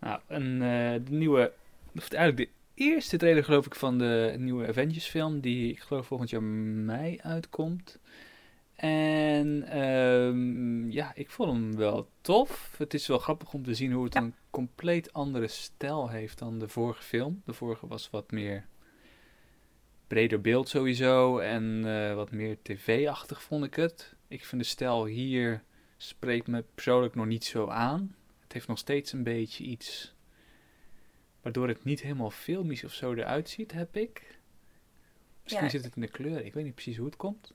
Nou, 0.00 0.20
een, 0.26 0.62
eh, 0.62 1.04
de 1.04 1.12
nieuwe, 1.12 1.52
of 1.96 2.10
eigenlijk 2.10 2.50
de 2.50 2.82
eerste 2.84 3.16
trailer 3.16 3.44
geloof 3.44 3.66
ik 3.66 3.74
van 3.74 3.98
de 3.98 4.34
nieuwe 4.38 4.66
Avengers 4.66 5.06
film, 5.06 5.40
die 5.40 5.70
ik 5.70 5.80
geloof 5.80 6.06
volgend 6.06 6.30
jaar 6.30 6.42
mei 6.42 7.18
uitkomt. 7.22 7.98
En 8.76 9.68
ehm, 9.68 10.90
ja, 10.90 11.12
ik 11.14 11.30
vond 11.30 11.52
hem 11.52 11.76
wel 11.76 12.08
tof. 12.20 12.74
Het 12.78 12.94
is 12.94 13.06
wel 13.06 13.18
grappig 13.18 13.52
om 13.52 13.64
te 13.64 13.74
zien 13.74 13.92
hoe 13.92 14.04
het 14.04 14.14
een 14.14 14.34
compleet 14.56 15.12
andere 15.12 15.46
stijl 15.48 16.08
heeft 16.08 16.38
dan 16.38 16.58
de 16.58 16.68
vorige 16.68 17.02
film. 17.02 17.42
De 17.44 17.52
vorige 17.52 17.86
was 17.86 18.10
wat 18.10 18.30
meer 18.30 18.66
breder 20.06 20.40
beeld 20.40 20.68
sowieso 20.68 21.38
en 21.38 21.82
eh, 21.86 22.14
wat 22.14 22.30
meer 22.30 22.56
tv-achtig 22.62 23.42
vond 23.42 23.64
ik 23.64 23.74
het. 23.74 24.14
Ik 24.28 24.44
vind 24.44 24.62
de 24.62 24.68
stijl 24.68 25.04
hier 25.04 25.62
spreekt 25.96 26.46
me 26.46 26.64
persoonlijk 26.74 27.14
nog 27.14 27.26
niet 27.26 27.44
zo 27.44 27.68
aan. 27.68 28.16
Het 28.42 28.52
heeft 28.52 28.68
nog 28.68 28.78
steeds 28.78 29.12
een 29.12 29.22
beetje 29.22 29.64
iets 29.64 30.14
waardoor 31.42 31.68
het 31.68 31.84
niet 31.84 32.00
helemaal 32.00 32.30
filmisch 32.30 32.84
of 32.84 32.92
zo 32.92 33.12
eruit 33.12 33.48
ziet, 33.48 33.72
heb 33.72 33.96
ik. 33.96 34.38
Misschien 35.42 35.64
Ja. 35.64 35.70
zit 35.70 35.84
het 35.84 35.94
in 35.94 36.02
de 36.02 36.08
kleur, 36.08 36.44
ik 36.44 36.54
weet 36.54 36.64
niet 36.64 36.74
precies 36.74 36.96
hoe 36.96 37.06
het 37.06 37.16
komt. 37.16 37.54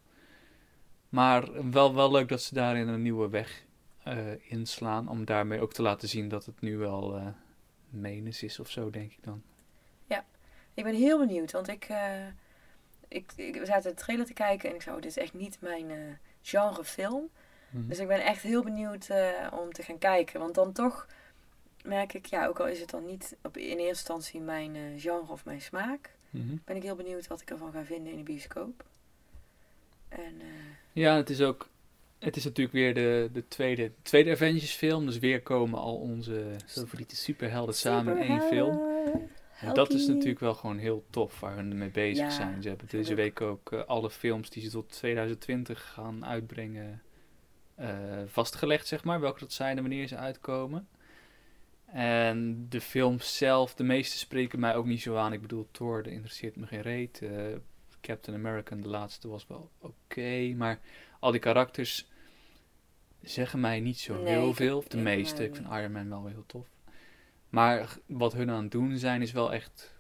Maar 1.10 1.72
wel, 1.72 1.94
wel 1.96 2.12
leuk 2.12 2.28
dat 2.28 2.42
ze 2.42 2.54
daarin 2.54 2.88
een 2.88 3.02
nieuwe 3.02 3.30
weg 3.30 3.66
eh, 4.04 4.52
inslaan. 4.52 5.08
Om 5.10 5.26
daarmee 5.26 5.62
ook 5.62 5.74
te 5.74 5.82
laten 5.82 6.08
zien 6.10 6.30
dat 6.30 6.46
het 6.46 6.62
nu 6.62 6.78
wel 6.78 7.16
eh 7.18 7.28
menens 7.90 8.44
is 8.44 8.60
of 8.60 8.70
zo, 8.70 8.90
denk 8.90 9.12
ik 9.12 9.24
dan. 9.24 9.44
Ik 10.74 10.84
ben 10.84 10.96
heel 10.96 11.18
benieuwd, 11.20 11.52
want 11.52 11.68
ik, 11.68 11.84
eh, 11.84 12.26
ik, 13.08 13.32
ik 13.36 13.56
we 13.56 13.66
zaten 13.66 13.90
de 13.92 14.02
trailer 14.02 14.26
te 14.26 14.34
kijken 14.34 14.70
en 14.70 14.76
ik 14.76 14.82
zou, 14.82 15.02
dit 15.02 15.10
is 15.10 15.18
echt 15.18 15.34
niet 15.34 15.58
mijn 15.62 16.20
genre 16.42 16.84
film. 16.84 17.30
Mhm. 17.70 17.88
Dus 17.88 18.00
ik 18.00 18.08
ben 18.08 18.24
echt 18.26 18.42
heel 18.42 18.64
benieuwd 18.64 19.10
om 19.54 19.72
te 19.72 19.84
gaan 19.84 19.98
kijken. 19.98 20.40
Want 20.40 20.56
dan 20.56 20.72
toch 20.72 21.08
merk 21.84 22.14
ik, 22.14 22.26
ja, 22.26 22.46
ook 22.48 22.60
al 22.60 22.68
is 22.68 22.80
het 22.80 22.90
dan 22.90 23.06
niet 23.06 23.36
op, 23.44 23.58
in 23.58 23.64
eerste 23.66 23.88
instantie 23.88 24.42
mijn 24.42 25.00
genre 25.00 25.32
of 25.32 25.46
mijn 25.46 25.62
smaak, 25.62 26.16
Mhm. 26.30 26.56
ben 26.66 26.76
ik 26.76 26.84
heel 26.84 26.96
benieuwd 26.96 27.28
wat 27.28 27.42
ik 27.42 27.50
ervan 27.50 27.72
ga 27.72 27.84
vinden 27.84 28.12
in 28.12 28.18
de 28.18 28.24
bioscoop. 28.24 28.84
En 30.10 30.42
Ja, 30.92 31.16
het 31.16 31.30
is 31.30 31.42
ook. 31.42 31.70
Het 32.22 32.36
is 32.36 32.44
natuurlijk 32.44 32.76
weer 32.76 32.94
de, 32.94 33.30
de 33.34 33.48
tweede, 33.48 33.92
tweede 34.02 34.32
Avengers 34.32 34.74
film. 34.74 35.06
Dus 35.06 35.20
weer 35.20 35.42
komen 35.42 35.80
al 35.80 35.96
onze 35.96 36.46
favoriete 36.66 37.16
superhelden 37.16 37.76
samen 37.76 38.18
in 38.18 38.30
één 38.30 38.42
film. 38.42 38.80
En 39.60 39.74
dat 39.74 39.94
is 39.94 40.08
natuurlijk 40.08 40.40
wel 40.40 40.54
gewoon 40.54 40.78
heel 40.78 41.06
tof 41.10 41.40
waar 41.40 41.56
we 41.56 41.62
mee 41.62 41.90
bezig 41.90 42.26
Ja, 42.26 42.30
zijn. 42.30 42.62
Ze 42.62 42.68
hebben 42.68 42.88
deze 42.90 43.14
week 43.14 43.42
ook 43.42 43.72
eh, 43.72 43.84
alle 43.86 44.10
films 44.10 44.50
die 44.50 44.64
ze 44.64 44.70
tot 44.70 44.92
2020 44.92 45.92
gaan 45.94 46.26
uitbrengen 46.26 47.02
eh, 47.76 47.90
vastgelegd, 48.26 48.88
zeg 48.88 49.04
maar. 49.04 49.20
Welke 49.20 49.40
dat 49.40 49.54
zijn 49.54 49.76
en 49.76 49.82
wanneer 49.84 50.08
ze 50.08 50.18
uitkomen. 50.18 50.88
En 51.86 52.66
de 52.70 52.82
films 52.82 53.38
zelf, 53.38 53.74
de 53.74 53.84
meeste 53.84 54.18
spreken 54.18 54.60
mij 54.60 54.76
ook 54.76 54.86
niet 54.86 55.02
zo 55.02 55.16
aan. 55.16 55.34
Ik 55.34 55.42
bedoel, 55.42 55.68
Thor, 55.72 56.04
dat 56.04 56.12
interesseert 56.14 56.56
me 56.56 56.68
geen 56.68 56.82
reet. 56.82 57.22
Eh, 57.22 57.30
Captain 58.02 58.38
America, 58.38 58.76
de 58.76 58.88
laatste, 58.88 59.28
was 59.28 59.48
wel 59.48 59.72
oké. 59.80 60.54
maar 60.56 60.80
al 61.20 61.32
die 61.32 61.40
karakters 61.40 62.10
zeggen 63.22 63.60
mij 63.60 63.80
niet 63.80 64.00
zo 64.00 64.22
Nee, 64.22 64.26
heel 64.34 64.54
veel. 64.54 64.78
Of 64.78 64.88
de 64.88 64.98
meeste. 64.98 65.44
Ik 65.44 65.56
vind. 65.56 65.68
Iron 65.68 65.92
Man 65.92 66.10
wel 66.10 66.26
heel 66.26 66.44
tof. 66.46 66.68
Maar 67.50 67.98
wat 68.06 68.34
hun 68.34 68.50
aan 68.50 68.62
het 68.64 68.72
doen 68.72 68.98
zijn, 68.98 69.22
is 69.22 69.32
wel 69.32 69.54
echt 69.54 69.96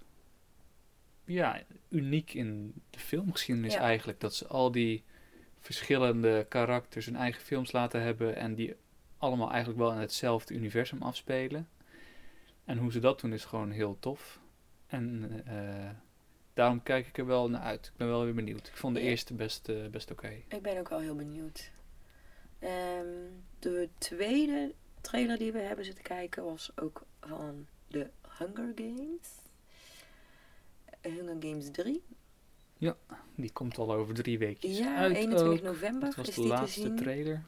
ja, 1.25 1.61
uniek 1.89 2.33
in 2.33 2.73
de 2.89 2.99
filmgeschiedenis 2.99 3.73
Ja. 3.73 3.79
eigenlijk. 3.79 4.19
Dat 4.19 4.35
ze 4.35 4.47
al 4.47 4.71
die 4.71 5.03
verschillende 5.59 6.45
karakters 6.49 7.05
hun 7.05 7.15
eigen 7.15 7.41
films 7.41 7.71
laten 7.71 8.01
hebben 8.01 8.35
en 8.35 8.55
die 8.55 8.75
allemaal 9.17 9.49
eigenlijk 9.49 9.79
wel 9.79 9.91
in 9.91 9.97
hetzelfde 9.99 10.53
universum 10.53 11.01
afspelen. 11.01 11.67
En 12.65 12.77
hoe 12.77 12.91
ze 12.91 12.99
dat 12.99 13.19
doen 13.21 13.33
is 13.33 13.45
gewoon 13.45 13.71
heel 13.71 13.97
tof. 13.99 14.39
En 14.87 15.31
eh, 15.45 15.89
daarom 16.53 16.83
kijk 16.83 17.07
ik 17.07 17.17
er 17.17 17.25
wel 17.25 17.49
naar 17.49 17.61
uit. 17.61 17.85
Ik 17.85 17.97
ben 17.97 18.07
wel 18.07 18.23
weer 18.23 18.33
benieuwd. 18.33 18.67
Ik 18.67 18.75
vond 18.77 18.95
de 18.95 19.01
Ja. 19.01 19.07
eerste 19.09 19.33
best, 19.33 19.69
eh, 19.69 19.87
best 19.87 20.11
oké. 20.11 20.33
ik 20.47 20.61
ben 20.61 20.77
ook 20.77 20.89
wel 20.89 20.99
heel 20.99 21.15
benieuwd. 21.15 21.71
Ehm, 22.61 23.05
de 23.59 23.89
tweede 23.97 24.73
trailer 25.01 25.37
die 25.37 25.51
we 25.51 25.59
hebben 25.59 25.85
zitten 25.85 26.03
kijken 26.03 26.43
was 26.43 26.71
ook 26.75 27.01
van 27.19 27.67
de 27.87 28.09
Hunger 28.37 28.71
Games. 28.75 29.27
Hunger 31.01 31.35
Games 31.39 31.71
3. 31.71 32.03
Die 33.35 33.51
komt 33.53 33.77
al 33.77 33.93
over 33.93 34.13
drie 34.13 34.37
weken 34.37 34.73
Ja, 34.73 34.95
uit 34.95 35.15
21 35.15 35.57
ook. 35.59 35.61
november 35.65 36.01
Dat 36.07 36.15
was 36.15 36.27
is 36.27 36.35
de 36.35 36.47
laatste 36.47 36.93
trailer, 36.93 37.43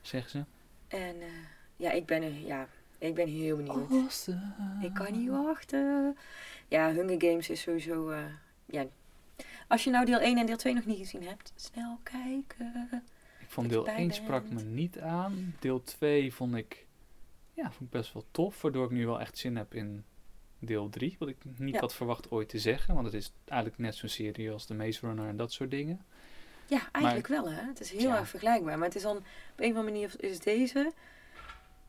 zeggen 0.00 0.30
ze. 0.30 0.44
En 0.96 1.20
eh, 1.20 1.28
ja, 1.76 1.90
ik 1.90 2.06
ben, 2.06 2.22
er- 2.22 2.38
ja, 2.46 2.68
ik 2.98 3.14
ben 3.14 3.28
heel 3.28 3.56
benieuwd. 3.56 3.90
Awesome. 3.90 4.78
Ik 4.82 4.94
kan 4.94 5.12
niet 5.12 5.28
wachten. 5.30 6.16
Ja, 6.68 6.92
Hunger 6.92 7.20
Games 7.22 7.48
is 7.50 7.60
sowieso... 7.60 8.10
eh, 8.10 8.24
ja. 8.66 8.86
Als 9.68 9.84
je 9.84 9.90
nou 9.90 10.04
deel 10.04 10.18
1 10.20 10.38
en 10.38 10.46
deel 10.46 10.56
2 10.56 10.74
nog 10.74 10.84
niet 10.86 10.98
gezien 10.98 11.22
hebt, 11.26 11.52
snel 11.56 11.98
kijken. 12.02 13.04
Je 13.62 13.68
deel 13.68 13.84
bij 13.84 13.94
1 13.94 14.10
sprak 14.12 14.50
me 14.50 14.62
niet 14.62 14.98
aan. 15.00 15.54
Deel 15.60 15.82
2 15.82 16.32
vond 16.34 16.54
ik, 16.54 16.86
ja, 17.52 17.62
vond 17.70 17.80
ik 17.80 17.90
best 17.90 18.12
wel 18.12 18.24
tof. 18.30 18.62
Waardoor 18.62 18.84
ik 18.84 18.90
nu 18.90 19.06
wel 19.06 19.20
echt 19.20 19.38
zin 19.38 19.56
heb 19.56 19.74
in 19.74 20.04
deel 20.58 20.88
3. 20.88 21.16
Wat 21.18 21.28
ik 21.28 21.36
niet 21.56 21.74
Ja. 21.74 21.80
had 21.80 21.94
verwacht 21.94 22.30
ooit 22.30 22.48
te 22.48 22.58
zeggen. 22.58 22.94
Want 22.94 23.06
het 23.06 23.14
is 23.14 23.32
eigenlijk 23.44 23.80
net 23.80 23.94
zo'n 23.94 24.08
serie 24.08 24.50
als 24.50 24.64
The 24.66 24.74
Maze 24.74 25.06
Runner 25.06 25.28
en 25.28 25.36
dat 25.36 25.52
soort 25.52 25.70
dingen. 25.70 26.04
Ja, 26.66 26.88
eigenlijk 26.92 27.26
wel 27.26 27.50
hè. 27.50 27.62
Het 27.62 27.80
is 27.80 27.90
heel 27.90 28.00
Ja. 28.08 28.18
erg 28.18 28.28
vergelijkbaar. 28.28 28.78
Maar 28.78 28.86
het 28.86 28.96
is 28.96 29.02
dan, 29.02 29.16
op 29.16 29.24
een 29.56 29.70
of 29.70 29.76
andere 29.76 29.82
manier 29.92 30.14
is 30.18 30.40
deze, 30.40 30.92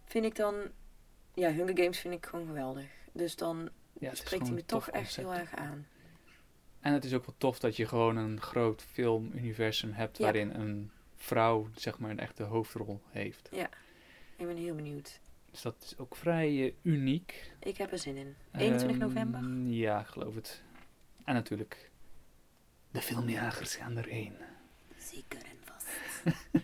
vind 0.06 0.26
ik 0.26 0.36
dan... 0.36 0.56
Ja, 1.34 1.52
Hunger 1.52 1.78
Games 1.78 2.00
vind 2.00 2.14
ik 2.14 2.26
gewoon 2.26 2.46
geweldig. 2.46 2.86
Dus 3.12 3.36
dan 3.36 3.70
Ja, 4.00 4.16
spreekt 4.16 4.46
hij 4.46 4.56
me 4.56 4.66
toch 4.66 4.90
echt 4.90 5.16
heel 5.16 5.34
erg 5.34 5.56
aan. 5.56 5.88
En 6.80 6.94
het 6.94 7.04
is 7.06 7.14
ook 7.14 7.26
wel 7.26 7.36
tof 7.38 7.60
dat 7.60 7.76
je 7.76 7.88
gewoon 7.88 8.18
een 8.18 8.42
groot 8.42 8.82
filmuniversum 8.82 9.92
hebt 9.92 10.18
waarin 10.18 10.54
een 10.54 10.92
vrouw, 11.26 11.68
zeg 11.76 12.00
maar, 12.00 12.10
een 12.10 12.20
echte 12.20 12.44
hoofdrol 12.44 13.02
heeft. 13.10 13.50
Ik 14.38 14.48
ben 14.48 14.58
heel 14.58 14.76
benieuwd. 14.76 15.20
Dus 15.52 15.62
dat 15.62 15.76
is 15.82 15.98
ook 15.98 16.16
vrij 16.16 16.64
eh, 16.66 16.74
uniek. 16.82 17.52
Ik 17.60 17.78
heb 17.78 17.92
er 17.92 18.00
zin 18.00 18.16
in. 18.18 18.36
21 18.52 18.98
november. 18.98 19.40
Ehm, 19.40 19.68
Ja, 19.70 20.00
ik 20.00 20.08
geloof 20.08 20.36
het. 20.36 20.64
En 21.24 21.34
natuurlijk, 21.34 21.92
de 22.92 23.02
filmjagers 23.02 23.76
gaan 23.76 23.98
erheen. 23.98 24.34
Zeker 24.98 25.40
en 25.40 25.58
vast. 25.64 25.88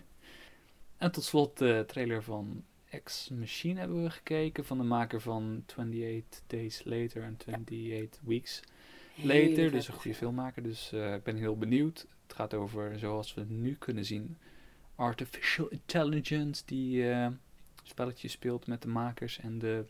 En 0.96 1.12
tot 1.12 1.24
slot 1.24 1.58
de 1.58 1.84
trailer 1.86 2.22
van 2.22 2.64
Ex 2.88 3.28
Machine 3.28 3.78
hebben 3.80 4.02
we 4.02 4.10
gekeken. 4.10 4.64
Van 4.64 4.78
de 4.78 4.84
maker 4.84 5.20
van 5.20 5.62
28 5.66 6.42
Days 6.46 6.84
Later 6.84 7.22
en 7.22 7.36
28 7.38 8.20
Weeks 8.24 8.60
Later. 9.16 9.70
Dus 9.70 9.88
een 9.88 9.94
goede 9.94 10.16
filmmaker. 10.16 10.62
Dus 10.62 10.92
eh, 10.92 11.14
ik 11.14 11.22
ben 11.22 11.36
heel 11.36 11.58
benieuwd. 11.58 12.06
Het 12.22 12.32
gaat 12.36 12.54
over, 12.54 12.98
zoals 12.98 13.34
we 13.34 13.44
nu 13.48 13.74
kunnen 13.74 14.04
zien, 14.04 14.36
artificial 15.02 15.68
intelligence. 15.68 16.62
Die 16.66 17.10
eh 17.10 17.26
spelletjes 17.82 18.32
speelt 18.32 18.66
met 18.66 18.82
de 18.82 18.88
makers 18.88 19.38
en 19.38 19.58
de 19.58 19.84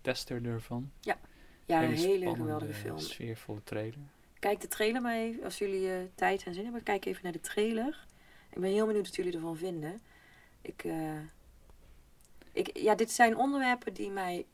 tester 0.00 0.46
ervan. 0.46 0.90
Ja, 1.00 1.18
een 1.66 1.90
hele 1.90 1.96
spannende, 1.96 2.34
geweldige 2.36 2.72
film. 2.72 2.98
sfeervolle 2.98 3.62
trailer. 3.64 3.98
Kijk 4.38 4.60
de 4.60 4.68
trailer 4.68 5.02
maar 5.02 5.16
even. 5.16 5.44
Als 5.44 5.58
jullie 5.58 5.90
eh, 5.90 5.98
tijd 6.14 6.42
en 6.42 6.54
zin 6.54 6.64
hebben, 6.64 6.82
kijk 6.82 7.04
even 7.04 7.20
naar 7.22 7.32
de 7.32 7.40
trailer. 7.40 8.06
Ik 8.50 8.60
ben 8.60 8.70
heel 8.70 8.86
benieuwd 8.86 9.06
wat 9.06 9.16
jullie 9.16 9.32
ervan 9.32 9.56
vinden. 9.56 10.00
Ik, 10.60 10.84
eh, 10.84 11.18
ik, 12.52 12.78
ja, 12.78 12.94
dit 12.94 13.10
zijn 13.10 13.36
onderwerpen 13.36 13.94
die 13.94 14.10
mij... 14.10 14.46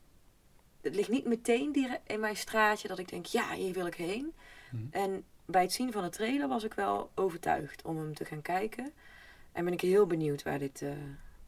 Het 0.80 0.94
ligt 0.94 1.08
niet 1.08 1.26
meteen 1.26 1.98
in 2.06 2.20
mijn 2.20 2.36
straatje 2.36 2.88
dat 2.88 2.98
ik 2.98 3.08
denk, 3.08 3.26
ja, 3.26 3.54
hier 3.54 3.72
wil 3.72 3.86
ik 3.86 3.94
heen. 3.94 4.32
Mhm. 4.70 4.82
En 4.90 5.24
bij 5.44 5.62
het 5.62 5.72
zien 5.72 5.92
van 5.92 6.02
de 6.02 6.08
trailer 6.08 6.48
was 6.48 6.64
ik 6.64 6.74
wel 6.74 7.10
overtuigd 7.14 7.82
om 7.82 7.96
hem 7.96 8.14
te 8.14 8.24
gaan 8.24 8.42
kijken. 8.42 8.92
En 9.52 9.64
ben 9.64 9.72
ik 9.72 9.80
heel 9.80 10.06
benieuwd 10.06 10.42
waar 10.42 10.58
dit, 10.58 10.82
eh, 10.82 10.90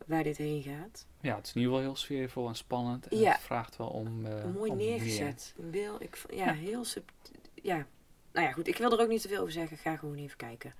waar 0.06 0.22
dit 0.22 0.36
heen 0.36 0.62
gaat. 0.62 1.06
Ja, 1.20 1.36
het 1.36 1.46
is 1.46 1.52
in 1.52 1.60
ieder 1.60 1.74
geval 1.76 1.88
heel 1.90 1.96
sfeervol 2.00 2.48
en 2.48 2.54
spannend. 2.54 3.08
En 3.08 3.18
Ja. 3.18 3.32
het 3.32 3.40
vraagt 3.40 3.76
wel 3.76 3.86
om. 3.88 4.26
eh, 4.26 4.44
Mooi 4.54 4.70
om 4.70 4.76
neergezet. 4.76 5.54
Beeld, 5.56 6.02
ik, 6.02 6.22
ja, 6.30 6.44
Ja. 6.44 6.52
heel 6.52 6.84
sub... 6.84 7.10
Ja. 7.54 7.86
Nou 8.32 8.46
ja, 8.46 8.52
goed. 8.52 8.68
Ik 8.68 8.76
wil 8.76 8.92
er 8.92 9.00
ook 9.00 9.08
niet 9.08 9.22
te 9.22 9.28
veel 9.28 9.40
over 9.40 9.52
zeggen. 9.52 9.76
Ga 9.76 9.96
gewoon 9.96 10.16
even 10.16 10.36
kijken. 10.36 10.72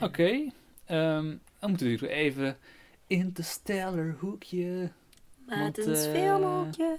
Oké, 0.00 0.50
ehm, 0.84 1.36
dan 1.58 1.68
moeten 1.70 1.98
we 1.98 2.08
even 2.08 2.58
Interstellar 3.06 4.16
hoekje. 4.20 4.90
Maar 5.46 5.58
Want, 5.58 5.76
het 5.76 5.86
is 5.86 6.06
eh, 6.06 6.12
filmhoekje. 6.12 6.98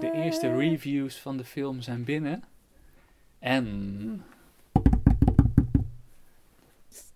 De 0.00 0.10
eerste 0.14 0.56
reviews 0.56 1.20
van 1.20 1.36
de 1.36 1.44
film 1.44 1.80
zijn 1.80 2.04
binnen. 2.04 2.44
En 3.38 4.24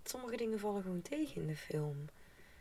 Sommige 0.08 0.36
dingen 0.36 0.58
vallen 0.58 0.82
gewoon 0.82 1.02
tegen 1.02 1.40
in 1.40 1.46
de 1.46 1.56
film. 1.56 2.04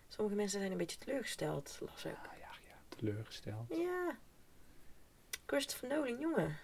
Sommige 0.08 0.36
mensen 0.36 0.60
zijn 0.60 0.72
een 0.72 0.78
beetje 0.78 0.98
teleurgesteld, 0.98 1.78
las 1.82 2.06
ik. 2.06 2.12
Ah, 2.12 2.38
ja, 2.40 2.50
ja, 2.68 2.76
teleurgesteld. 2.98 3.66
Ja. 3.70 4.18
Christopher 5.46 5.88
Nolan, 5.90 6.20
jongen. 6.20 6.58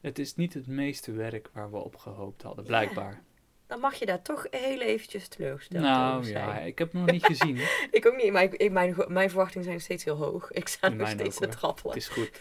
Het 0.00 0.18
is 0.18 0.34
niet 0.34 0.54
het 0.54 0.66
meeste 0.66 1.12
werk 1.12 1.48
waar 1.52 1.70
we 1.70 1.76
op 1.76 1.96
gehoopt 1.96 2.42
hadden, 2.42 2.64
blijkbaar. 2.64 3.22
Dan 3.66 3.80
mag 3.80 3.94
je 3.94 4.06
daar 4.06 4.22
toch 4.22 4.46
heel 4.50 4.80
eventjes 4.80 5.28
teleurgesteld 5.28 5.82
nou 5.84 6.18
over 6.18 6.30
ja, 6.30 6.52
zijn. 6.54 6.66
ik 6.66 6.78
heb 6.78 6.92
hem 6.92 7.00
nog 7.00 7.10
niet 7.10 7.24
gezien. 7.34 7.56
Ik 7.90 8.06
ook 8.06 8.16
niet, 8.16 8.32
maar 8.32 8.42
ik, 8.42 8.54
ik- 8.54 8.70
mijn, 8.72 8.94
mijn 9.08 9.28
verwachtingen 9.28 9.64
zijn 9.66 9.80
steeds 9.80 10.04
heel 10.04 10.16
hoog. 10.16 10.50
Ik 10.50 10.68
sta 10.68 10.88
nog 10.88 11.08
steeds 11.08 11.36
te 11.38 11.48
trappelen. 11.48 11.94
Het 11.94 12.02
is 12.02 12.08
goed. 12.08 12.40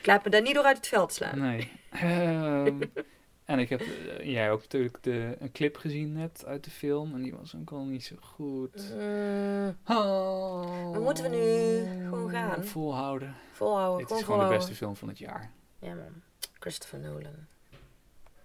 Ik 0.00 0.06
laat 0.10 0.24
me 0.24 0.30
daar 0.30 0.42
niet 0.42 0.54
door 0.54 0.64
uit 0.64 0.76
het 0.76 0.88
veld 0.88 1.12
slaan. 1.12 1.38
Nee. 1.40 1.72
Ehm, 1.90 2.80
en 3.44 3.58
ik 3.58 3.68
heb, 3.68 3.80
eh, 3.80 4.30
jij 4.30 4.50
ook 4.50 4.60
natuurlijk 4.60 5.02
de, 5.02 5.36
een 5.38 5.52
clip 5.52 5.76
gezien 5.76 6.12
net 6.12 6.44
uit 6.46 6.64
de 6.64 6.70
film. 6.70 7.14
En 7.14 7.22
die 7.22 7.34
was 7.34 7.54
ook 7.54 7.70
al 7.70 7.84
niet 7.84 8.04
zo 8.04 8.16
goed. 8.20 8.92
Oh. 9.86 10.90
Maar 10.90 11.00
moeten 11.00 11.24
we 11.24 11.36
nu 11.36 12.04
gewoon 12.08 12.30
gaan? 12.30 12.64
Volhouden. 12.64 13.34
volhouden, 13.52 13.98
Dit 13.98 14.06
gewoon 14.06 14.20
is 14.20 14.26
gewoon 14.26 14.48
de 14.48 14.56
beste 14.56 14.74
film 14.74 14.96
van 14.96 15.08
het 15.08 15.18
jaar. 15.18 15.50
Ja 15.78 15.94
man, 15.94 16.22
Christopher 16.58 16.98
Nolan. 16.98 17.46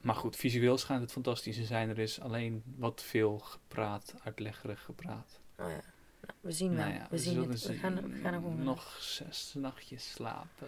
Maar 0.01 0.15
goed, 0.15 0.35
visueel 0.35 0.77
schijnt 0.77 1.01
het 1.01 1.11
fantastisch 1.11 1.55
te 1.55 1.63
zijn. 1.63 1.89
Er 1.89 1.99
is 1.99 2.19
alleen 2.19 2.63
wat 2.75 3.03
veel 3.03 3.39
gepraat, 3.39 4.13
uitleggerig 4.23 4.83
gepraat. 4.83 5.39
Oh 5.57 5.65
ja, 5.65 5.81
nou, 6.21 6.33
we 6.41 6.51
zien 6.51 6.75
wel. 6.75 6.85
Nou 6.85 6.93
ja, 6.93 7.07
we 7.09 7.17
zien 7.17 7.49
het. 7.49 7.67
We 7.67 7.73
gaan, 7.73 7.95
we 7.95 8.19
gaan 8.19 8.33
er 8.33 8.39
gewoon 8.39 8.63
nog 8.63 8.97
zes 8.99 9.53
nachtjes 9.57 10.11
slapen. 10.11 10.67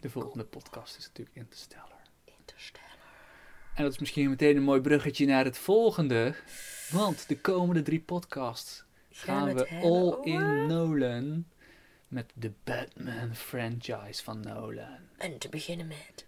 De 0.00 0.10
volgende 0.10 0.44
podcast 0.44 0.96
is 0.96 1.06
natuurlijk 1.06 1.36
Interstellar. 1.36 1.99
Interstellar. 2.50 2.88
En 3.74 3.82
dat 3.82 3.92
is 3.92 3.98
misschien 3.98 4.28
meteen 4.30 4.56
een 4.56 4.62
mooi 4.62 4.80
bruggetje 4.80 5.26
naar 5.26 5.44
het 5.44 5.58
volgende. 5.58 6.34
Want 6.90 7.28
de 7.28 7.38
komende 7.40 7.82
drie 7.82 8.00
podcasts 8.00 8.84
gaan 9.10 9.54
we 9.54 9.68
all 9.68 9.82
over- 10.12 10.26
in 10.26 10.66
Nolan. 10.66 11.44
Met 12.08 12.32
de 12.34 12.52
Batman 12.64 13.34
franchise 13.34 14.22
van 14.24 14.40
Nolan. 14.40 14.98
En 15.18 15.38
te 15.38 15.48
beginnen 15.48 15.86
met 15.86 16.26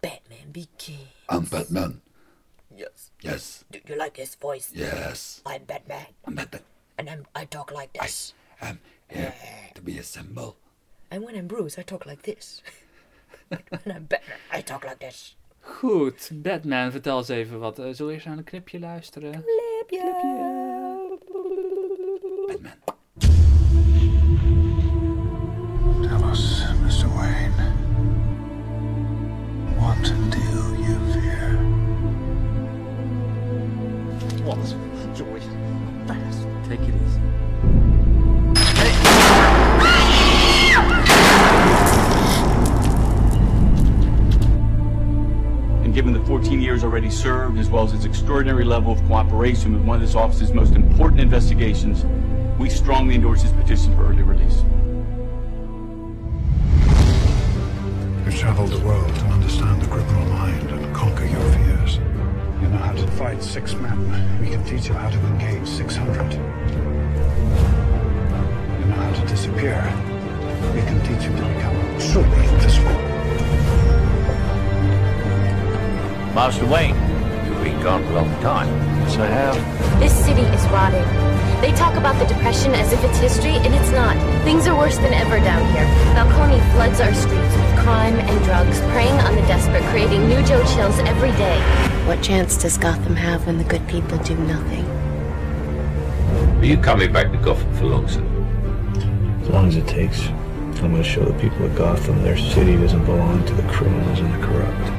Batman 0.00 0.50
Begins. 0.50 0.98
I'm 1.32 1.48
Batman. 1.48 2.00
Yes. 2.74 3.10
Yes. 3.18 3.62
Do 3.68 3.78
you 3.84 3.98
like 4.02 4.10
this 4.22 4.36
voice? 4.38 4.68
Yes. 4.72 5.40
I'm 5.54 5.64
Batman. 5.66 6.06
I'm 6.28 6.34
Batman. 6.34 6.60
And 6.94 7.08
I'm, 7.08 7.22
I 7.42 7.46
talk 7.48 7.70
like 7.70 7.88
this. 7.92 8.34
I'm 8.60 8.80
here 9.06 9.34
to 9.74 9.82
be 9.82 9.98
a 9.98 10.02
symbol. 10.02 10.56
And 11.08 11.24
when 11.24 11.34
I'm 11.36 11.46
Bruce, 11.46 11.80
I 11.80 11.84
talk 11.84 12.04
like 12.06 12.22
this. 12.22 12.62
Batman, 13.48 14.06
I 14.58 14.62
talk 14.62 14.84
like 14.84 14.98
this. 14.98 15.36
Goed, 15.60 16.30
Batman, 16.32 16.90
vertel 16.90 17.18
eens 17.18 17.28
even 17.28 17.58
wat. 17.58 17.78
Eh, 17.78 17.84
zullen 17.84 18.06
we 18.06 18.12
eerst 18.12 18.26
naar 18.26 18.36
een 18.36 18.44
clipje 18.44 18.78
luisteren? 18.78 19.44
Batman. 19.88 20.65
Years 46.76 46.84
already 46.84 47.08
served, 47.08 47.58
as 47.58 47.70
well 47.70 47.84
as 47.84 47.94
its 47.94 48.04
extraordinary 48.04 48.62
level 48.62 48.92
of 48.92 49.02
cooperation 49.06 49.72
with 49.72 49.80
one 49.82 49.96
of 49.96 50.02
this 50.02 50.14
office's 50.14 50.52
most 50.52 50.74
important 50.74 51.22
investigations, 51.22 52.04
we 52.58 52.68
strongly 52.68 53.14
endorse 53.14 53.40
his 53.40 53.52
petition 53.52 53.96
for 53.96 54.04
early 54.04 54.22
release. 54.22 54.62
You've 58.26 58.38
traveled 58.38 58.72
the 58.72 58.80
world 58.80 59.08
to 59.08 59.24
understand 59.24 59.80
the 59.80 59.86
criminal 59.86 60.26
mind 60.26 60.68
and 60.68 60.94
conquer 60.94 61.24
your 61.24 61.40
fears. 61.52 61.96
You 62.60 62.68
know 62.68 62.76
how 62.76 62.92
to 62.92 63.06
fight 63.12 63.42
six 63.42 63.72
men. 63.74 64.38
We 64.42 64.50
can 64.50 64.62
teach 64.64 64.88
you 64.88 64.94
how 64.94 65.08
to 65.08 65.18
engage 65.28 65.66
600. 65.66 66.32
You 66.34 66.38
know 68.84 68.96
how 68.96 69.12
to 69.14 69.26
disappear. 69.26 69.80
We 70.74 70.82
can 70.82 71.00
teach 71.06 71.24
you 71.24 71.34
to 71.36 71.42
become 71.54 71.98
truly 72.12 72.48
invisible. 72.52 74.05
Master 76.36 76.66
Wayne, 76.66 76.94
you've 77.46 77.64
been 77.64 77.80
gone 77.82 78.02
a 78.04 78.12
long 78.12 78.28
time. 78.42 78.68
Yes, 79.00 79.16
I 79.16 79.24
have. 79.24 79.98
This 79.98 80.12
city 80.12 80.42
is 80.42 80.62
rotting. 80.68 81.02
They 81.62 81.72
talk 81.72 81.96
about 81.96 82.18
the 82.18 82.26
Depression 82.26 82.74
as 82.74 82.92
if 82.92 83.02
it's 83.04 83.16
history, 83.16 83.54
and 83.54 83.74
it's 83.74 83.90
not. 83.92 84.18
Things 84.44 84.66
are 84.66 84.76
worse 84.76 84.98
than 84.98 85.14
ever 85.14 85.38
down 85.38 85.64
here. 85.72 85.86
Falcone 86.12 86.60
floods 86.72 87.00
our 87.00 87.14
streets 87.14 87.56
with 87.56 87.78
crime 87.78 88.16
and 88.16 88.44
drugs, 88.44 88.80
preying 88.92 89.18
on 89.20 89.34
the 89.34 89.40
desperate, 89.48 89.82
creating 89.84 90.28
new 90.28 90.42
Joe 90.42 90.62
Chills 90.74 90.98
every 91.08 91.32
day. 91.40 91.58
What 92.06 92.22
chance 92.22 92.58
does 92.58 92.76
Gotham 92.76 93.16
have 93.16 93.46
when 93.46 93.56
the 93.56 93.64
good 93.64 93.88
people 93.88 94.18
do 94.18 94.36
nothing? 94.36 94.84
Are 96.60 96.66
you 96.66 96.76
coming 96.76 97.14
back 97.14 97.32
to 97.32 97.38
Gotham 97.38 97.74
for 97.76 97.86
long, 97.86 98.08
sir? 98.08 98.22
As 99.40 99.48
long 99.48 99.68
as 99.68 99.76
it 99.76 99.88
takes. 99.88 100.28
I'm 100.28 100.92
going 100.92 100.96
to 100.96 101.02
show 101.02 101.24
the 101.24 101.32
people 101.40 101.64
of 101.64 101.74
Gotham 101.74 102.22
their 102.22 102.36
city 102.36 102.76
doesn't 102.76 103.06
belong 103.06 103.42
to 103.46 103.54
the 103.54 103.66
criminals 103.72 104.20
and 104.20 104.34
the 104.34 104.46
corrupt. 104.46 104.95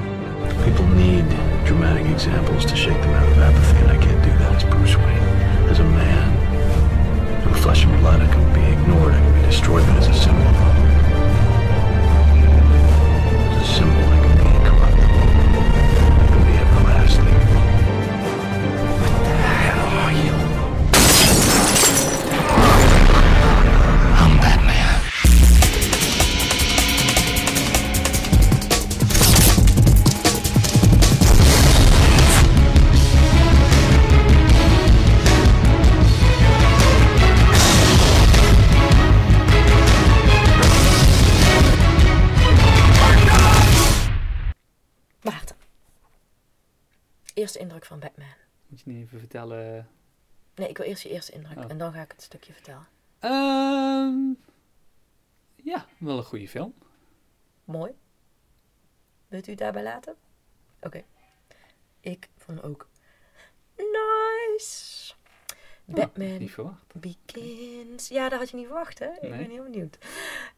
People 0.64 0.88
need 0.88 1.26
dramatic 1.66 2.06
examples 2.08 2.66
to 2.66 2.76
shake 2.76 3.00
them 3.02 3.14
out 3.14 3.30
of 3.30 3.38
apathy, 3.38 3.78
and 3.78 3.92
I 3.92 3.98
can't 3.98 4.24
do 4.24 4.30
that 4.30 4.56
as 4.56 4.64
Bruce 4.64 4.96
Wayne. 4.96 5.27
Eerst 50.98 51.32
je 51.32 51.32
eerste 51.32 51.32
indruk. 51.32 51.66
Oh. 51.66 51.72
En 51.72 51.78
dan 51.78 51.94
ga 51.94 52.02
ik 52.02 52.12
het 52.12 52.22
stukje 52.22 52.54
vertellen. 52.54 52.88
Ehm, 53.20 54.34
ja, 55.56 55.86
wel 55.98 56.18
een 56.18 56.24
goede 56.24 56.48
film. 56.48 56.74
Mooi. 57.66 57.92
Wilt 59.28 59.48
u 59.48 59.50
het 59.50 59.60
daarbij 59.60 59.84
laten? 59.84 60.16
Oké. 60.82 61.04
Ik 62.00 62.30
vond 62.38 62.62
hem 62.62 62.70
ook 62.72 62.88
nice. 63.76 65.14
Batman. 65.86 66.50
Begins. 66.94 68.08
Ja, 68.08 68.30
dat 68.30 68.40
had 68.40 68.50
je 68.50 68.56
niet 68.56 68.66
verwacht, 68.66 69.00
hè? 69.00 69.06
Ik 69.12 69.22
Nee. 69.22 69.32
ben 69.32 69.50
heel 69.50 69.64
benieuwd. 69.64 69.98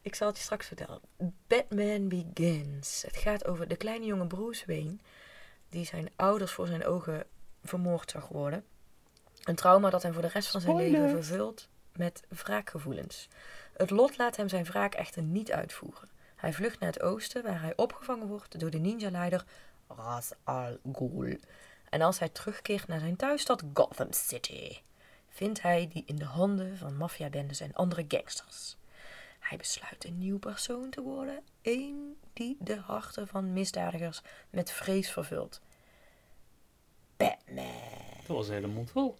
Ik 0.02 0.14
zal 0.14 0.26
het 0.28 0.36
je 0.36 0.42
straks 0.42 0.66
vertellen. 0.66 1.00
Batman 1.46 2.08
Begins. 2.08 3.02
Het 3.02 3.16
gaat 3.16 3.46
over 3.46 3.68
de 3.68 3.76
kleine 3.76 4.06
jongen 4.06 4.28
Bruce 4.28 4.66
Wayne, 4.66 4.96
die 5.68 5.84
zijn 5.84 6.10
ouders 6.16 6.52
voor 6.52 6.66
zijn 6.66 6.84
ogen 6.84 7.26
vermoord 7.62 8.10
zag 8.10 8.28
worden. 8.28 8.64
Een 9.42 9.54
trauma 9.54 9.90
dat 9.90 10.02
hem 10.02 10.12
voor 10.12 10.22
de 10.22 10.28
rest 10.28 10.50
van 10.50 10.60
zijn 10.60 10.76
leven 10.76 11.10
vervult 11.10 11.68
met 11.92 12.22
wraakgevoelens. 12.28 13.28
Het 13.72 13.90
lot 13.90 14.16
laat 14.16 14.36
hem 14.36 14.48
zijn 14.48 14.64
wraak 14.64 14.94
echter 14.94 15.22
niet 15.22 15.52
uitvoeren. 15.52 16.08
Hij 16.36 16.52
vlucht 16.52 16.80
naar 16.80 16.92
het 16.92 17.02
oosten, 17.02 17.42
waar 17.42 17.60
hij 17.60 17.72
opgevangen 17.76 18.26
wordt 18.26 18.60
door 18.60 18.70
de 18.70 18.78
ninja-leider 18.78 19.44
Ra's 19.88 20.30
al 20.44 20.78
Ghul. 20.92 21.36
En 21.88 22.02
als 22.02 22.18
hij 22.18 22.28
terugkeert 22.28 22.86
naar 22.86 23.00
zijn 23.00 23.16
thuisstad 23.16 23.62
Gotham 23.74 24.12
City, 24.12 24.78
vindt 25.28 25.62
hij 25.62 25.88
die 25.92 26.02
in 26.06 26.16
de 26.16 26.24
handen 26.24 26.76
van 26.76 26.96
maffiabendes 26.96 27.60
en 27.60 27.74
andere 27.74 28.04
gangsters. 28.08 28.76
Hij 29.38 29.58
besluit 29.58 30.04
een 30.04 30.18
nieuw 30.18 30.38
persoon 30.38 30.90
te 30.90 31.02
worden, 31.02 31.42
één 31.62 32.16
die 32.32 32.56
de 32.60 32.76
harten 32.76 33.28
van 33.28 33.52
misdadigers 33.52 34.22
met 34.50 34.70
vrees 34.70 35.10
vervult. 35.10 35.60
Batman. 37.16 37.64
Dat 38.26 38.36
was 38.36 38.48
een 38.48 38.54
hele 38.54 38.66
mond 38.66 38.90
vol. 38.90 39.16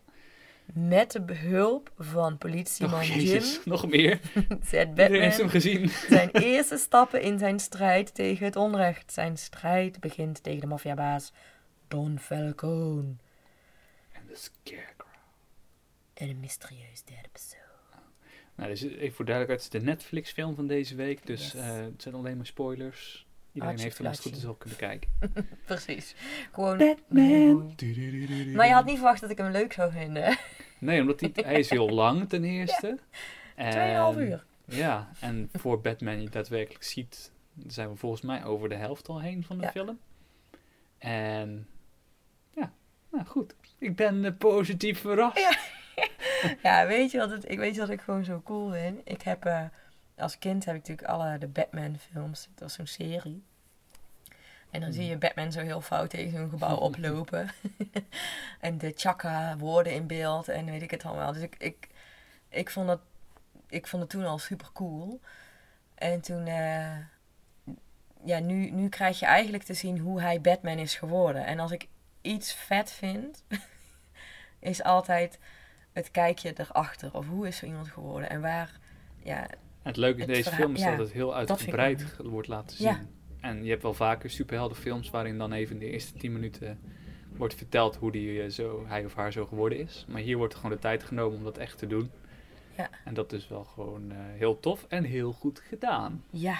Met 0.75 1.11
de 1.13 1.21
behulp 1.21 1.93
van 1.99 2.39
politieman 2.39 3.01
Oh, 3.01 3.07
Jim 3.17 3.43
nog 3.65 3.89
meer. 3.89 4.21
zet 4.65 4.89
Iedereen 4.89 5.21
heeft 5.23 5.37
hem 5.37 5.47
Batman 5.47 5.51
gezien. 5.51 5.89
zijn 5.89 6.31
eerste 6.31 6.77
stappen 6.77 7.23
in 7.23 7.39
zijn 7.39 7.61
strijd 7.61 8.15
tegen 8.15 8.45
het 8.45 8.57
onrecht. 8.57 9.13
Zijn 9.13 9.37
strijd 9.39 10.01
begint 10.01 10.43
tegen 10.43 10.61
de 10.61 10.67
maffiabaas 10.67 11.33
Don 11.89 12.19
Falcone 12.19 13.15
En 14.13 14.23
de 14.29 14.37
Scarecrow. 14.37 15.09
en 16.15 16.29
een 16.29 16.41
mysterieus 16.41 17.03
derde 17.05 17.29
persoon. 17.33 17.59
Nou, 18.55 18.71
dus 18.71 18.83
even 18.83 19.13
voor 19.17 19.25
duidelijkheid, 19.25 19.65
het 19.65 19.75
is 19.75 19.81
de 19.81 19.87
Netflix 19.87 20.33
film 20.33 20.55
van 20.55 20.67
deze 20.67 20.95
week. 20.95 21.27
Dus 21.27 21.43
Yes. 21.53 21.55
eh, 21.55 21.75
het 21.77 22.03
zijn 22.03 22.15
alleen 22.15 22.37
maar 22.37 22.47
spoilers. 22.47 23.27
Iedereen 23.53 23.79
heeft 23.79 23.99
hem 23.99 24.07
als 24.07 24.17
het 24.17 24.27
goed 24.27 24.37
is 24.37 24.47
al 24.47 24.55
kunnen 24.55 24.79
kijken. 24.89 25.09
Precies. 25.65 26.15
Gewoon... 26.53 26.77
Batman. 26.79 27.75
Maar 28.55 28.67
je 28.67 28.73
had 28.73 28.85
niet 28.85 28.95
verwacht 28.97 29.21
dat 29.21 29.31
ik 29.31 29.39
hem 29.39 29.51
leuk 29.51 29.73
zou 29.73 29.93
vinden. 29.93 30.37
Nee, 30.79 31.01
omdat 31.01 31.21
hij, 31.21 31.31
hij 31.35 31.59
is 31.59 31.71
heel 31.71 31.89
lang 31.91 32.29
ten 32.29 32.45
eerste. 32.45 32.99
En- 33.55 33.71
Tweeënhalf 33.71 34.17
uur. 34.17 34.45
Ja, 34.65 35.11
en 35.21 35.49
voor 35.53 35.81
Batman 35.81 36.23
je 36.23 36.29
daadwerkelijk 36.29 36.85
ziet, 36.85 37.33
zijn 37.67 37.89
we 37.91 37.97
volgens 37.97 38.23
mij 38.23 38.45
over 38.45 38.69
de 38.69 38.75
helft 38.75 39.09
al 39.09 39.21
heen 39.21 39.45
van 39.45 39.59
de 39.59 39.63
Ja. 39.65 39.71
film. 39.71 39.99
En 40.99 41.69
ja, 42.55 42.73
nou 43.13 43.25
goed. 43.27 43.55
Ik 43.79 43.97
ben 43.97 44.25
eh, 44.25 44.33
positief 44.39 45.01
verrast. 45.01 45.57
Ja, 46.63 46.87
weet 46.95 47.11
je 47.11 47.19
wat, 47.19 47.31
het, 47.31 47.51
ik 47.51 47.59
weet 47.59 47.75
je 47.75 47.81
wat 47.81 47.91
ik 47.91 48.01
gewoon 48.01 48.25
zo 48.25 48.41
cool 48.45 48.71
vind? 48.73 49.01
Ik 49.05 49.23
heb, 49.23 49.45
eh, 49.45 49.65
als 50.21 50.39
kind 50.39 50.65
heb 50.65 50.75
ik 50.75 50.81
natuurlijk 50.81 51.09
alle 51.09 51.39
de 51.39 51.49
Batman 51.49 51.99
films. 51.99 52.49
Dat 52.55 52.61
was 52.61 52.73
zo'n 52.73 52.87
serie. 52.87 53.43
En 54.71 54.81
dan 54.81 54.93
zie 54.93 55.07
je 55.07 55.17
Batman 55.17 55.53
zo 55.53 55.61
heel 55.61 55.81
fout 55.81 56.11
tegen 56.11 56.31
zo'n 56.31 56.51
gebouw 56.51 56.77
oplopen. 56.89 57.51
en 58.61 58.79
de 58.79 58.93
chakra 58.97 59.57
woorden 59.57 59.95
in 59.95 60.07
beeld 60.07 60.49
en 60.49 60.65
weet 60.65 60.83
ik 60.83 60.91
het 60.91 61.05
allemaal. 61.05 61.33
Dus 61.33 61.43
ik, 61.43 61.57
ik, 61.59 61.89
ik, 62.49 62.71
vond, 62.71 62.89
het, 62.89 63.01
ik 63.69 63.87
vond 63.87 64.03
het 64.03 64.11
toen 64.11 64.25
al 64.25 64.39
super 64.39 64.71
cool. 64.73 65.21
En 65.95 66.21
toen, 66.21 66.47
eh, 66.47 66.97
ja, 68.25 68.39
nu, 68.39 68.71
nu 68.71 68.89
krijg 68.89 69.19
je 69.19 69.27
eigenlijk 69.27 69.65
te 69.65 69.75
zien 69.75 69.99
hoe 69.99 70.21
hij 70.21 70.41
Batman 70.41 70.79
is 70.79 70.95
geworden. 70.95 71.47
En 71.47 71.59
als 71.59 71.71
ik 71.71 71.89
iets 72.21 72.53
vet 72.55 72.93
vind, 72.93 73.45
is 74.59 74.83
altijd 74.83 75.39
het 75.93 76.11
kijkje 76.11 76.53
erachter. 76.57 77.15
Of 77.15 77.27
hoe 77.27 77.47
is 77.49 77.57
zo 77.57 77.67
iemand 77.67 77.89
geworden? 77.89 78.31
En 78.31 78.41
waar, 78.41 78.79
ja, 79.23 79.47
het 79.83 79.97
leuke 79.97 80.21
in 80.21 80.27
deze 80.27 80.43
verhaal- 80.43 80.59
film 80.61 80.75
is 80.75 80.81
ja, 80.81 80.91
dat 80.91 80.99
het 81.07 81.13
heel 81.13 81.35
uitgebreid 81.35 82.17
wordt 82.23 82.49
laten 82.49 82.77
zien. 82.77 82.87
Ja. 82.87 83.01
En 83.41 83.65
je 83.65 83.71
hebt 83.71 83.83
wel 83.83 83.95
vaker 83.95 84.31
superheldenfilms 84.31 85.11
waarin 85.11 85.39
dan 85.39 85.53
even 85.53 85.75
in 85.75 85.81
de 85.81 85.91
eerste 85.91 86.19
10 86.19 86.33
minuten 86.33 86.79
wordt 87.37 87.55
verteld 87.55 87.97
hoe 87.97 88.13
die, 88.13 88.43
eh, 88.43 88.51
zo, 88.51 88.85
hij 88.87 89.05
of 89.05 89.15
haar 89.15 89.33
zo 89.33 89.47
geworden 89.47 89.79
is. 89.79 90.05
Maar 90.09 90.21
hier 90.21 90.37
wordt 90.37 90.55
gewoon 90.55 90.71
de 90.71 90.79
tijd 90.79 91.03
genomen 91.03 91.39
om 91.39 91.45
dat 91.45 91.59
echt 91.59 91.79
te 91.79 91.87
doen. 91.87 92.11
Ja. 92.77 92.91
En 93.05 93.15
dat 93.15 93.33
is 93.33 93.49
wel 93.49 93.65
gewoon 93.65 94.11
eh, 94.11 94.17
heel 94.21 94.61
tof 94.61 94.85
en 94.89 95.05
heel 95.05 95.33
goed 95.33 95.61
gedaan. 95.69 96.25
Ja, 96.31 96.59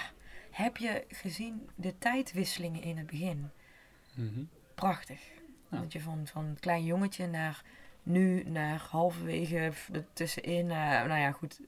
heb 0.51 0.77
je 0.77 1.03
gezien 1.07 1.69
de 1.75 1.97
tijdwisselingen 1.97 2.81
in 2.81 2.97
het 2.97 3.05
begin? 3.07 3.49
Mhm. 4.13 4.43
Prachtig. 4.75 5.19
Ja. 5.71 5.79
Dat 5.79 5.93
je 5.93 6.01
van, 6.01 6.27
van 6.27 6.45
een 6.45 6.59
klein 6.59 6.83
jongetje 6.85 7.27
naar 7.27 7.61
nu, 8.03 8.43
naar 8.43 8.79
halverwege, 8.89 9.55
er 9.93 10.05
tussenin. 10.13 10.65
naar- 10.67 11.07
nou 11.07 11.19
ja, 11.19 11.31
goed. 11.31 11.59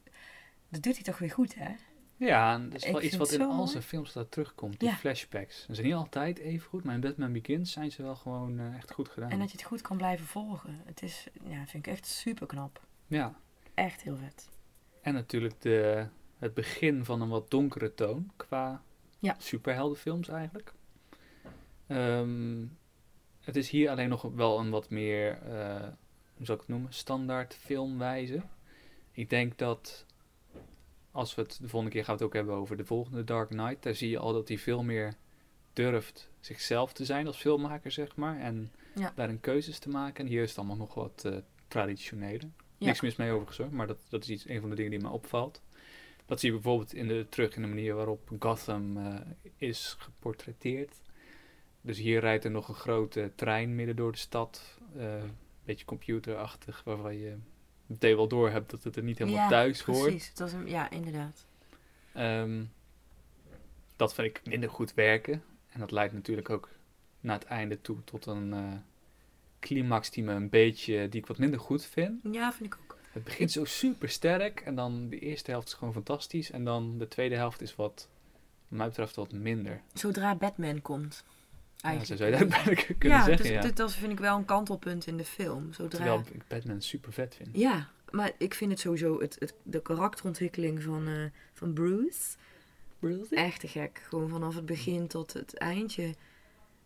Dat 0.74 0.84
doet 0.84 0.94
hij 0.96 1.04
toch 1.04 1.18
weer 1.18 1.32
goed, 1.32 1.56
hè? 1.56 1.72
Ja, 2.18 2.58
dat 2.60 2.74
is 2.74 2.84
Ik 2.84 2.92
wel 2.92 3.02
iets 3.02 3.16
wat 3.16 3.32
in 3.32 3.42
al 3.42 3.54
mooi. 3.56 3.70
zijn 3.70 3.84
films 3.84 4.14
dat 4.14 4.32
terugkomt. 4.32 4.80
Die 4.80 4.90
Ja. 4.90 4.96
flashbacks. 4.96 5.66
Ze 5.66 5.74
zijn 5.74 5.88
niet 5.88 5.96
altijd 5.96 6.38
even 6.38 6.68
goed, 6.70 6.84
maar 6.84 6.96
in 6.96 7.02
Batman 7.02 7.34
Begins 7.34 7.72
zijn 7.72 7.92
ze 7.92 8.02
wel 8.04 8.16
gewoon 8.16 8.60
eh, 8.60 8.76
echt 8.76 8.92
goed 8.92 9.10
gedaan. 9.10 9.30
En 9.30 9.40
dat 9.40 9.52
je 9.52 9.58
het 9.58 9.66
goed 9.66 9.82
kan 9.82 9.98
blijven 9.98 10.26
volgen. 10.26 10.82
Het 10.86 11.02
is, 11.02 11.28
ja, 11.44 11.66
vind 11.66 11.86
ik 11.88 11.94
echt 11.94 12.06
super 12.06 12.48
knap. 12.48 12.82
Ja. 13.08 13.36
Echt 13.74 14.02
heel 14.02 14.16
vet. 14.18 14.50
En 15.02 15.14
natuurlijk 15.14 15.62
de, 15.62 16.08
het 16.40 16.54
begin 16.54 17.06
van 17.06 17.22
een 17.22 17.30
wat 17.30 17.52
donkere 17.52 17.94
toon 17.94 18.32
qua 18.36 18.82
Ja. 19.20 19.36
superheldenfilms 19.38 20.28
eigenlijk. 20.28 20.74
Ehm, 21.88 22.66
het 23.40 23.56
is 23.56 23.70
hier 23.70 23.90
alleen 23.90 24.10
nog 24.10 24.22
wel 24.22 24.60
een 24.60 24.70
wat 24.70 24.90
meer, 24.90 25.32
eh, 25.42 25.82
hoe 26.34 26.46
zou 26.46 26.54
ik 26.58 26.64
het 26.66 26.68
noemen, 26.68 26.94
standaard 26.94 27.56
filmwijze. 27.56 28.42
Ik 29.12 29.30
denk 29.30 29.58
dat, 29.58 30.06
als 31.14 31.36
we 31.36 31.42
het 31.42 31.58
de 31.62 31.68
volgende 31.68 31.96
keer 31.96 32.04
gaan 32.06 32.16
we 32.18 32.20
het 32.24 32.30
ook 32.30 32.36
hebben 32.38 32.56
over 32.56 32.78
de 32.78 32.86
volgende 32.86 33.24
Dark 33.24 33.50
Knight, 33.50 33.84
daar 33.84 33.96
zie 33.96 34.10
je 34.10 34.18
al 34.20 34.34
dat 34.34 34.48
hij 34.48 34.58
veel 34.58 34.84
meer 34.84 35.14
durft 35.74 36.30
zichzelf 36.40 36.94
te 36.94 37.06
zijn 37.06 37.28
als 37.28 37.38
filmmaker, 37.38 37.92
zeg 37.92 38.16
maar. 38.16 38.40
En 38.40 38.72
Ja. 38.96 39.12
daarin 39.16 39.40
keuzes 39.40 39.80
te 39.80 39.90
maken. 39.90 40.24
En 40.26 40.30
hier 40.32 40.42
is 40.44 40.50
het 40.50 40.58
allemaal 40.58 40.78
nog 40.78 40.94
wat 40.94 41.22
eh 41.26 41.38
traditioneler. 41.68 42.50
Ja. 42.78 42.86
Niks 42.88 43.02
mis 43.02 43.16
mee 43.16 43.30
overigens 43.32 43.58
hoor, 43.58 43.74
maar 43.74 43.88
dat, 43.88 43.98
dat 44.10 44.24
is 44.24 44.30
iets, 44.30 44.48
een 44.50 44.60
van 44.62 44.70
de 44.70 44.76
dingen 44.76 44.92
die 44.92 45.00
me 45.00 45.10
opvalt. 45.10 45.62
Dat 46.26 46.40
zie 46.40 46.50
je 46.50 46.56
bijvoorbeeld 46.56 46.94
in 46.94 47.08
de, 47.08 47.26
terug 47.30 47.56
in 47.56 47.62
de 47.62 47.68
manier 47.68 47.96
waarop 47.96 48.30
Gotham 48.40 48.98
eh, 48.98 49.16
is 49.58 49.96
geportretteerd. 50.00 51.02
Dus 51.82 51.98
hier 51.98 52.20
rijdt 52.20 52.44
er 52.44 52.52
nog 52.52 52.68
een 52.68 52.76
grote 52.76 53.32
trein 53.36 53.76
midden 53.76 53.96
door 53.96 54.12
de 54.12 54.18
stad. 54.18 54.78
Een 54.96 55.32
beetje 55.64 55.86
computerachtig, 55.86 56.82
waarvan 56.84 57.18
je 57.18 57.36
meteen 57.86 58.16
wel 58.16 58.28
door 58.28 58.50
hebt 58.50 58.72
dat 58.72 58.84
het 58.84 58.96
er 58.96 59.04
niet 59.04 59.18
helemaal 59.18 59.40
ja, 59.40 59.50
thuis 59.50 59.82
hoort. 59.82 60.02
Precies, 60.02 60.28
het 60.28 60.40
was 60.40 60.54
een, 60.54 60.68
ja, 60.68 60.90
inderdaad. 60.90 61.46
Ehm, 62.14 62.64
dat 63.96 64.14
vind 64.14 64.28
ik 64.28 64.42
minder 64.46 64.70
goed 64.70 64.94
werken. 64.94 65.44
En 65.70 65.80
dat 65.80 65.92
leidt 65.92 66.14
natuurlijk 66.14 66.50
ook 66.50 66.70
naar 67.20 67.40
het 67.40 67.48
einde 67.48 67.82
toe 67.82 67.98
tot 68.04 68.26
een 68.26 68.54
eh, 68.54 68.74
climax 69.60 70.10
die 70.10 70.24
me 70.24 70.34
een 70.34 70.50
beetje, 70.50 71.10
die 71.10 71.22
ik 71.22 71.28
wat 71.28 71.38
minder 71.38 71.60
goed 71.60 71.86
vind. 71.86 72.20
Ja, 72.32 72.54
vind 72.54 72.74
ik 72.74 72.80
ook. 72.82 72.98
Het 73.12 73.24
begint 73.24 73.52
zo 73.52 73.66
super 73.66 74.10
sterk 74.10 74.60
en 74.60 74.76
dan 74.76 75.10
de 75.10 75.20
eerste 75.20 75.52
helft 75.52 75.68
is 75.68 75.74
gewoon 75.74 75.94
fantastisch. 75.94 76.52
En 76.52 76.64
dan 76.64 76.98
de 76.98 77.08
tweede 77.08 77.36
helft 77.36 77.62
is 77.62 77.76
wat, 77.76 78.10
wat 78.68 78.78
mij 78.78 78.88
betreft, 78.88 79.16
wat 79.16 79.32
minder. 79.32 79.82
Zodra 79.94 80.36
Batman 80.36 80.82
komt. 80.82 81.24
Ja, 81.84 81.90
zo 81.90 81.96
Eigenlijk. 81.96 82.22
zou 82.22 82.32
je 82.32 82.38
dat 82.38 82.64
bijna 82.66 82.82
kunnen 82.98 83.18
ja, 83.18 83.24
zeggen, 83.24 83.46
dus, 83.46 83.54
ja. 83.54 83.62
dit- 83.62 83.78
dat 83.78 83.94
vind 83.94 84.12
ik 84.12 84.20
wel 84.20 84.38
een 84.38 84.46
kantelpunt 84.46 85.08
in 85.08 85.18
de 85.18 85.26
film. 85.26 85.74
Zodra... 85.74 85.98
Terwijl 85.98 86.24
ik 86.32 86.48
Batman 86.48 86.82
super 86.82 87.14
vet 87.14 87.36
vind. 87.36 87.50
Ja, 87.54 87.90
maar 88.12 88.32
ik 88.38 88.54
vind 88.54 88.72
het 88.72 88.80
sowieso, 88.80 89.20
het, 89.20 89.36
het, 89.40 89.54
de 89.64 89.82
karakterontwikkeling 89.82 90.84
van, 90.84 91.08
eh, 91.08 91.24
van 91.54 91.74
Bruce, 91.74 92.36
echt 93.30 93.60
te 93.60 93.68
gek. 93.68 94.02
Gewoon 94.10 94.30
vanaf 94.30 94.56
het 94.56 94.66
begin 94.66 95.08
tot 95.08 95.34
het 95.34 95.58
eindje. 95.58 96.04
Ja, 96.04 96.14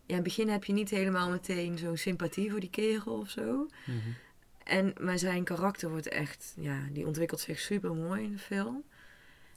in 0.06 0.16
het 0.16 0.24
begin 0.24 0.50
heb 0.50 0.64
je 0.64 0.74
niet 0.74 0.90
helemaal 0.90 1.30
meteen 1.30 1.78
zo'n 1.78 1.98
sympathie 1.98 2.52
voor 2.52 2.60
die 2.60 2.70
kerel 2.70 3.20
of 3.20 3.30
zo. 3.30 3.68
Mhm. 3.86 3.98
En, 4.64 4.94
maar 5.02 5.20
zijn 5.20 5.44
karakter 5.44 5.90
wordt 5.90 6.08
echt, 6.08 6.54
ja, 6.60 6.80
die 6.92 7.06
ontwikkelt 7.06 7.40
zich 7.40 7.60
super 7.60 7.94
mooi 7.96 8.24
in 8.24 8.32
de 8.32 8.40
film. 8.40 8.84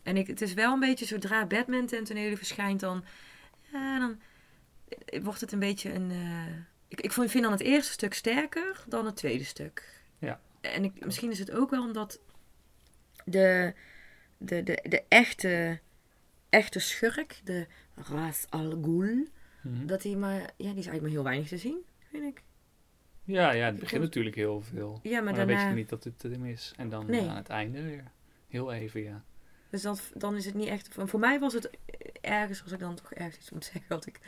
En 0.03 0.16
ik, 0.16 0.26
het 0.26 0.41
is 0.41 0.55
wel 0.55 0.72
een 0.72 0.80
beetje, 0.80 1.07
zodra 1.07 1.47
Batman 1.47 1.86
ten 1.86 2.05
tonele 2.05 2.36
verschijnt, 2.36 2.80
dan, 2.80 3.05
ja, 3.72 3.99
dan 3.99 4.18
wordt 5.22 5.41
het 5.41 5.53
een 5.53 5.59
beetje 5.59 5.93
een... 5.93 6.11
eh, 6.11 6.47
ik, 6.88 7.01
ik 7.01 7.12
vind 7.12 7.32
dan 7.43 7.53
het 7.53 7.61
eerste 7.61 7.93
stuk 7.93 8.14
sterker 8.14 8.84
dan 8.88 9.07
het 9.07 9.16
tweede 9.16 9.45
stuk. 9.45 10.01
Ja. 10.18 10.41
En 10.61 10.84
ik, 10.84 11.05
misschien 11.05 11.30
is 11.30 11.38
het 11.38 11.51
ook 11.51 11.70
wel 11.70 11.82
omdat 11.82 12.20
de, 13.24 13.74
de, 14.38 14.62
de, 14.62 14.84
de 14.88 15.03
echte, 15.09 15.80
echte 16.49 16.78
schurk, 16.78 17.41
de 17.45 17.66
Ras 17.95 18.47
al 18.49 18.70
Ghul, 18.82 19.26
Mhm. 19.62 19.86
dat 19.86 20.03
die 20.03 20.16
maar, 20.16 20.38
ja, 20.41 20.47
die 20.57 20.66
is 20.66 20.74
eigenlijk 20.74 21.01
maar 21.03 21.11
heel 21.11 21.22
weinig 21.22 21.49
te 21.49 21.59
zien, 21.59 21.78
vind 22.11 22.24
ik. 22.24 22.43
Ja, 23.24 23.53
ja, 23.53 23.66
het 23.66 23.78
begint 23.78 24.03
natuurlijk 24.03 24.36
heel 24.36 24.61
veel. 24.61 25.01
Ja, 25.03 25.11
maar 25.14 25.22
maar 25.24 25.34
dan 25.34 25.47
weet 25.47 25.55
je 25.57 25.61
daarna- 25.61 25.74
niet 25.78 25.88
dat 25.88 26.05
het 26.05 26.22
hem 26.22 26.45
is. 26.45 26.72
En 26.76 26.88
dan 26.88 27.07
Nee. 27.07 27.28
aan 27.28 27.36
het 27.36 27.49
einde 27.49 27.82
weer. 27.82 28.05
Heel 28.49 28.72
even, 28.72 29.03
ja. 29.03 29.24
Dus 29.70 29.82
dat, 29.82 30.11
dan 30.14 30.36
is 30.36 30.45
het 30.45 30.55
niet 30.55 30.68
echt. 30.68 30.88
Voor, 30.88 31.09
voor 31.09 31.20
mij 31.20 31.38
was 31.41 31.53
het 31.53 31.70
ergens, 32.20 32.62
als 32.62 32.72
ik 32.72 32.78
dan 32.78 32.95
toch 32.95 33.12
ergens 33.12 33.36
iets 33.36 33.51
moet 33.51 33.64
zeggen 33.64 33.84
wat 33.88 34.07
ik 34.07 34.20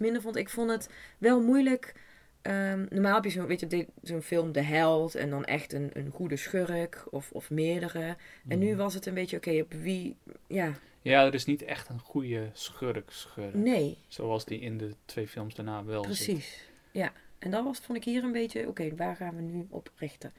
minder 0.00 0.22
vond. 0.22 0.36
Ik 0.36 0.48
vond 0.48 0.70
het 0.70 0.88
wel 1.18 1.42
moeilijk. 1.42 1.94
ehm, 2.42 2.86
normaal 2.90 3.14
heb 3.14 3.24
je 3.24 3.30
zo'n 3.30 3.46
je, 3.46 3.86
film, 4.22 4.52
De 4.52 4.60
Held, 4.62 5.14
en 5.14 5.30
dan 5.30 5.44
echt 5.44 5.72
een, 5.72 5.90
een 5.92 6.10
goede 6.10 6.36
schurk 6.36 7.04
of, 7.10 7.30
of 7.32 7.50
meerdere. 7.50 8.16
En 8.48 8.58
nu 8.58 8.68
Mhm. 8.68 8.76
was 8.76 8.94
het 8.94 9.06
een 9.06 9.14
beetje, 9.14 9.36
oké, 9.36 9.60
op 9.60 9.72
wie. 9.72 10.16
Ja, 10.46 10.72
Ja, 11.02 11.24
er 11.26 11.34
is 11.34 11.44
niet 11.44 11.62
echt 11.62 11.88
een 11.88 11.98
goede 11.98 12.50
schurk-schurk. 12.52 13.54
nee, 13.54 13.96
Zoals 14.08 14.44
die 14.44 14.60
in 14.60 14.78
de 14.78 14.94
twee 15.04 15.28
films 15.28 15.54
daarna 15.54 15.84
wel 15.84 16.04
zit. 16.04 16.12
precies. 16.24 16.68
Ja, 16.90 17.12
en 17.38 17.50
dat 17.50 17.64
was, 17.64 17.78
vond 17.78 17.98
ik 17.98 18.04
hier 18.04 18.24
een 18.24 18.32
beetje, 18.32 18.68
oké, 18.68 18.94
waar 18.96 19.16
gaan 19.16 19.36
we 19.36 19.42
nu 19.42 19.66
op 19.70 19.90
richten? 19.96 20.32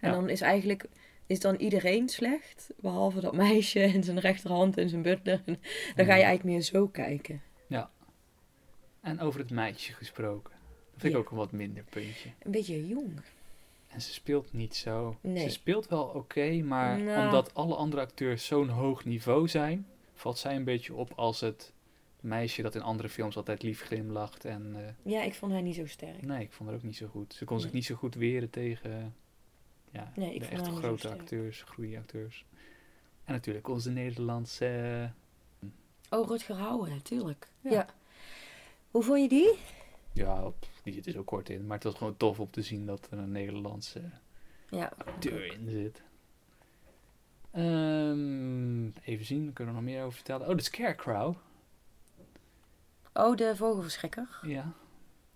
En 0.00 0.08
Ja. 0.10 0.14
dan 0.14 0.28
is 0.28 0.40
eigenlijk. 0.40 0.84
Is 1.26 1.40
dan 1.40 1.54
iedereen 1.54 2.08
slecht? 2.08 2.70
Behalve 2.76 3.20
dat 3.20 3.36
meisje 3.36 3.80
en 3.80 4.04
zijn 4.04 4.18
rechterhand 4.20 4.76
en 4.76 4.88
zijn 4.88 5.02
butler. 5.02 5.42
En 5.46 5.58
dan 5.94 5.94
ga 5.94 6.00
je 6.00 6.04
Mhm. 6.04 6.10
eigenlijk 6.10 6.44
meer 6.44 6.60
zo 6.62 6.86
kijken. 6.88 7.42
En 9.00 9.20
over 9.20 9.40
het 9.40 9.50
meisje 9.50 9.92
gesproken. 9.92 10.52
Dat 10.92 11.00
vind 11.00 11.12
ik 11.12 11.18
ook 11.18 11.30
een 11.30 11.36
wat 11.36 11.52
minder 11.52 11.84
puntje. 11.84 12.30
Een 12.38 12.50
beetje 12.50 12.86
jong. 12.86 13.20
En 13.88 14.00
ze 14.00 14.12
speelt 14.12 14.52
niet 14.52 14.76
zo. 14.76 15.16
Nee. 15.20 15.42
Ze 15.44 15.50
speelt 15.50 15.88
wel 15.88 16.02
oké, 16.04 16.62
maar 16.62 17.00
Nou. 17.00 17.24
omdat 17.24 17.54
alle 17.54 17.74
andere 17.74 18.02
acteurs 18.02 18.46
zo'n 18.46 18.68
hoog 18.68 19.04
niveau 19.04 19.48
zijn, 19.48 19.86
valt 20.14 20.38
zij 20.38 20.56
een 20.56 20.64
beetje 20.64 20.94
op 20.94 21.12
als 21.16 21.40
het 21.40 21.72
meisje 22.20 22.62
dat 22.62 22.74
in 22.74 22.82
andere 22.82 23.08
films 23.08 23.36
altijd 23.36 23.62
lief 23.62 23.82
glimlacht. 23.82 24.44
En 24.44 24.72
eh, 24.76 25.12
Ja, 25.12 25.22
ik 25.22 25.34
vond 25.34 25.52
haar 25.52 25.62
niet 25.62 25.74
zo 25.74 25.86
sterk. 25.86 26.22
nee, 26.22 26.42
ik 26.42 26.52
vond 26.52 26.68
haar 26.68 26.78
ook 26.78 26.84
niet 26.84 26.96
zo 26.96 27.06
goed. 27.06 27.34
Ze 27.34 27.44
kon 27.44 27.60
zich 27.60 27.72
niet 27.72 27.84
zo 27.84 27.94
goed 27.94 28.14
weren 28.14 28.50
tegen 28.50 29.14
ja, 29.90 30.12
Nee, 30.16 30.34
ik 30.34 30.40
de 30.40 30.46
vond 30.46 30.58
echt 30.58 30.62
haar 30.66 30.70
niet 30.72 30.82
zo 30.82 30.88
grote 30.88 31.08
acteurs, 31.20 31.62
goede 31.62 31.96
acteurs. 31.98 32.44
En 33.24 33.32
natuurlijk 33.32 33.68
onze 33.68 33.90
Nederlandse... 33.90 35.10
Oh, 36.10 36.28
Rutger 36.28 36.56
Hauer, 36.56 36.88
natuurlijk. 36.88 37.48
Ja. 37.60 37.70
Ja. 37.70 37.86
Hoe 38.90 39.02
vond 39.02 39.20
je 39.20 39.28
die? 39.28 39.58
ja, 40.12 40.52
die 40.82 40.92
zit 40.94 41.06
er 41.06 41.12
zo 41.12 41.22
kort 41.22 41.48
in. 41.48 41.66
Maar 41.66 41.74
het 41.74 41.84
was 41.84 41.94
gewoon 41.94 42.16
tof 42.16 42.40
om 42.40 42.50
te 42.50 42.62
zien 42.62 42.86
dat 42.86 43.08
er 43.10 43.18
een 43.18 43.32
Nederlandse 43.32 44.00
Ja. 44.70 44.92
acteur 44.98 45.52
in 45.52 45.68
zit. 45.70 46.02
Ehm, 47.50 48.86
even 49.10 49.24
zien, 49.24 49.46
we 49.46 49.52
kunnen 49.52 49.74
er 49.74 49.80
nog 49.82 49.90
meer 49.90 50.00
over 50.02 50.14
vertellen. 50.14 50.48
Oh, 50.48 50.56
de 50.56 50.62
Scarecrow. 50.62 51.34
Oh, 53.14 53.36
de 53.36 53.56
vogelverschrikker. 53.56 54.38
Ja. 54.42 54.72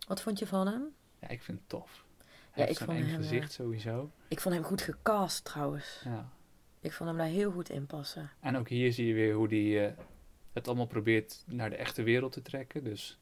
Wat 0.06 0.22
vond 0.22 0.38
je 0.38 0.46
van 0.46 0.66
hem? 0.66 0.82
Ja, 1.20 1.28
ik 1.28 1.42
vind 1.42 1.58
het 1.58 1.68
tof. 1.68 2.04
Hij 2.50 2.64
Ja, 2.64 2.70
ik 2.70 2.76
vond 2.78 2.90
hem, 2.90 3.06
eh, 3.08 3.14
gezicht 3.14 3.52
sowieso. 3.52 4.10
Ik 4.28 4.40
vond 4.40 4.54
hem 4.54 4.64
goed 4.64 4.80
gecast 4.82 5.44
trouwens. 5.44 6.00
Ja. 6.04 6.28
Ik 6.80 6.92
vond 6.92 7.08
hem 7.08 7.18
daar 7.18 7.26
heel 7.28 7.50
goed 7.50 7.68
in 7.70 7.86
passen. 7.86 8.30
En 8.40 8.56
ook 8.56 8.68
hier 8.68 8.92
zie 8.92 9.06
je 9.06 9.14
weer 9.14 9.34
hoe 9.34 9.48
hij 9.48 9.86
eh, 9.88 9.92
het 10.52 10.66
allemaal 10.66 10.86
probeert 10.86 11.42
naar 11.46 11.70
de 11.70 11.76
echte 11.76 12.02
wereld 12.02 12.32
te 12.32 12.42
trekken. 12.42 12.84
Dus 12.84 13.18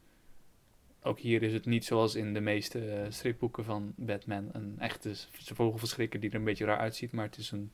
ook 1.03 1.19
hier 1.19 1.43
is 1.43 1.53
het 1.53 1.67
niet 1.67 1.85
zoals 1.85 2.15
in 2.15 2.35
de 2.35 2.41
meeste 2.41 2.91
eh, 2.91 3.07
stripboeken 3.11 3.65
van 3.65 3.93
Batman. 3.97 4.49
Een 4.53 4.77
echte 4.79 5.15
vogelverschrikker 5.33 6.21
die 6.21 6.31
er 6.31 6.37
een 6.37 6.45
beetje 6.45 6.65
raar 6.65 6.79
uitziet. 6.79 7.13
Maar 7.13 7.25
het 7.25 7.37
is 7.37 7.51
een 7.51 7.73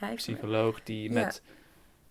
Ja, 0.00 0.14
psycholoog 0.14 0.82
die 0.82 1.08
Ja. 1.12 1.24
met 1.24 1.42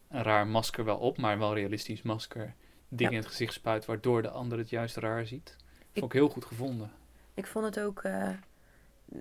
een 0.10 0.24
raar 0.24 0.48
masker 0.48 0.86
wel 0.86 0.98
op, 0.98 1.18
maar 1.18 1.38
wel 1.40 1.54
realistisch 1.54 2.02
masker, 2.02 2.54
dingen 2.90 3.12
Ja. 3.12 3.18
in 3.18 3.24
het 3.24 3.32
gezicht 3.32 3.54
spuit, 3.54 3.86
waardoor 3.86 4.22
de 4.22 4.30
ander 4.30 4.58
het 4.58 4.70
juist 4.70 4.96
raar 4.96 5.26
ziet. 5.26 5.56
Vond 5.94 6.06
ik 6.06 6.12
heel 6.20 6.30
goed 6.30 6.46
gevonden. 6.46 6.92
Ik 7.34 7.48
vond 7.48 7.66
het 7.66 7.80
ook, 7.80 8.04
eh, 8.04 8.30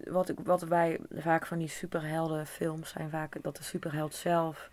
wat, 0.05 0.29
ik, 0.29 0.39
wat 0.45 0.63
wij 0.63 0.99
vaak 1.11 1.47
van 1.47 1.59
die 1.59 1.69
superheldenfilms 1.69 2.91
zijn, 2.91 3.11
vaak 3.11 3.43
dat 3.43 3.57
de 3.57 3.63
superheld 3.63 4.15
zelf 4.15 4.71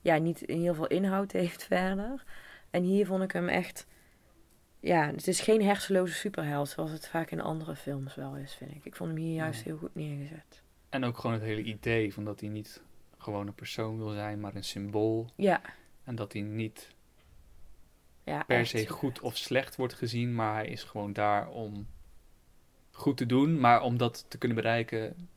ja, 0.00 0.16
niet 0.16 0.42
heel 0.46 0.74
veel 0.74 0.86
inhoud 0.86 1.32
heeft 1.32 1.64
verder. 1.64 2.24
En 2.70 2.82
hier 2.82 3.06
vond 3.06 3.22
ik 3.22 3.32
hem 3.32 3.48
echt, 3.48 3.86
ja, 4.84 5.06
het 5.06 5.26
is 5.26 5.40
geen 5.40 5.62
hersenloze 5.62 6.14
superheld 6.14 6.68
zoals 6.68 6.90
het 6.90 7.08
vaak 7.08 7.30
in 7.30 7.40
andere 7.40 7.76
films 7.76 8.14
wel 8.14 8.36
is, 8.36 8.54
vind 8.54 8.70
ik. 8.70 8.84
Ik 8.84 8.96
vond 8.96 9.10
hem 9.10 9.18
hier 9.18 9.34
juist 9.34 9.62
heel 9.62 9.76
goed 9.76 9.94
neergezet. 9.94 10.62
En 10.88 11.04
ook 11.04 11.18
gewoon 11.18 11.32
het 11.36 11.44
hele 11.44 11.62
idee 11.62 12.12
van 12.12 12.24
dat 12.24 12.40
hij 12.40 12.48
niet 12.48 12.82
gewoon 13.18 13.46
een 13.46 13.54
persoon 13.54 13.98
wil 13.98 14.10
zijn, 14.10 14.40
maar 14.40 14.54
een 14.54 14.64
symbool. 14.64 15.30
Ja. 15.34 15.60
En 16.04 16.14
dat 16.14 16.32
hij 16.32 16.42
niet 16.42 16.94
Ja, 18.24 18.42
per 18.42 18.66
se 18.66 18.88
goed 18.88 19.20
of 19.20 19.36
slecht 19.36 19.76
wordt 19.76 19.94
gezien, 19.94 20.34
maar 20.34 20.54
hij 20.54 20.66
is 20.66 20.82
gewoon 20.82 21.12
daar 21.12 21.48
om 21.48 21.86
goed 22.90 23.16
te 23.16 23.26
doen. 23.26 23.60
Maar 23.60 23.82
om 23.82 23.96
dat 23.96 24.24
te 24.28 24.38
kunnen 24.38 24.56
bereiken, 24.56 25.28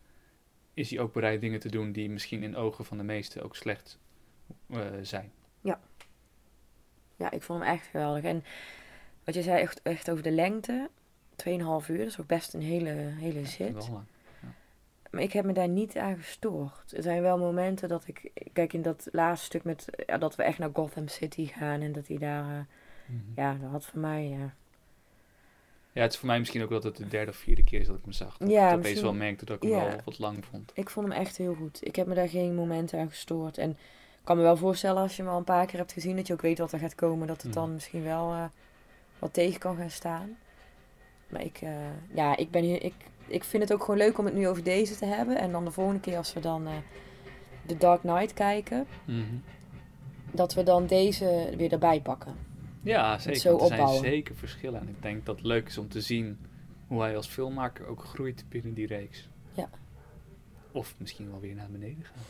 is 0.73 0.89
hij 0.89 0.99
ook 0.99 1.13
bereid 1.13 1.41
dingen 1.41 1.59
te 1.59 1.69
doen 1.69 1.91
die 1.91 2.09
misschien 2.09 2.43
in 2.43 2.55
ogen 2.55 2.85
van 2.85 2.97
de 2.97 3.03
meesten 3.03 3.43
ook 3.43 3.55
slecht 3.55 3.99
eh, 4.69 4.85
zijn. 5.01 5.31
Ja. 5.61 5.79
Ja, 7.15 7.31
ik 7.31 7.41
vond 7.41 7.63
hem 7.63 7.73
echt 7.73 7.87
geweldig. 7.87 8.23
En 8.23 8.43
wat 9.27 9.35
je 9.35 9.41
zei 9.41 9.61
echt, 9.61 9.81
echt 9.81 10.09
over 10.11 10.23
de 10.23 10.31
lengte, 10.31 10.89
2,5 11.43 11.47
uur, 11.47 11.97
dat 11.97 12.07
is 12.07 12.19
ook 12.19 12.27
best 12.27 12.53
een 12.53 12.61
hele, 12.61 12.89
hele 12.95 13.45
zit. 13.45 13.73
Wel. 13.87 14.03
Maar 15.11 15.21
ik 15.21 15.33
heb 15.33 15.45
me 15.45 15.53
daar 15.53 15.67
niet 15.67 15.97
aan 15.97 16.17
gestoord. 16.17 16.93
Er 16.95 17.03
zijn 17.03 17.21
wel 17.21 17.37
momenten 17.37 17.89
dat 17.89 18.07
ik... 18.07 18.31
Kijk, 18.53 18.73
in 18.73 18.81
dat 18.81 19.07
laatste 19.11 19.45
stuk 19.45 19.63
met... 19.63 19.85
Ja, 20.05 20.17
dat 20.17 20.35
we 20.35 20.43
echt 20.43 20.57
naar 20.57 20.69
Gotham 20.73 21.07
City 21.07 21.45
gaan 21.47 21.81
en 21.81 21.91
dat 21.91 22.07
hij 22.07 22.17
daar... 22.17 22.43
eh, 22.53 22.59
Mhm. 23.05 23.21
Ja, 23.35 23.53
dat 23.61 23.69
had 23.71 23.85
voor 23.85 23.99
mij... 23.99 24.27
Ja, 24.27 24.53
Ja, 25.91 26.01
het 26.01 26.11
is 26.11 26.17
voor 26.17 26.27
mij 26.27 26.39
misschien 26.39 26.63
ook 26.63 26.69
dat 26.69 26.83
het 26.83 26.95
de 26.97 27.07
derde 27.07 27.31
of 27.31 27.37
vierde 27.37 27.63
keer 27.63 27.79
is 27.79 27.87
dat 27.87 27.95
ik 27.95 28.01
hem 28.03 28.11
zag. 28.11 28.37
Dat 28.37 28.49
Ja, 28.49 28.69
ik 28.71 28.77
opeens 28.77 29.01
wel 29.01 29.13
merkte 29.13 29.45
dat 29.45 29.55
ik 29.55 29.69
hem 29.69 29.71
ja. 29.71 29.85
wel 29.87 29.97
wat 30.05 30.19
lang 30.19 30.45
vond. 30.45 30.71
ik 30.73 30.89
vond 30.89 31.07
hem 31.07 31.17
echt 31.17 31.37
heel 31.37 31.53
goed. 31.55 31.85
Ik 31.85 31.95
heb 31.95 32.07
me 32.07 32.13
daar 32.15 32.29
geen 32.29 32.55
momenten 32.55 32.99
aan 32.99 33.09
gestoord. 33.09 33.57
En 33.57 33.69
ik 33.69 33.77
kan 34.23 34.37
me 34.37 34.43
wel 34.43 34.57
voorstellen 34.57 35.01
als 35.01 35.15
je 35.15 35.21
hem 35.21 35.31
al 35.31 35.37
een 35.37 35.43
paar 35.43 35.65
keer 35.65 35.79
hebt 35.79 35.91
gezien... 35.93 36.15
dat 36.15 36.27
je 36.27 36.33
ook 36.33 36.41
weet 36.41 36.57
wat 36.57 36.71
er 36.71 36.79
gaat 36.79 36.95
komen. 36.95 37.27
Dat 37.27 37.41
het 37.41 37.53
dan 37.53 37.63
Mhm. 37.63 37.73
misschien 37.73 38.03
wel 38.03 38.31
eh, 38.33 38.43
wat 39.19 39.33
tegen 39.33 39.59
kan 39.59 39.75
gaan 39.75 39.89
staan. 39.89 40.37
Maar 41.29 41.41
ik... 41.43 41.57
eh, 41.61 41.71
ja, 42.13 42.37
ik 42.37 42.51
ben 42.51 42.63
hier... 42.63 42.83
Ik, 42.83 42.93
ik 43.27 43.43
vind 43.43 43.63
het 43.63 43.73
ook 43.73 43.83
gewoon 43.83 43.97
leuk 43.97 44.17
om 44.17 44.25
het 44.25 44.33
nu 44.33 44.47
over 44.47 44.63
deze 44.63 44.95
te 44.95 45.05
hebben. 45.05 45.37
En 45.37 45.51
dan 45.51 45.65
de 45.65 45.71
volgende 45.71 45.99
keer 45.99 46.17
als 46.17 46.33
we 46.33 46.39
dan... 46.39 46.67
eh 46.67 46.73
The 47.65 47.77
Dark 47.77 48.01
Knight 48.01 48.33
kijken... 48.33 48.87
Mhm. 49.05 49.35
dat 50.31 50.53
we 50.53 50.63
dan 50.63 50.85
deze 50.85 51.53
weer 51.57 51.71
erbij 51.71 52.01
pakken. 52.01 52.35
Ja, 52.81 53.19
zeker. 53.19 53.39
zo 53.39 53.59
er 53.59 53.67
zijn 53.67 53.87
zeker 53.87 54.35
verschillen. 54.35 54.79
En 54.81 54.87
ik 54.87 55.01
denk 55.01 55.25
dat 55.25 55.35
het 55.35 55.45
leuk 55.45 55.67
is 55.67 55.77
om 55.77 55.89
te 55.89 56.01
zien 56.01 56.37
hoe 56.87 57.01
hij 57.01 57.15
als 57.15 57.27
filmmaker 57.27 57.87
ook 57.87 58.03
groeit 58.03 58.45
binnen 58.49 58.73
die 58.73 58.87
reeks. 58.87 59.29
Ja. 59.53 59.69
Of 60.71 60.95
misschien 60.97 61.31
wel 61.31 61.39
weer 61.39 61.55
naar 61.55 61.69
beneden 61.71 62.03
gaat. 62.03 62.25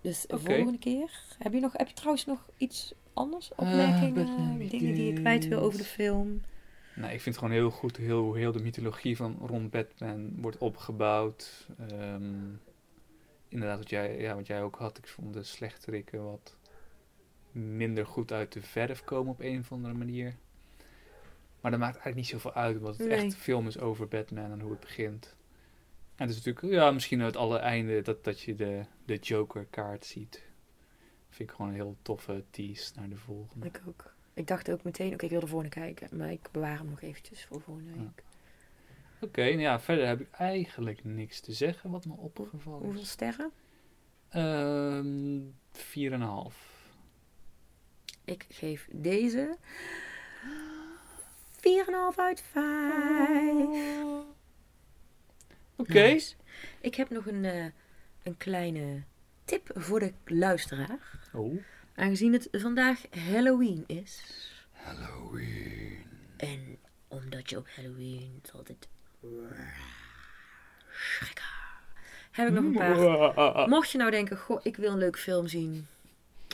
Dus 0.00 0.26
de 0.26 0.38
volgende 0.38 0.78
keer. 0.78 1.10
Heb 1.38 1.52
je, 1.52 1.60
nog, 1.60 1.72
heb 1.72 1.88
je 1.88 1.94
trouwens 1.94 2.26
nog 2.26 2.48
iets 2.56 2.94
anders? 3.18 3.50
Eh, 3.52 3.58
Opmerkingen, 3.58 4.58
dingen 4.68 4.94
die 4.94 5.12
je 5.12 5.20
kwijt 5.20 5.48
wil 5.48 5.60
over 5.60 5.78
de 5.78 5.84
film? 5.84 6.40
Nou, 6.94 7.12
ik 7.12 7.20
vind 7.20 7.34
het 7.34 7.44
gewoon 7.44 7.60
heel 7.60 7.70
goed 7.70 7.96
heel, 7.96 8.22
hoe 8.22 8.38
heel 8.38 8.52
de 8.52 8.62
mythologie 8.62 9.16
van 9.16 9.36
rond 9.40 9.70
Batman 9.70 10.40
wordt 10.40 10.58
opgebouwd. 10.58 11.68
Ehm, 11.78 12.34
inderdaad, 13.48 13.78
wat 13.78 13.90
jij, 13.90 14.18
ja, 14.20 14.34
wat 14.34 14.46
jij 14.46 14.62
ook 14.62 14.76
had. 14.76 14.98
Ik 14.98 15.06
vond 15.08 15.34
de 15.34 15.42
slechterikken 15.42 16.24
wat 16.24 16.56
minder 17.52 18.06
goed 18.06 18.32
uit 18.32 18.52
de 18.52 18.62
verf 18.62 19.04
komen 19.04 19.32
op 19.32 19.40
een 19.40 19.58
of 19.58 19.72
andere 19.72 19.94
manier. 19.94 20.36
Maar 21.60 21.70
dat 21.70 21.80
maakt 21.80 21.94
eigenlijk 21.94 22.16
niet 22.16 22.26
zoveel 22.42 22.52
uit, 22.52 22.76
omdat 22.76 22.96
het 22.98 23.06
Nee. 23.06 23.16
echt 23.16 23.24
een 23.24 23.32
film 23.32 23.66
is 23.66 23.78
over 23.78 24.08
Batman 24.08 24.50
en 24.50 24.60
hoe 24.60 24.70
het 24.70 24.80
begint. 24.80 25.36
En 26.16 26.26
het 26.26 26.36
is 26.36 26.44
natuurlijk, 26.44 26.74
ja, 26.74 26.90
misschien 26.90 27.20
het 27.20 27.36
alle 27.36 27.58
einde 27.58 28.02
dat, 28.02 28.24
dat 28.24 28.40
je 28.40 28.54
de, 28.54 28.82
de 29.04 29.16
Joker-kaart 29.16 30.04
ziet. 30.04 30.42
Vind 31.28 31.50
ik 31.50 31.56
gewoon 31.56 31.70
een 31.70 31.76
heel 31.76 31.96
toffe 32.02 32.44
tease 32.50 32.92
naar 32.96 33.08
de 33.08 33.16
volgende. 33.16 33.66
Ik 33.66 33.80
ook. 33.86 34.14
Ik 34.34 34.46
dacht 34.46 34.70
ook 34.70 34.82
meteen, 34.82 35.12
oké, 35.12 35.24
ik 35.24 35.30
wil 35.30 35.40
de 35.40 35.46
volgende 35.46 35.74
kijken. 35.74 36.16
Maar 36.16 36.30
ik 36.30 36.48
bewaar 36.52 36.78
hem 36.78 36.88
nog 36.88 37.00
eventjes 37.00 37.44
voor 37.44 37.60
volgende 37.60 37.92
week. 37.92 38.22
Oké, 39.20 39.42
nou 39.42 39.60
ja, 39.60 39.80
verder 39.80 40.06
heb 40.06 40.20
ik 40.20 40.30
eigenlijk 40.30 41.04
niks 41.04 41.40
te 41.40 41.52
zeggen 41.52 41.90
wat 41.90 42.04
me 42.04 42.12
opgevallen 42.12 42.82
Hoeveel 42.84 43.00
is. 43.02 43.10
sterren? 43.10 43.50
Ehm 44.28 45.40
4,5. 45.72 46.54
Ik 48.24 48.46
geef 48.48 48.88
deze 48.92 49.56
4,5 51.50 52.16
uit 52.16 52.40
5. 52.40 54.24
Oké. 55.76 55.92
Nice. 55.92 56.34
Ik 56.80 56.94
heb 56.94 57.10
nog 57.10 57.26
een, 57.26 57.44
eh, 57.44 57.66
een 58.22 58.36
kleine 58.36 59.02
tip 59.48 59.70
voor 59.74 59.98
de 59.98 60.12
luisteraar. 60.24 61.20
Oh. 61.32 61.62
Aangezien 61.94 62.32
het 62.32 62.48
vandaag 62.52 63.00
Halloween 63.10 63.84
is. 63.86 64.22
Halloween. 64.72 66.04
En 66.36 66.78
omdat 67.08 67.50
je 67.50 67.56
op 67.56 67.66
Halloween 67.74 68.42
altijd 68.52 68.88
schrikken. 70.90 71.44
Heb 72.30 72.48
ik 72.48 72.54
nog 72.54 72.64
een 72.64 72.72
paar. 72.72 73.68
Mocht 73.76 73.90
je 73.90 73.98
nou 73.98 74.10
denken, 74.10 74.36
goh, 74.38 74.60
ik 74.62 74.76
wil 74.76 74.92
een 74.92 74.98
leuke 74.98 75.18
film 75.18 75.46
zien. 75.46 75.86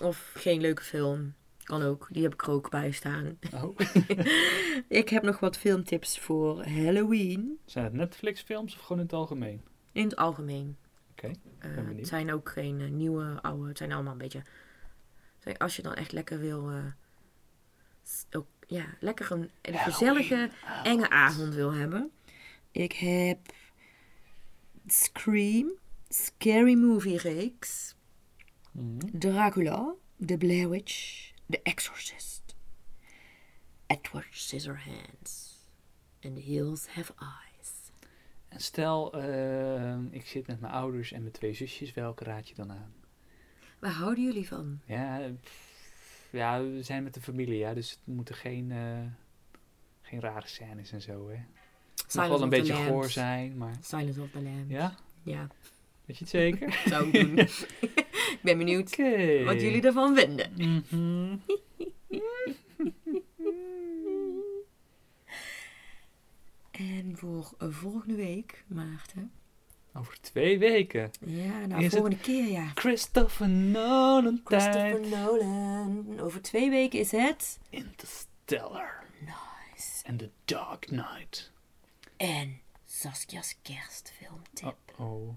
Of 0.03 0.33
geen 0.35 0.61
leuke 0.61 0.83
film. 0.83 1.35
Kan 1.63 1.83
ook. 1.83 2.09
Die 2.11 2.23
heb 2.23 2.33
ik 2.33 2.43
er 2.43 2.51
ook 2.51 2.71
bij 2.71 2.91
staan. 2.91 3.39
Oh. 3.55 3.79
ik 4.89 5.09
heb 5.09 5.23
nog 5.23 5.41
wat 5.41 5.59
filmtips 5.59 6.19
voor 6.19 6.65
Halloween. 6.65 7.59
Zijn 7.65 7.85
het 7.85 7.95
Netflix 7.95 8.43
films 8.43 8.75
of 8.75 8.81
gewoon 8.81 8.99
in 8.99 9.05
het 9.05 9.15
algemeen? 9.15 9.63
In 9.93 10.05
het 10.05 10.17
algemeen. 10.17 10.77
Oké, 11.29 11.39
Eh, 11.59 11.75
ben 11.75 11.97
het 11.97 12.09
zijn 12.09 12.33
ook 12.33 12.49
geen 12.49 12.81
eh, 12.81 12.89
nieuwe, 12.91 13.43
oude. 13.43 13.69
Het 13.69 13.79
zijn 13.79 13.93
allemaal 13.93 14.13
een 14.13 14.19
beetje... 14.19 14.43
zijn- 15.39 15.59
Als 15.59 15.77
je 15.77 15.83
dan 15.83 15.95
echt 15.95 16.13
lekker 16.13 16.39
wil... 16.39 16.71
eh, 16.71 16.85
ook, 18.31 18.47
ja, 18.67 18.85
lekker 19.01 19.31
een, 19.33 19.51
een 19.63 19.79
gezellige, 19.79 20.51
enge 20.85 21.11
avond 21.11 21.55
wil 21.55 21.73
hebben. 21.73 22.11
Ik 22.71 22.93
heb 22.93 23.39
Scream, 24.87 25.73
Scary 26.09 26.75
Movie 26.75 27.19
reeks, 27.19 27.95
Mhm. 28.73 29.19
Dracula, 29.19 29.95
The 30.27 30.37
Blair 30.37 30.69
Witch, 30.69 31.31
The 31.49 31.63
Exorcist, 31.63 32.55
Edward 33.87 34.27
Scissorhands, 34.31 35.57
and 36.23 36.35
The 36.37 36.41
Hills 36.43 36.87
Have 36.87 37.13
Eyes. 37.19 37.54
En 38.55 38.61
stel, 38.61 39.13
eh, 39.13 39.97
ik 40.11 40.27
zit 40.27 40.47
met 40.47 40.61
mijn 40.61 40.73
ouders 40.73 41.13
en 41.13 41.21
mijn 41.21 41.33
twee 41.33 41.53
zusjes, 41.53 41.93
welke 41.93 42.25
raad 42.25 42.49
je 42.49 42.55
dan 42.55 42.71
aan? 42.71 42.95
Waar 43.79 43.91
houden 43.91 44.25
jullie 44.25 44.49
van? 44.49 44.81
Ja, 44.85 45.21
pff, 45.43 46.29
ja 46.31 46.63
we 46.63 46.83
zijn 46.83 47.03
met 47.03 47.15
de 47.15 47.21
familie, 47.21 47.59
ja, 47.59 47.75
dus 47.75 47.91
het 47.91 47.99
moeten 48.05 48.35
geen, 48.35 48.71
eh, 48.71 49.01
geen 50.03 50.21
rare 50.21 50.47
scènes 50.47 50.93
en 50.93 51.01
zo, 51.01 51.29
hè. 51.29 51.37
Het 52.05 52.15
mag 52.15 52.29
wel 52.29 52.43
een 52.43 52.49
beetje 52.49 52.75
goor 52.75 53.11
zijn, 53.11 53.57
maar... 53.57 53.77
Silence 53.81 54.21
of 54.21 54.31
the 54.31 54.43
Lambs. 54.43 54.71
Ja? 54.71 54.95
Ja. 55.23 55.47
Weet 56.05 56.17
je 56.19 56.25
het 56.25 56.33
zeker? 56.33 56.83
Zou 56.87 57.09
ik 57.09 57.13
doen. 57.13 57.39
ik 58.37 58.41
ben 58.43 58.59
benieuwd 58.59 58.97
wat 59.45 59.61
jullie 59.61 59.83
ervan 59.83 60.17
vinden. 60.17 60.53
Mhm. 60.57 61.37
En 66.79 67.17
voor 67.17 67.55
eh, 67.59 67.69
volgende 67.71 68.15
week, 68.15 68.65
Maarten. 68.67 69.33
Over 69.93 70.21
twee 70.21 70.59
weken. 70.59 71.11
Ja, 71.21 71.67
nou, 71.67 71.85
Is 71.85 71.93
volgende 71.93 72.19
keer 72.19 72.47
ja. 72.47 72.71
Christopher 72.75 73.49
Nolan 73.49 74.41
Christopher 74.45 75.01
tijd. 75.01 75.11
Nolan. 75.11 76.21
Over 76.21 76.43
twee 76.43 76.71
weken 76.71 76.99
is 76.99 77.11
het. 77.11 77.59
Interstellar. 77.71 79.05
Nice. 79.21 80.05
En 80.05 80.17
The 80.17 80.31
Dark 80.45 80.81
Knight. 80.81 81.53
En 82.17 82.61
Saskia's 82.85 83.59
kerstfilmtip. 83.63 84.77
Oh. 84.97 85.13
oh. 85.13 85.29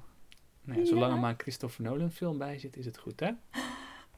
Nou, 0.61 0.79
ja, 0.79 0.85
zolang 0.85 1.13
er 1.13 1.19
maar 1.19 1.29
een 1.29 1.39
Christopher 1.39 1.83
Nolan 1.83 2.11
film 2.11 2.37
bij 2.37 2.59
zit, 2.59 2.77
is 2.77 2.85
het 2.85 2.97
goed, 2.97 3.19
hè? 3.19 3.31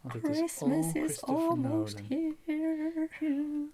Want 0.01 0.13
het 0.13 0.27
is 0.27 0.37
Christmas 0.37 0.61
all 0.61 0.79
is 0.79 0.91
Christopher 0.91 1.49
almost 1.49 2.01
Nolan. 2.09 2.35
here. 2.45 3.67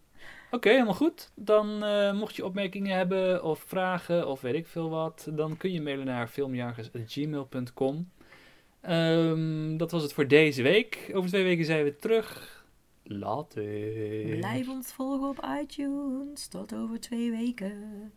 Oké, 0.52 0.70
helemaal 0.70 0.94
goed. 0.94 1.32
Dan 1.36 1.84
eh, 1.84 2.14
mocht 2.14 2.36
je 2.36 2.46
opmerkingen 2.46 2.98
hebben 2.98 3.44
of 3.44 3.60
vragen 3.68 4.28
of 4.28 4.42
weet 4.42 4.54
ik 4.54 4.68
veel 4.68 4.90
wat, 4.90 5.28
dan 5.32 5.58
kun 5.58 5.72
je 5.72 5.82
mailen 5.82 6.06
naar 6.06 6.28
filmjagers.gmail.com. 6.28 8.10
Ehm, 8.82 9.78
dat 9.78 9.92
was 9.92 10.04
het 10.04 10.14
voor 10.14 10.28
deze 10.28 10.62
week. 10.62 11.12
Over 11.14 11.30
twee 11.30 11.44
weken 11.44 11.66
zijn 11.66 11.84
we 11.84 11.96
terug. 11.96 12.54
Later. 13.08 13.64
Blijf 14.38 14.70
ons 14.70 14.92
volgen 14.94 15.28
op 15.28 15.48
iTunes. 15.62 16.48
Tot 16.48 16.76
over 16.76 17.00
twee 17.00 17.32
weken. 17.32 18.12